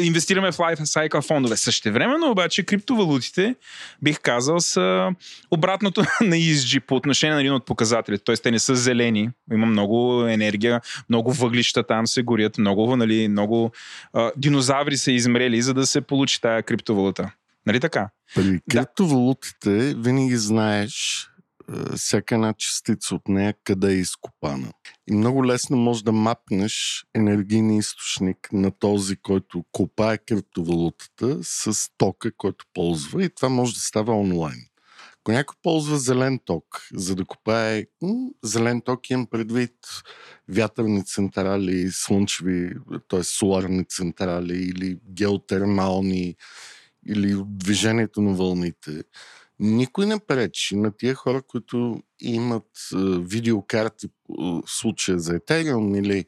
инвестираме 0.00 0.52
в 0.52 0.56
Life 0.56 0.80
Cycle 0.80 1.26
фондове. 1.26 1.56
Същевременно 1.56 2.30
обаче 2.30 2.62
криптовалутите, 2.62 3.54
бих 4.02 4.20
казал, 4.20 4.60
са 4.60 5.10
обратното 5.50 6.00
на 6.20 6.36
ESG 6.36 6.80
по 6.80 6.94
отношение 6.94 7.34
на 7.34 7.40
един 7.40 7.52
от 7.52 7.66
показателите. 7.66 8.24
Тоест, 8.24 8.42
те 8.42 8.50
не 8.50 8.58
са 8.58 8.76
зелени, 8.76 9.30
има 9.52 9.66
много 9.66 10.26
енергия, 10.26 10.80
много 11.08 11.32
въглища 11.32 11.82
там 11.82 12.06
се 12.06 12.22
горят, 12.22 12.58
много, 12.58 12.96
нали, 12.96 13.28
много 13.28 13.70
а, 14.12 14.32
динозаври 14.36 14.96
са 14.96 15.12
измрели, 15.12 15.62
за 15.62 15.74
да 15.74 15.86
се 15.86 16.00
получи 16.00 16.40
тая 16.40 16.62
криптовалута. 16.64 17.34
Нали 17.66 17.80
така? 17.80 18.10
При 18.34 18.60
криптовалутите 18.70 19.94
винаги 19.94 20.36
знаеш 20.36 21.26
е, 21.68 21.96
всяка 21.96 22.34
една 22.34 22.54
частица 22.58 23.14
от 23.14 23.28
нея 23.28 23.54
къде 23.64 23.92
е 23.92 23.96
изкопана. 23.96 24.72
И 25.10 25.14
много 25.14 25.46
лесно 25.46 25.76
можеш 25.76 26.02
да 26.02 26.12
мапнеш 26.12 27.04
енергийния 27.14 27.78
източник 27.78 28.48
на 28.52 28.70
този, 28.70 29.16
който 29.16 29.64
копае 29.72 30.18
криптовалутата 30.18 31.38
с 31.42 31.90
тока, 31.96 32.32
който 32.36 32.64
ползва 32.74 33.24
и 33.24 33.34
това 33.34 33.48
може 33.48 33.74
да 33.74 33.80
става 33.80 34.18
онлайн. 34.18 34.66
Ако 35.24 35.32
някой 35.32 35.56
ползва 35.62 35.98
зелен 35.98 36.40
ток, 36.44 36.88
за 36.94 37.14
да 37.14 37.24
копае 37.24 37.86
зелен 38.42 38.80
ток, 38.80 39.10
имам 39.10 39.26
предвид 39.26 39.74
вятърни 40.48 41.04
централи, 41.04 41.88
слънчеви, 41.90 42.74
т.е. 43.08 43.22
соларни 43.22 43.84
централи 43.84 44.56
или 44.56 44.98
геотермални 45.10 46.36
или 47.06 47.42
движението 47.46 48.22
на 48.22 48.34
вълните. 48.34 49.02
Никой 49.58 50.06
не 50.06 50.18
пречи 50.18 50.76
на 50.76 50.96
тия 50.96 51.14
хора, 51.14 51.42
които 51.42 52.02
имат 52.20 52.70
видеокарти 53.18 54.08
в 54.28 54.62
случая 54.66 55.18
за 55.18 55.32
Ethereum 55.32 55.98
или 55.98 56.24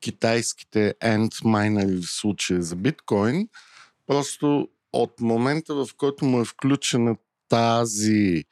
китайските 0.00 0.94
Antminer 1.02 2.02
в 2.02 2.10
случая 2.10 2.62
за 2.62 2.76
биткоин, 2.76 3.48
просто 4.06 4.68
от 4.92 5.20
момента, 5.20 5.74
в 5.74 5.88
който 5.96 6.24
му 6.24 6.40
е 6.40 6.44
включена 6.44 7.16
тази 7.48 8.44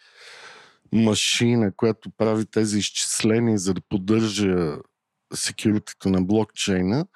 машина, 0.92 1.72
която 1.76 2.10
прави 2.10 2.46
тези 2.46 2.78
изчисления, 2.78 3.58
за 3.58 3.74
да 3.74 3.80
поддържа 3.88 4.76
секюритито 5.34 6.10
на 6.10 6.22
блокчейна, 6.22 7.06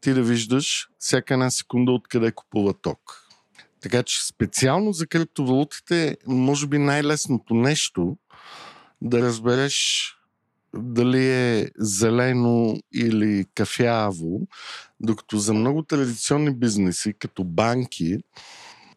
ти 0.00 0.12
да 0.12 0.22
виждаш 0.22 0.88
всяка 0.98 1.34
една 1.34 1.50
секунда 1.50 1.92
откъде 1.92 2.32
купува 2.32 2.74
ток. 2.82 2.98
Така 3.80 4.02
че 4.02 4.26
специално 4.26 4.92
за 4.92 5.06
криптовалутите, 5.06 6.16
може 6.26 6.66
би 6.66 6.78
най-лесното 6.78 7.54
нещо 7.54 8.16
да 9.02 9.22
разбереш 9.22 10.08
дали 10.76 11.30
е 11.30 11.70
зелено 11.78 12.76
или 12.94 13.44
кафяво, 13.54 14.40
докато 15.00 15.38
за 15.38 15.54
много 15.54 15.82
традиционни 15.82 16.56
бизнеси, 16.56 17.14
като 17.18 17.44
банки, 17.44 18.18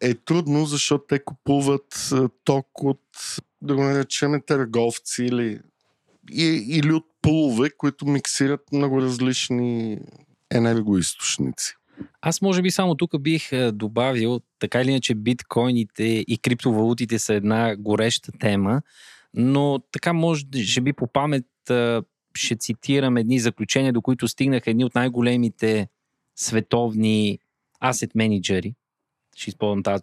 е 0.00 0.14
трудно, 0.14 0.66
защото 0.66 1.04
те 1.08 1.24
купуват 1.24 2.10
ток 2.44 2.82
от, 2.82 3.00
да 3.62 3.74
го 3.74 3.82
наречем, 3.82 4.42
търговци 4.46 5.24
или, 5.24 5.60
или 6.68 6.92
от 6.92 7.04
пулове, 7.22 7.70
които 7.76 8.06
миксират 8.06 8.60
много 8.72 9.02
различни 9.02 9.98
енергоисточници. 10.50 11.74
Аз 12.20 12.42
може 12.42 12.62
би 12.62 12.70
само 12.70 12.94
тук 12.94 13.22
бих 13.22 13.50
добавил, 13.72 14.40
така 14.58 14.80
или 14.80 14.90
иначе 14.90 15.14
биткоините 15.14 16.04
и 16.04 16.38
криптовалутите 16.42 17.18
са 17.18 17.34
една 17.34 17.76
гореща 17.76 18.32
тема, 18.40 18.82
но 19.34 19.78
така 19.92 20.12
може 20.12 20.46
би 20.82 20.92
по 20.92 21.06
памет 21.06 21.46
ще 22.34 22.56
цитирам 22.56 23.16
едни 23.16 23.40
заключения, 23.40 23.92
до 23.92 24.02
които 24.02 24.28
стигнаха 24.28 24.70
едни 24.70 24.84
от 24.84 24.94
най-големите 24.94 25.88
световни 26.36 27.38
асет 27.80 28.14
менеджери. 28.14 28.74
Ще 29.38 29.50
използвам 29.50 29.82
тази 29.82 30.02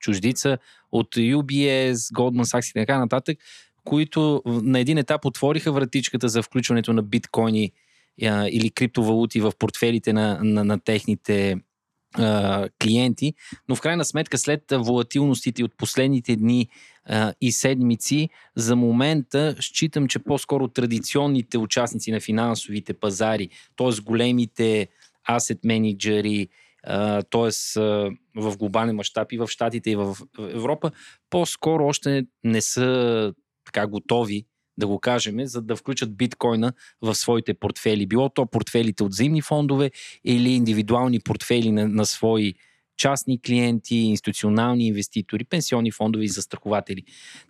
чуждица 0.00 0.58
от 0.92 1.14
UBS, 1.14 1.92
Goldman 1.94 2.44
Sachs 2.44 2.70
и 2.70 2.72
така 2.72 2.98
нататък, 2.98 3.38
които 3.84 4.42
на 4.46 4.80
един 4.80 4.98
етап 4.98 5.24
отвориха 5.24 5.72
вратичката 5.72 6.28
за 6.28 6.42
включването 6.42 6.92
на 6.92 7.02
биткоини 7.02 7.72
а, 8.22 8.48
или 8.48 8.70
криптовалути 8.70 9.40
в 9.40 9.52
портфелите 9.58 10.12
на, 10.12 10.38
на, 10.42 10.64
на 10.64 10.80
техните 10.80 11.56
а, 12.14 12.68
клиенти, 12.82 13.34
но 13.68 13.76
в 13.76 13.80
крайна 13.80 14.04
сметка 14.04 14.38
след 14.38 14.62
волатилностите 14.72 15.64
от 15.64 15.76
последните 15.76 16.36
дни 16.36 16.68
а, 17.06 17.32
и 17.40 17.52
седмици, 17.52 18.28
за 18.56 18.76
момента 18.76 19.56
считам, 19.60 20.08
че 20.08 20.18
по-скоро 20.18 20.68
традиционните 20.68 21.58
участници 21.58 22.12
на 22.12 22.20
финансовите 22.20 22.94
пазари, 22.94 23.48
т.е. 23.76 24.02
големите 24.02 24.88
асет 25.28 25.64
менеджери, 25.64 26.48
т.е. 27.30 27.80
в 28.36 28.56
глобален 28.58 28.96
мащаб 28.96 29.32
и 29.32 29.38
в 29.38 29.48
Штатите 29.48 29.90
и 29.90 29.96
в 29.96 30.16
Европа, 30.38 30.90
по-скоро 31.30 31.86
още 31.86 32.26
не 32.44 32.60
са 32.60 33.34
така 33.64 33.86
готови 33.86 34.46
да 34.78 34.86
го 34.86 34.98
кажем, 34.98 35.46
за 35.46 35.62
да 35.62 35.76
включат 35.76 36.16
биткоина 36.16 36.72
в 37.02 37.14
своите 37.14 37.54
портфели. 37.54 38.06
Било 38.06 38.28
то 38.28 38.46
портфелите 38.46 39.04
от 39.04 39.12
взаимни 39.12 39.42
фондове 39.42 39.90
или 40.24 40.50
индивидуални 40.50 41.20
портфели 41.20 41.72
на, 41.72 41.88
на 41.88 42.06
свои 42.06 42.54
частни 42.96 43.42
клиенти, 43.42 43.96
институционални 43.96 44.86
инвеститори, 44.86 45.44
пенсионни 45.44 45.90
фондове 45.90 46.24
и 46.24 46.28
застрахователи. 46.28 47.02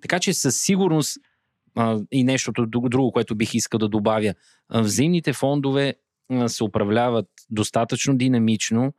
Така 0.03 0.19
че 0.19 0.35
със 0.35 0.61
сигурност 0.61 1.19
а, 1.75 2.01
и 2.13 2.25
нещото 2.25 2.67
друго, 2.67 3.13
което 3.13 3.35
бих 3.35 3.55
искал 3.55 3.79
да 3.79 3.89
добавя, 3.89 4.35
взаимните 4.75 5.33
фондове 5.33 5.95
а, 6.31 6.49
се 6.49 6.65
управляват 6.65 7.27
достатъчно 7.51 8.17
динамично, 8.17 8.93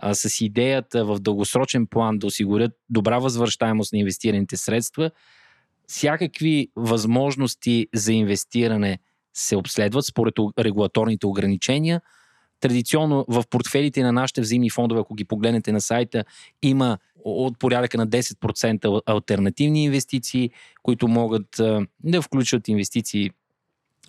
а, 0.00 0.14
с 0.14 0.40
идеята 0.40 1.04
в 1.04 1.18
дългосрочен 1.18 1.86
план 1.86 2.18
да 2.18 2.26
осигурят 2.26 2.72
добра 2.90 3.18
възвръщаемост 3.18 3.92
на 3.92 3.98
инвестираните 3.98 4.56
средства– 4.56 5.10
всякакви 5.88 6.68
възможности 6.76 7.86
за 7.94 8.12
инвестиране 8.12 8.98
се 9.34 9.56
обследват 9.56 10.04
според 10.04 10.34
регулаторните 10.58 11.26
ограничения. 11.26 12.00
Традиционно 12.60 13.24
в 13.28 13.44
портфелите 13.50 14.02
на 14.02 14.12
нашите 14.12 14.40
взаимни 14.40 14.70
фондове, 14.70 15.00
ако 15.00 15.14
ги 15.14 15.24
погледнете 15.24 15.72
на 15.72 15.80
сайта, 15.80 16.24
има 16.62 16.98
от 17.24 17.58
порядъка 17.58 17.98
на 17.98 18.08
10% 18.08 19.02
альтернативни 19.06 19.84
инвестиции, 19.84 20.50
които 20.82 21.08
могат 21.08 21.60
да 22.04 22.22
включват 22.22 22.68
инвестиции 22.68 23.30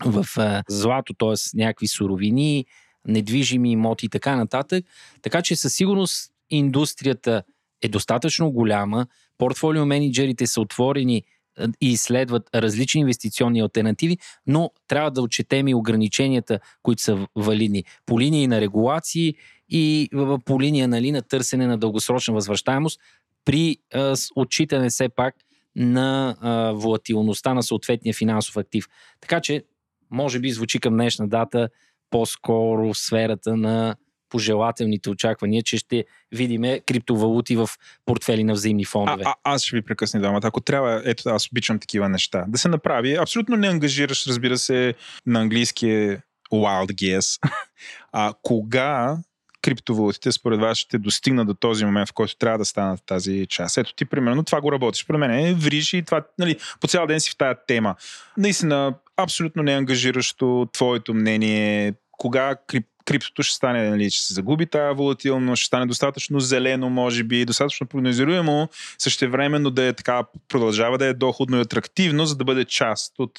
в 0.05 0.25
злато, 0.69 1.13
т.е. 1.13 1.57
някакви 1.57 1.87
суровини, 1.87 2.65
недвижими 3.09 3.71
имоти 3.71 4.05
и 4.05 4.09
така 4.09 4.35
нататък. 4.35 4.85
Така 5.21 5.41
че 5.41 5.55
със 5.55 5.73
сигурност 5.73 6.31
индустрията 6.49 7.43
е 7.81 7.87
достатъчно 7.87 8.51
голяма, 8.51 9.07
портфолио 9.37 9.85
менеджерите 9.85 10.47
са 10.47 10.61
отворени 10.61 11.23
и 11.81 11.91
изследват 11.91 12.49
различни 12.55 13.01
инвестиционни 13.01 13.61
альтернативи, 13.61 14.17
но 14.47 14.71
трябва 14.87 15.11
да 15.11 15.21
отчетем 15.21 15.67
и 15.67 15.75
ограниченията, 15.75 16.59
които 16.83 17.01
са 17.01 17.27
валидни 17.35 17.83
по 18.05 18.19
линии 18.19 18.47
на 18.47 18.61
регулации 18.61 19.35
и 19.69 20.09
по 20.45 20.61
линия 20.61 20.87
нали, 20.87 21.11
на 21.11 21.21
търсене 21.21 21.67
на 21.67 21.77
дългосрочна 21.77 22.33
възвръщаемост 22.33 22.99
при 23.45 23.77
а, 23.93 24.15
отчитане 24.35 24.89
все 24.89 25.09
пак 25.09 25.35
на 25.75 26.35
а, 26.41 26.71
волатилността 26.71 27.53
на 27.53 27.63
съответния 27.63 28.13
финансов 28.13 28.57
актив. 28.57 28.85
Така 29.21 29.41
че, 29.41 29.63
може 30.11 30.39
би 30.39 30.51
звучи 30.51 30.79
към 30.79 30.93
днешна 30.93 31.27
дата 31.27 31.69
по-скоро 32.09 32.93
сферата 32.93 33.57
на 33.57 33.95
пожелателните 34.29 35.09
очаквания, 35.09 35.63
че 35.63 35.77
ще 35.77 36.05
видиме 36.31 36.79
криптовалути 36.79 37.55
в 37.55 37.69
портфели 38.05 38.43
на 38.43 38.53
взаимни 38.53 38.85
фондове. 38.85 39.23
А, 39.25 39.29
а, 39.43 39.53
аз 39.53 39.63
ще 39.63 39.75
ви 39.75 39.81
прекъсна 39.81 40.19
двамата. 40.19 40.41
Ако 40.43 40.61
трябва, 40.61 41.01
ето 41.05 41.29
аз 41.29 41.47
обичам 41.51 41.79
такива 41.79 42.09
неща. 42.09 42.45
Да 42.47 42.57
се 42.57 42.67
направи. 42.67 43.15
Абсолютно 43.15 43.55
не 43.55 43.67
ангажираш, 43.67 44.27
разбира 44.27 44.57
се, 44.57 44.93
на 45.25 45.39
английски 45.39 45.89
е 45.89 46.21
wild 46.53 46.91
guess. 46.91 47.39
а 48.11 48.33
кога 48.41 49.17
криптовалутите 49.61 50.31
според 50.31 50.59
вас 50.59 50.77
ще 50.77 50.97
достигнат 50.97 51.47
до 51.47 51.53
този 51.53 51.85
момент, 51.85 52.09
в 52.09 52.13
който 52.13 52.37
трябва 52.37 52.57
да 52.57 52.65
станат 52.65 53.01
тази 53.05 53.45
част. 53.49 53.77
Ето 53.77 53.93
ти, 53.93 54.05
примерно, 54.05 54.43
това 54.43 54.61
го 54.61 54.71
работиш. 54.71 55.03
Според 55.03 55.19
мен 55.19 55.31
е 55.31 55.53
вриш 55.53 55.93
и 55.93 56.01
това, 56.01 56.21
нали, 56.39 56.57
по 56.81 56.87
цял 56.87 57.07
ден 57.07 57.19
си 57.19 57.31
в 57.31 57.37
тая 57.37 57.65
тема. 57.67 57.95
Наистина, 58.37 58.93
абсолютно 59.23 59.63
не 59.63 59.71
ангажиращо 59.71 60.67
твоето 60.73 61.13
мнение, 61.13 61.93
кога 62.11 62.55
крип, 62.67 62.85
криптото 63.05 63.43
ще 63.43 63.55
стане, 63.55 63.89
нали, 63.89 64.09
ще 64.09 64.25
се 64.25 64.33
загуби 64.33 64.65
тази 64.65 64.97
волатилност, 64.97 65.59
ще 65.59 65.67
стане 65.67 65.85
достатъчно 65.85 66.39
зелено, 66.39 66.89
може 66.89 67.23
би, 67.23 67.45
достатъчно 67.45 67.87
прогнозируемо, 67.87 68.69
същевременно 68.97 69.71
да 69.71 69.83
е 69.83 69.93
така, 69.93 70.23
продължава 70.47 70.97
да 70.97 71.05
е 71.05 71.13
доходно 71.13 71.57
и 71.57 71.61
атрактивно, 71.61 72.25
за 72.25 72.35
да 72.35 72.43
бъде 72.43 72.65
част 72.65 73.13
от 73.19 73.31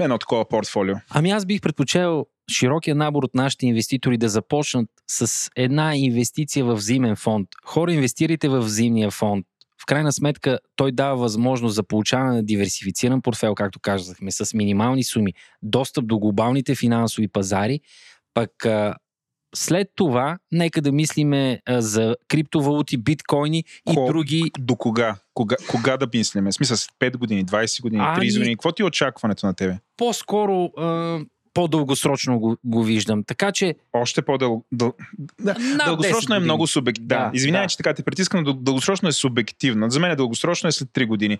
едно 0.00 0.18
такова 0.18 0.48
портфолио. 0.48 0.94
Ами 1.10 1.30
аз 1.30 1.46
бих 1.46 1.60
предпочел 1.60 2.26
широкия 2.52 2.94
набор 2.94 3.22
от 3.22 3.34
нашите 3.34 3.66
инвеститори 3.66 4.18
да 4.18 4.28
започнат 4.28 4.88
с 5.10 5.50
една 5.56 5.96
инвестиция 5.96 6.64
в 6.64 6.74
взимен 6.74 7.16
фонд. 7.16 7.48
Хора, 7.64 7.92
инвестирайте 7.92 8.48
в 8.48 8.60
взимния 8.60 9.10
фонд. 9.10 9.46
В 9.82 9.86
крайна 9.86 10.12
сметка 10.12 10.58
той 10.76 10.92
дава 10.92 11.16
възможност 11.16 11.74
за 11.74 11.82
получаване 11.82 12.36
на 12.36 12.44
диверсифициран 12.44 13.22
портфел, 13.22 13.54
както 13.54 13.80
казахме, 13.80 14.30
с 14.30 14.54
минимални 14.54 15.04
суми, 15.04 15.32
достъп 15.62 16.06
до 16.06 16.18
глобалните 16.18 16.74
финансови 16.74 17.28
пазари, 17.28 17.80
пък 18.34 18.50
след 19.54 19.88
това, 19.94 20.38
нека 20.52 20.82
да 20.82 20.92
мислиме 20.92 21.60
а, 21.66 21.82
за 21.82 22.16
криптовалути, 22.28 22.96
биткоини 22.96 23.64
и 23.90 23.94
Ко, 23.94 24.06
други. 24.06 24.50
До 24.58 24.76
кога? 24.76 25.16
кога? 25.34 25.56
Кога 25.70 25.96
да 25.96 26.08
мислиме? 26.14 26.52
Смисъл, 26.52 26.76
5 26.76 27.16
години, 27.16 27.46
20 27.46 27.82
години, 27.82 28.02
30 28.02 28.16
ами, 28.16 28.32
години. 28.32 28.56
Какво 28.56 28.72
ти 28.72 28.82
е 28.82 28.84
очакването 28.84 29.46
на 29.46 29.54
тебе? 29.54 29.78
По-скоро 29.96 30.64
а, 30.64 31.20
по-дългосрочно 31.54 32.38
го, 32.40 32.56
го 32.64 32.82
виждам. 32.82 33.24
Така 33.24 33.52
че. 33.52 33.74
Още 33.92 34.22
по-дълго. 34.22 34.64
Дъл... 34.72 34.92
Да, 35.40 35.56
дългосрочно 35.84 36.34
е 36.34 36.38
много 36.38 36.66
субективно. 36.66 37.08
Да, 37.08 37.18
да, 37.18 37.30
извинявай, 37.34 37.64
да. 37.64 37.68
че 37.68 37.76
така 37.76 37.94
те 37.94 38.02
притискам, 38.02 38.44
но 38.44 38.52
дългосрочно 38.52 39.08
е 39.08 39.12
субективно. 39.12 39.90
За 39.90 40.00
мен 40.00 40.10
е 40.10 40.16
дългосрочно 40.16 40.68
е 40.68 40.72
след 40.72 40.88
3 40.88 41.06
години. 41.06 41.38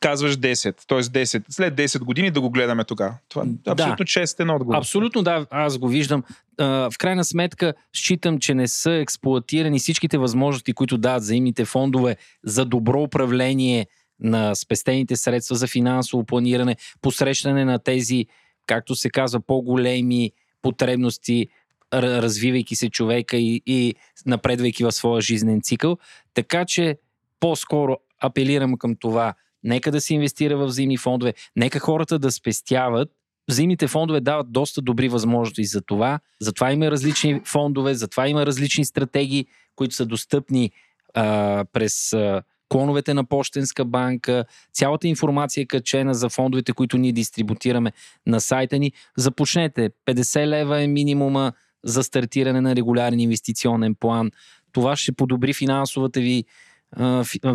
Казваш 0.00 0.36
10, 0.36 0.76
т.е. 0.88 0.98
10. 0.98 1.42
След 1.48 1.74
10 1.74 1.98
години 1.98 2.30
да 2.30 2.40
го 2.40 2.50
гледаме 2.50 2.84
тогава. 2.84 3.14
Това 3.28 3.42
е 3.42 3.70
абсолютно 3.70 4.04
да. 4.04 4.04
честен 4.04 4.50
отговор. 4.50 4.74
Абсолютно 4.74 5.22
да, 5.22 5.46
аз 5.50 5.78
го 5.78 5.88
виждам. 5.88 6.22
в 6.58 6.92
крайна 6.98 7.24
сметка, 7.24 7.74
считам, 7.92 8.38
че 8.38 8.54
не 8.54 8.68
са 8.68 8.92
експлуатирани 8.92 9.78
всичките 9.78 10.18
възможности, 10.18 10.72
които 10.72 10.98
дават 10.98 11.22
взаимните 11.22 11.64
фондове 11.64 12.16
за 12.44 12.64
добро 12.64 13.02
управление 13.02 13.86
на 14.20 14.54
спестените 14.54 15.16
средства 15.16 15.56
за 15.56 15.66
финансово 15.66 16.24
планиране, 16.24 16.76
посрещане 17.02 17.64
на 17.64 17.78
тези 17.78 18.26
както 18.66 18.94
се 18.94 19.10
казва, 19.10 19.40
по-големи 19.40 20.32
потребности, 20.62 21.48
развивайки 21.92 22.76
се 22.76 22.90
човека 22.90 23.36
и, 23.36 23.62
и 23.66 23.94
напредвайки 24.26 24.84
в 24.84 24.92
своя 24.92 25.20
жизнен 25.20 25.60
цикъл. 25.62 25.98
Така 26.34 26.64
че 26.64 26.98
по-скоро 27.40 27.96
апелирам 28.20 28.76
към 28.78 28.96
това, 28.96 29.34
нека 29.64 29.92
да 29.92 30.00
се 30.00 30.14
инвестира 30.14 30.56
в 30.56 30.66
взаимни 30.66 30.96
фондове, 30.96 31.34
нека 31.56 31.78
хората 31.78 32.18
да 32.18 32.32
спестяват. 32.32 33.08
Взаимните 33.48 33.88
фондове 33.88 34.20
дават 34.20 34.52
доста 34.52 34.82
добри 34.82 35.08
възможности 35.08 35.64
за 35.64 35.80
това. 35.80 36.20
Затова 36.40 36.72
има 36.72 36.90
различни 36.90 37.40
фондове, 37.44 37.94
затова 37.94 38.28
има 38.28 38.46
различни 38.46 38.84
стратегии, 38.84 39.46
които 39.76 39.94
са 39.94 40.06
достъпни 40.06 40.70
а, 41.14 41.64
през 41.72 42.12
а, 42.12 42.42
клоновете 42.68 43.14
на 43.14 43.24
Почтенска 43.24 43.84
банка, 43.84 44.44
цялата 44.72 45.08
информация 45.08 45.62
е 45.62 45.66
качена 45.66 46.14
за 46.14 46.28
фондовете, 46.28 46.72
които 46.72 46.98
ние 46.98 47.12
дистрибутираме 47.12 47.92
на 48.26 48.40
сайта 48.40 48.78
ни. 48.78 48.92
Започнете. 49.16 49.90
50 50.06 50.46
лева 50.46 50.82
е 50.82 50.86
минимума 50.86 51.52
за 51.84 52.04
стартиране 52.04 52.60
на 52.60 52.76
регулярен 52.76 53.20
инвестиционен 53.20 53.94
план. 53.94 54.30
Това 54.72 54.96
ще 54.96 55.12
подобри 55.12 55.52
финансовата 55.52 56.20
ви, 56.20 56.44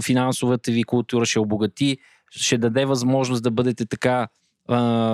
финансовата 0.04 0.72
ви 0.72 0.84
култура, 0.84 1.26
ще 1.26 1.40
обогати, 1.40 1.98
ще 2.32 2.58
даде 2.58 2.86
възможност 2.86 3.44
да 3.44 3.52
бъдете 3.52 3.86
така 3.86 4.28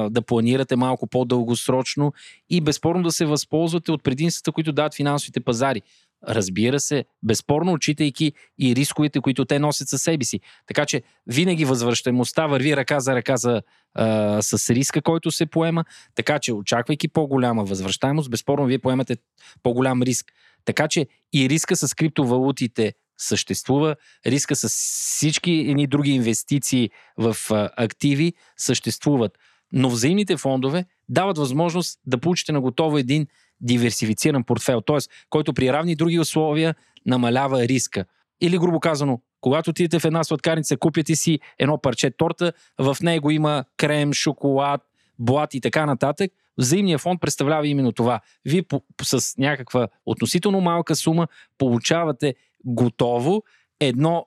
да 0.10 0.22
планирате 0.28 0.76
малко 0.76 1.08
по-дългосрочно 1.08 2.14
и 2.50 2.62
безспорно 2.62 3.04
да 3.04 3.12
се 3.12 3.26
възползвате 3.26 3.92
от 3.92 4.04
предимствата, 4.04 4.52
които 4.52 4.72
дават 4.72 4.96
финансовите 4.96 5.40
пазари. 5.40 5.82
Разбира 6.28 6.80
се, 6.80 7.06
безспорно, 7.24 7.74
отчитайки 7.74 8.34
и 8.60 8.76
рисковете, 8.76 9.20
които 9.20 9.46
те 9.46 9.60
носят 9.60 9.90
със 9.90 10.02
себе 10.02 10.26
си. 10.26 10.40
Така 10.68 10.86
че 10.86 11.02
винаги 11.28 11.66
възвръщаемостта 11.66 12.48
върви 12.48 12.78
ръка 12.78 13.00
за 13.00 13.16
ръка 13.16 13.38
за, 13.38 13.62
а, 13.94 14.42
с 14.42 14.70
риска, 14.70 15.02
който 15.02 15.32
се 15.32 15.46
поема. 15.46 15.86
Така 16.16 16.40
че, 16.40 16.54
очаквайки 16.54 17.08
по-голяма 17.08 17.64
възвръщаемост, 17.64 18.32
безспорно 18.32 18.66
вие 18.66 18.80
поемате 18.80 19.18
по-голям 19.64 20.02
риск. 20.02 20.26
Така 20.66 20.88
че 20.88 21.08
и 21.34 21.50
риска 21.50 21.76
с 21.76 21.94
криптовалутите 21.94 22.94
съществува, 23.18 23.96
риска 24.26 24.56
с 24.56 24.70
всички 24.70 25.52
едни 25.52 25.88
други 25.88 26.12
инвестиции 26.12 26.90
в 27.18 27.38
а, 27.52 27.70
активи 27.78 28.34
съществуват. 28.58 29.38
Но 29.72 29.90
взаимните 29.90 30.38
фондове 30.38 30.86
дават 31.10 31.38
възможност 31.38 32.00
да 32.06 32.18
получите 32.18 32.52
на 32.52 32.62
готово 32.62 32.98
един 32.98 33.28
диверсифициран 33.61 34.44
портфел, 34.44 34.82
т.е. 34.82 34.98
който 35.30 35.53
при 35.53 35.73
равни 35.73 35.95
други 35.95 36.19
условия 36.19 36.76
намалява 37.06 37.68
риска. 37.68 38.06
Или 38.41 38.57
грубо 38.57 38.80
казано, 38.80 39.22
когато 39.41 39.69
отидете 39.69 39.99
в 39.99 40.06
една 40.06 40.23
сладкарница, 40.23 40.77
купите 40.77 41.15
си 41.15 41.40
едно 41.60 41.82
парче 41.82 42.11
торта, 42.11 42.53
в 42.80 42.98
него 43.02 43.32
има 43.32 43.65
крем, 43.77 44.14
шоколад, 44.14 44.82
блат 45.19 45.53
и 45.53 45.61
така 45.61 45.86
нататък, 45.86 46.32
взаимния 46.57 46.98
фонд 46.98 47.22
представлява 47.22 47.68
именно 47.68 47.91
това. 47.91 48.19
Вие 48.45 48.64
по, 48.64 48.82
с 49.03 49.38
някаква 49.38 49.88
относително 50.06 50.61
малка 50.61 50.95
сума 50.95 51.27
получавате 51.57 52.36
готово 52.65 53.44
едно 53.80 54.26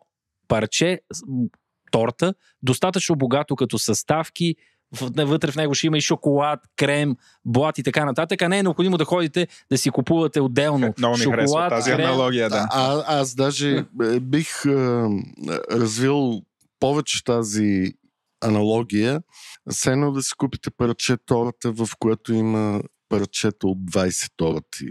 парче 0.48 1.00
торта, 1.90 2.34
достатъчно 2.62 3.16
богато 3.16 3.56
като 3.56 3.78
съставки, 3.78 4.56
вътре 5.00 5.50
в 5.50 5.56
него 5.56 5.74
ще 5.74 5.86
има 5.86 5.98
и 5.98 6.00
шоколад, 6.00 6.60
крем, 6.76 7.16
блат 7.44 7.78
и 7.78 7.82
така 7.82 8.04
нататък, 8.04 8.42
а 8.42 8.48
не 8.48 8.58
е 8.58 8.62
необходимо 8.62 8.96
да 8.98 9.04
ходите 9.04 9.48
да 9.70 9.78
си 9.78 9.90
купувате 9.90 10.40
отделно 10.40 10.94
Много 10.98 11.16
ми 11.16 11.22
шоколад, 11.22 11.38
харесва 11.40 11.68
тази 11.68 11.90
крем. 11.90 12.06
аналогия, 12.06 12.50
да. 12.50 12.68
А, 12.70 13.04
аз 13.20 13.34
даже 13.34 13.84
е, 14.02 14.20
бих 14.20 14.66
а, 14.66 15.08
развил 15.70 16.42
повече 16.80 17.24
тази 17.24 17.92
аналогия, 18.40 19.22
все 19.70 19.92
едно 19.92 20.12
да 20.12 20.22
си 20.22 20.32
купите 20.38 20.70
парче 20.70 21.16
торта, 21.26 21.72
в 21.72 21.88
което 21.98 22.32
има 22.32 22.82
парчета 23.08 23.66
от 23.66 23.78
20 23.78 24.30
торти, 24.36 24.86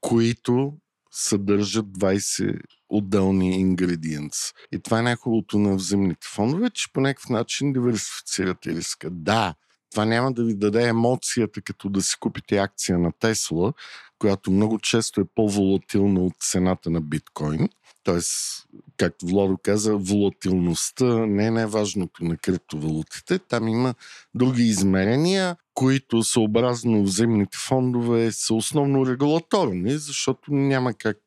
които 0.00 0.72
съдържат 1.12 1.86
20 1.86 2.60
отделни 2.88 3.60
ингредиенц. 3.60 4.52
И 4.72 4.78
това 4.78 4.98
е 4.98 5.02
най-хубавото 5.02 5.58
на 5.58 5.76
взаимните 5.76 6.26
фондове, 6.34 6.70
че 6.70 6.92
по 6.92 7.00
някакъв 7.00 7.30
начин 7.30 7.72
диверсифицирате 7.72 8.74
риска. 8.74 9.10
Да, 9.10 9.54
това 9.90 10.04
няма 10.04 10.32
да 10.32 10.44
ви 10.44 10.54
даде 10.54 10.88
емоцията, 10.88 11.62
като 11.62 11.88
да 11.88 12.02
си 12.02 12.16
купите 12.20 12.56
акция 12.56 12.98
на 12.98 13.12
Тесла, 13.12 13.72
която 14.18 14.50
много 14.50 14.78
често 14.78 15.20
е 15.20 15.24
по-волатилна 15.34 16.20
от 16.20 16.34
цената 16.40 16.90
на 16.90 17.00
биткоин. 17.00 17.68
Тоест, 18.04 18.66
както 18.96 19.26
Владо 19.26 19.58
каза, 19.62 19.96
волатилността 19.96 21.26
не 21.26 21.46
е 21.46 21.50
най-важното 21.50 22.24
на 22.24 22.36
криптовалутите. 22.36 23.38
Там 23.38 23.68
има 23.68 23.94
други 24.34 24.62
измерения, 24.62 25.56
които 25.74 26.22
съобразно 26.22 27.02
взаимните 27.02 27.58
фондове 27.58 28.32
са 28.32 28.54
основно 28.54 29.06
регулаторни, 29.06 29.98
защото 29.98 30.52
няма 30.52 30.94
как, 30.94 31.18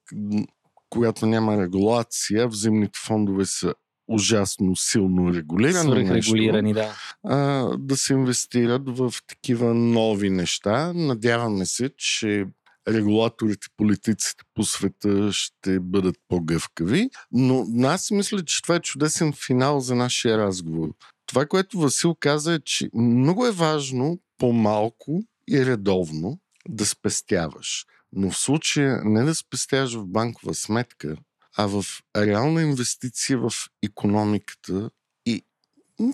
когато 0.90 1.26
няма 1.26 1.58
регулация, 1.58 2.48
взаимните 2.48 3.00
фондове 3.06 3.46
са 3.46 3.74
ужасно 4.08 4.76
силно 4.76 5.34
регулирано 5.34 5.96
нещо, 5.96 6.06
Свръхрегулирани, 6.06 6.74
да. 6.74 6.96
а, 7.24 7.70
да 7.78 7.98
се 7.98 8.14
инвестират 8.14 8.98
в 8.98 9.14
такива 9.28 9.74
нови 9.74 10.30
неща. 10.30 10.94
Надяваме 10.94 11.66
се, 11.66 11.90
че 11.98 12.46
регулаторите, 12.88 13.68
политиците 13.78 14.44
по 14.54 14.64
света 14.64 15.30
ще 15.32 15.80
бъдат 15.80 16.16
по-гъвкави. 16.28 17.10
Но 17.32 17.66
аз 17.84 18.12
мисля, 18.12 18.46
че 18.46 18.62
това 18.62 18.76
е 18.76 18.80
чудесен 18.80 19.34
финал 19.34 19.80
за 19.80 19.96
нашия 19.96 20.38
разговор. 20.38 20.90
Това, 21.26 21.46
което 21.46 21.80
Васил 21.80 22.16
каза 22.20 22.54
е, 22.54 22.60
че 22.60 22.90
много 22.94 23.46
е 23.46 23.52
важно 23.52 24.20
по-малко 24.38 25.24
и 25.50 25.66
редовно 25.66 26.40
да 26.70 26.86
спестяваш. 26.86 27.86
Но 28.12 28.32
в 28.32 28.38
случая 28.38 29.02
не 29.04 29.24
да 29.24 29.36
спестяваш 29.36 29.94
в 29.94 30.06
банкова 30.06 30.54
сметка, 30.54 31.18
а 31.58 31.68
в 31.68 31.86
реална 32.18 32.62
инвестиция 32.62 33.38
в 33.38 33.52
економиката 33.84 34.90
и, 35.26 35.46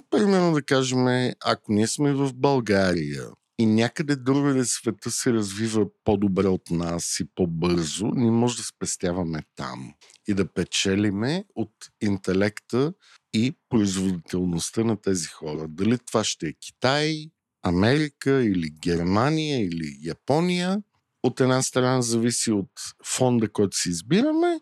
примерно 0.10 0.54
да 0.54 0.62
кажем, 0.62 1.34
ако 1.46 1.74
ние 1.74 1.88
сме 1.88 2.14
в 2.14 2.34
България 2.34 3.28
и 3.62 3.66
някъде 3.66 4.16
другаде 4.16 4.66
света 4.66 5.12
се 5.12 5.34
развива 5.34 5.86
по-добре 6.04 6.48
от 6.48 6.72
нас 6.72 7.20
и 7.20 7.26
по-бързо, 7.36 8.08
ние 8.08 8.32
може 8.32 8.58
да 8.58 8.64
спестяваме 8.64 9.44
там 9.56 9.94
и 10.28 10.34
да 10.34 10.54
печелиме 10.54 11.46
от 11.56 11.72
интелекта 12.02 12.94
и 13.34 13.56
производителността 13.70 14.84
на 14.84 15.02
тези 15.02 15.28
хора. 15.28 15.68
Дали 15.68 15.98
това 15.98 16.24
ще 16.24 16.48
е 16.48 16.54
Китай, 16.54 17.30
Америка 17.64 18.44
или 18.44 18.70
Германия 18.70 19.66
или 19.66 19.98
Япония, 20.02 20.82
от 21.24 21.40
една 21.40 21.62
страна 21.62 22.02
зависи 22.02 22.52
от 22.52 22.72
фонда, 23.06 23.50
който 23.50 23.78
си 23.78 23.90
избираме, 23.90 24.60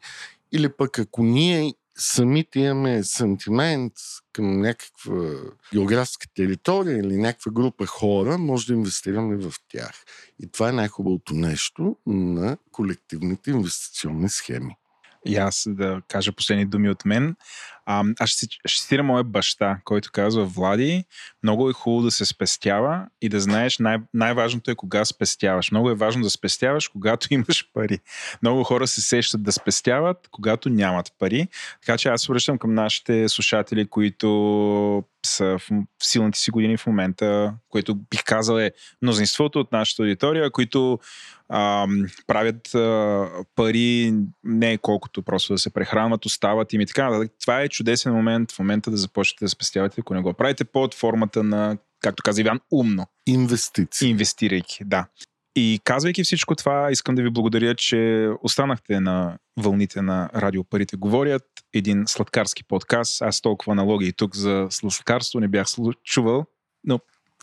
или 0.52 0.70
пък 0.70 1.00
ако 1.00 1.24
ние 1.24 1.74
самите 1.98 2.60
имаме 2.60 3.04
сантимент 3.04 3.94
към 4.34 4.62
някаква 4.62 5.16
географска 5.74 6.28
територия 6.36 6.98
или 6.98 7.18
някаква 7.18 7.52
група 7.52 7.86
хора, 7.86 8.38
може 8.38 8.68
да 8.68 8.74
инвестираме 8.74 9.36
в 9.36 9.54
тях. 9.68 10.04
И 10.40 10.52
това 10.52 10.70
е 10.70 10.74
най-хубавото 10.74 11.34
нещо 11.34 11.96
на 12.08 12.58
колективните 12.72 13.52
инвестиционни 13.52 14.30
схеми. 14.30 14.76
И 15.26 15.36
аз 15.36 15.64
да 15.68 16.02
кажа 16.08 16.32
последни 16.32 16.66
думи 16.66 16.90
от 16.90 17.06
мен. 17.06 17.36
А, 17.92 18.04
аз 18.20 18.30
ще, 18.30 18.48
ще 18.66 18.82
цитирам 18.82 19.06
моя 19.06 19.24
баща, 19.24 19.80
който 19.84 20.10
казва, 20.12 20.46
Влади, 20.46 21.06
много 21.44 21.70
е 21.70 21.74
хубаво 21.74 22.04
да 22.04 22.12
се 22.12 22.26
спестява 22.26 23.06
и 23.22 23.30
да 23.30 23.40
знаеш, 23.40 23.80
най- 23.80 23.98
най-важното 24.14 24.72
е 24.72 24.76
кога 24.76 25.06
спестяваш. 25.06 25.72
Много 25.72 25.90
е 25.90 25.96
важно 25.96 26.24
да 26.24 26.30
спестяваш, 26.30 26.88
когато 26.88 27.28
имаш 27.34 27.70
пари. 27.74 28.00
Много 28.42 28.64
хора 28.64 28.88
се 28.88 29.02
сещат 29.02 29.44
да 29.44 29.52
спестяват, 29.52 30.28
когато 30.32 30.70
нямат 30.70 31.12
пари. 31.20 31.48
Така 31.82 31.98
че 31.98 32.10
аз 32.10 32.28
връщам 32.28 32.58
към 32.58 32.74
нашите 32.74 33.30
слушатели, 33.30 33.88
които 33.88 35.04
са 35.26 35.58
в, 35.58 35.70
силните 36.04 36.40
си 36.40 36.52
години 36.52 36.78
в 36.78 36.88
момента, 36.88 37.54
което 37.70 37.96
бих 37.96 38.24
казал 38.24 38.58
е 38.58 38.72
мнозинството 39.02 39.60
от 39.60 39.72
нашата 39.72 40.04
аудитория, 40.04 40.52
които 40.52 41.00
а, 41.50 41.88
правят 42.28 42.76
а, 42.76 43.28
пари 43.56 44.14
не 44.44 44.78
колкото 44.78 45.22
просто 45.22 45.54
да 45.54 45.60
се 45.60 45.74
прехранват, 45.74 46.26
остават 46.26 46.74
им 46.74 46.82
и 46.82 46.86
така. 46.86 47.10
нататък. 47.10 47.32
Това 47.42 47.62
е 47.62 47.70
чудесен 47.80 48.14
момент 48.14 48.52
в 48.52 48.60
момента 48.60 48.92
да 48.92 48.98
започнете 48.98 49.46
да 49.46 49.50
спестявате, 49.50 50.02
ако 50.02 50.14
не 50.14 50.22
го 50.22 50.34
правите 50.34 50.64
под 50.66 50.94
формата 50.94 51.44
на, 51.44 51.78
както 52.00 52.24
каза 52.24 52.42
Иван, 52.42 52.60
умно, 52.72 53.06
Инвестиции. 53.28 54.10
инвестирайки. 54.10 54.84
Да. 54.86 55.06
И 55.56 55.80
казвайки 55.84 56.24
всичко 56.24 56.56
това, 56.56 56.92
искам 56.92 57.16
да 57.16 57.22
ви 57.22 57.30
благодаря, 57.30 57.76
че 57.76 58.30
останахте 58.44 59.00
на 59.00 59.38
вълните 59.58 60.02
на 60.02 60.30
Радио 60.36 60.64
Парите 60.64 60.98
говорят. 60.98 61.44
Един 61.74 62.04
сладкарски 62.08 62.64
подкаст. 62.64 63.22
Аз 63.22 63.42
толкова 63.42 63.72
аналогии 63.72 64.14
тук 64.14 64.36
за 64.36 64.68
сладкарство 64.70 65.40
не 65.40 65.48
бях 65.48 65.68
чувал, 66.04 66.46
но 66.84 67.00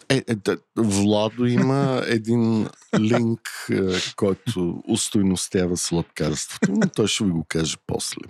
Е, 0.09 0.25
е, 0.29 0.35
да, 0.35 0.59
Владо 0.77 1.47
има 1.47 2.03
един 2.07 2.69
линк, 2.99 3.41
е, 3.71 3.75
който 4.17 4.83
устойностява 4.89 5.77
сладкарството, 5.77 6.73
но 6.73 6.89
той 6.89 7.09
ще 7.09 7.25
ви 7.25 7.31
го 7.31 7.45
каже 7.49 7.77
после. 7.87 8.21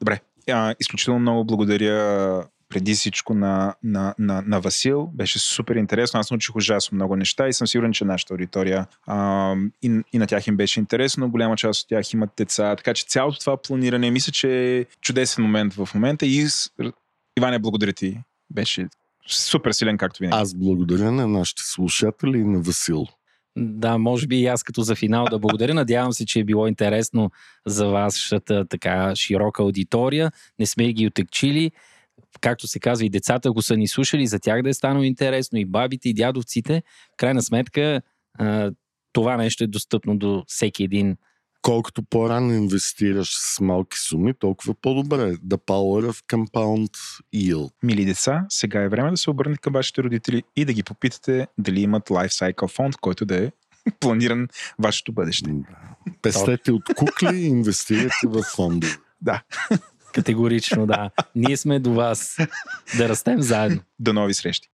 Добре. 0.00 0.20
А, 0.50 0.74
изключително 0.80 1.20
много 1.20 1.44
благодаря 1.44 2.44
преди 2.68 2.94
всичко 2.94 3.34
на, 3.34 3.74
на, 3.82 4.14
на, 4.18 4.42
на 4.46 4.60
Васил. 4.60 5.10
Беше 5.14 5.38
супер 5.38 5.74
интересно. 5.74 6.20
Аз 6.20 6.30
научих 6.30 6.56
ужасно 6.56 6.96
много 6.96 7.16
неща 7.16 7.48
и 7.48 7.52
съм 7.52 7.66
сигурен, 7.66 7.92
че 7.92 8.04
нашата 8.04 8.34
аудитория 8.34 8.86
а, 9.06 9.54
и, 9.82 10.00
и 10.12 10.18
на 10.18 10.26
тях 10.26 10.46
им 10.46 10.56
беше 10.56 10.80
интересно. 10.80 11.30
Голяма 11.30 11.56
част 11.56 11.82
от 11.82 11.88
тях 11.88 12.12
имат 12.12 12.30
деца. 12.36 12.76
Така 12.76 12.94
че 12.94 13.04
цялото 13.08 13.38
това 13.38 13.56
планиране, 13.56 14.10
мисля, 14.10 14.32
че 14.32 14.76
е 14.78 14.84
чудесен 15.00 15.44
момент 15.44 15.74
в 15.74 15.88
момента. 15.94 16.26
И 16.26 16.46
Иване, 17.38 17.58
благодаря 17.58 17.92
ти. 17.92 18.20
Беше 18.50 18.88
супер 19.28 19.72
силен, 19.72 19.98
както 19.98 20.18
винаги. 20.20 20.42
Аз 20.42 20.54
благодаря 20.54 21.12
на 21.12 21.26
нашите 21.26 21.62
слушатели 21.64 22.38
и 22.38 22.44
на 22.44 22.60
Васил. 22.60 23.06
Да, 23.56 23.98
може 23.98 24.26
би 24.26 24.36
и 24.36 24.46
аз 24.46 24.62
като 24.62 24.82
за 24.82 24.94
финал 24.94 25.24
да 25.30 25.38
благодаря. 25.38 25.74
Надявам 25.74 26.12
се, 26.12 26.26
че 26.26 26.40
е 26.40 26.44
било 26.44 26.66
интересно 26.66 27.30
за 27.66 27.86
вашата 27.86 28.66
така 28.68 29.16
широка 29.16 29.62
аудитория. 29.62 30.32
Не 30.58 30.66
сме 30.66 30.92
ги 30.92 31.06
отекчили. 31.06 31.70
Както 32.40 32.66
се 32.66 32.80
казва, 32.80 33.06
и 33.06 33.10
децата 33.10 33.52
го 33.52 33.62
са 33.62 33.76
ни 33.76 33.88
слушали, 33.88 34.26
за 34.26 34.38
тях 34.38 34.62
да 34.62 34.68
е 34.68 34.74
станало 34.74 35.02
интересно, 35.02 35.58
и 35.58 35.64
бабите, 35.64 36.08
и 36.08 36.14
дядовците. 36.14 36.82
В 37.12 37.16
крайна 37.16 37.42
сметка, 37.42 38.02
това 39.12 39.36
нещо 39.36 39.64
е 39.64 39.66
достъпно 39.66 40.18
до 40.18 40.44
всеки 40.46 40.84
един 40.84 41.16
колкото 41.66 42.02
по-рано 42.02 42.54
инвестираш 42.54 43.28
с 43.30 43.60
малки 43.60 43.98
суми, 43.98 44.34
толкова 44.34 44.74
по-добре. 44.74 45.36
The 45.36 45.56
power 45.56 46.10
of 46.10 46.24
compound 46.26 46.90
yield. 47.34 47.70
Мили 47.82 48.04
деца, 48.04 48.46
сега 48.48 48.82
е 48.82 48.88
време 48.88 49.10
да 49.10 49.16
се 49.16 49.30
обърнете 49.30 49.60
към 49.60 49.72
вашите 49.72 50.02
родители 50.02 50.42
и 50.56 50.64
да 50.64 50.72
ги 50.72 50.82
попитате 50.82 51.46
дали 51.58 51.80
имат 51.80 52.08
Life 52.08 52.54
Cycle 52.54 52.68
фонд, 52.68 52.96
който 52.96 53.24
да 53.24 53.44
е 53.44 53.52
планиран 54.00 54.48
вашето 54.78 55.12
бъдеще. 55.12 55.50
Пестете 56.22 56.72
от 56.72 56.82
кукли 56.96 57.36
и 57.36 57.46
инвестирайте 57.46 58.26
в 58.26 58.42
фонда. 58.42 58.86
Да. 59.20 59.42
Категорично, 60.12 60.86
да. 60.86 61.10
Ние 61.34 61.56
сме 61.56 61.78
до 61.78 61.92
вас. 61.92 62.36
Да 62.96 63.08
растем 63.08 63.42
заедно. 63.42 63.80
До 63.98 64.12
нови 64.12 64.34
срещи. 64.34 64.68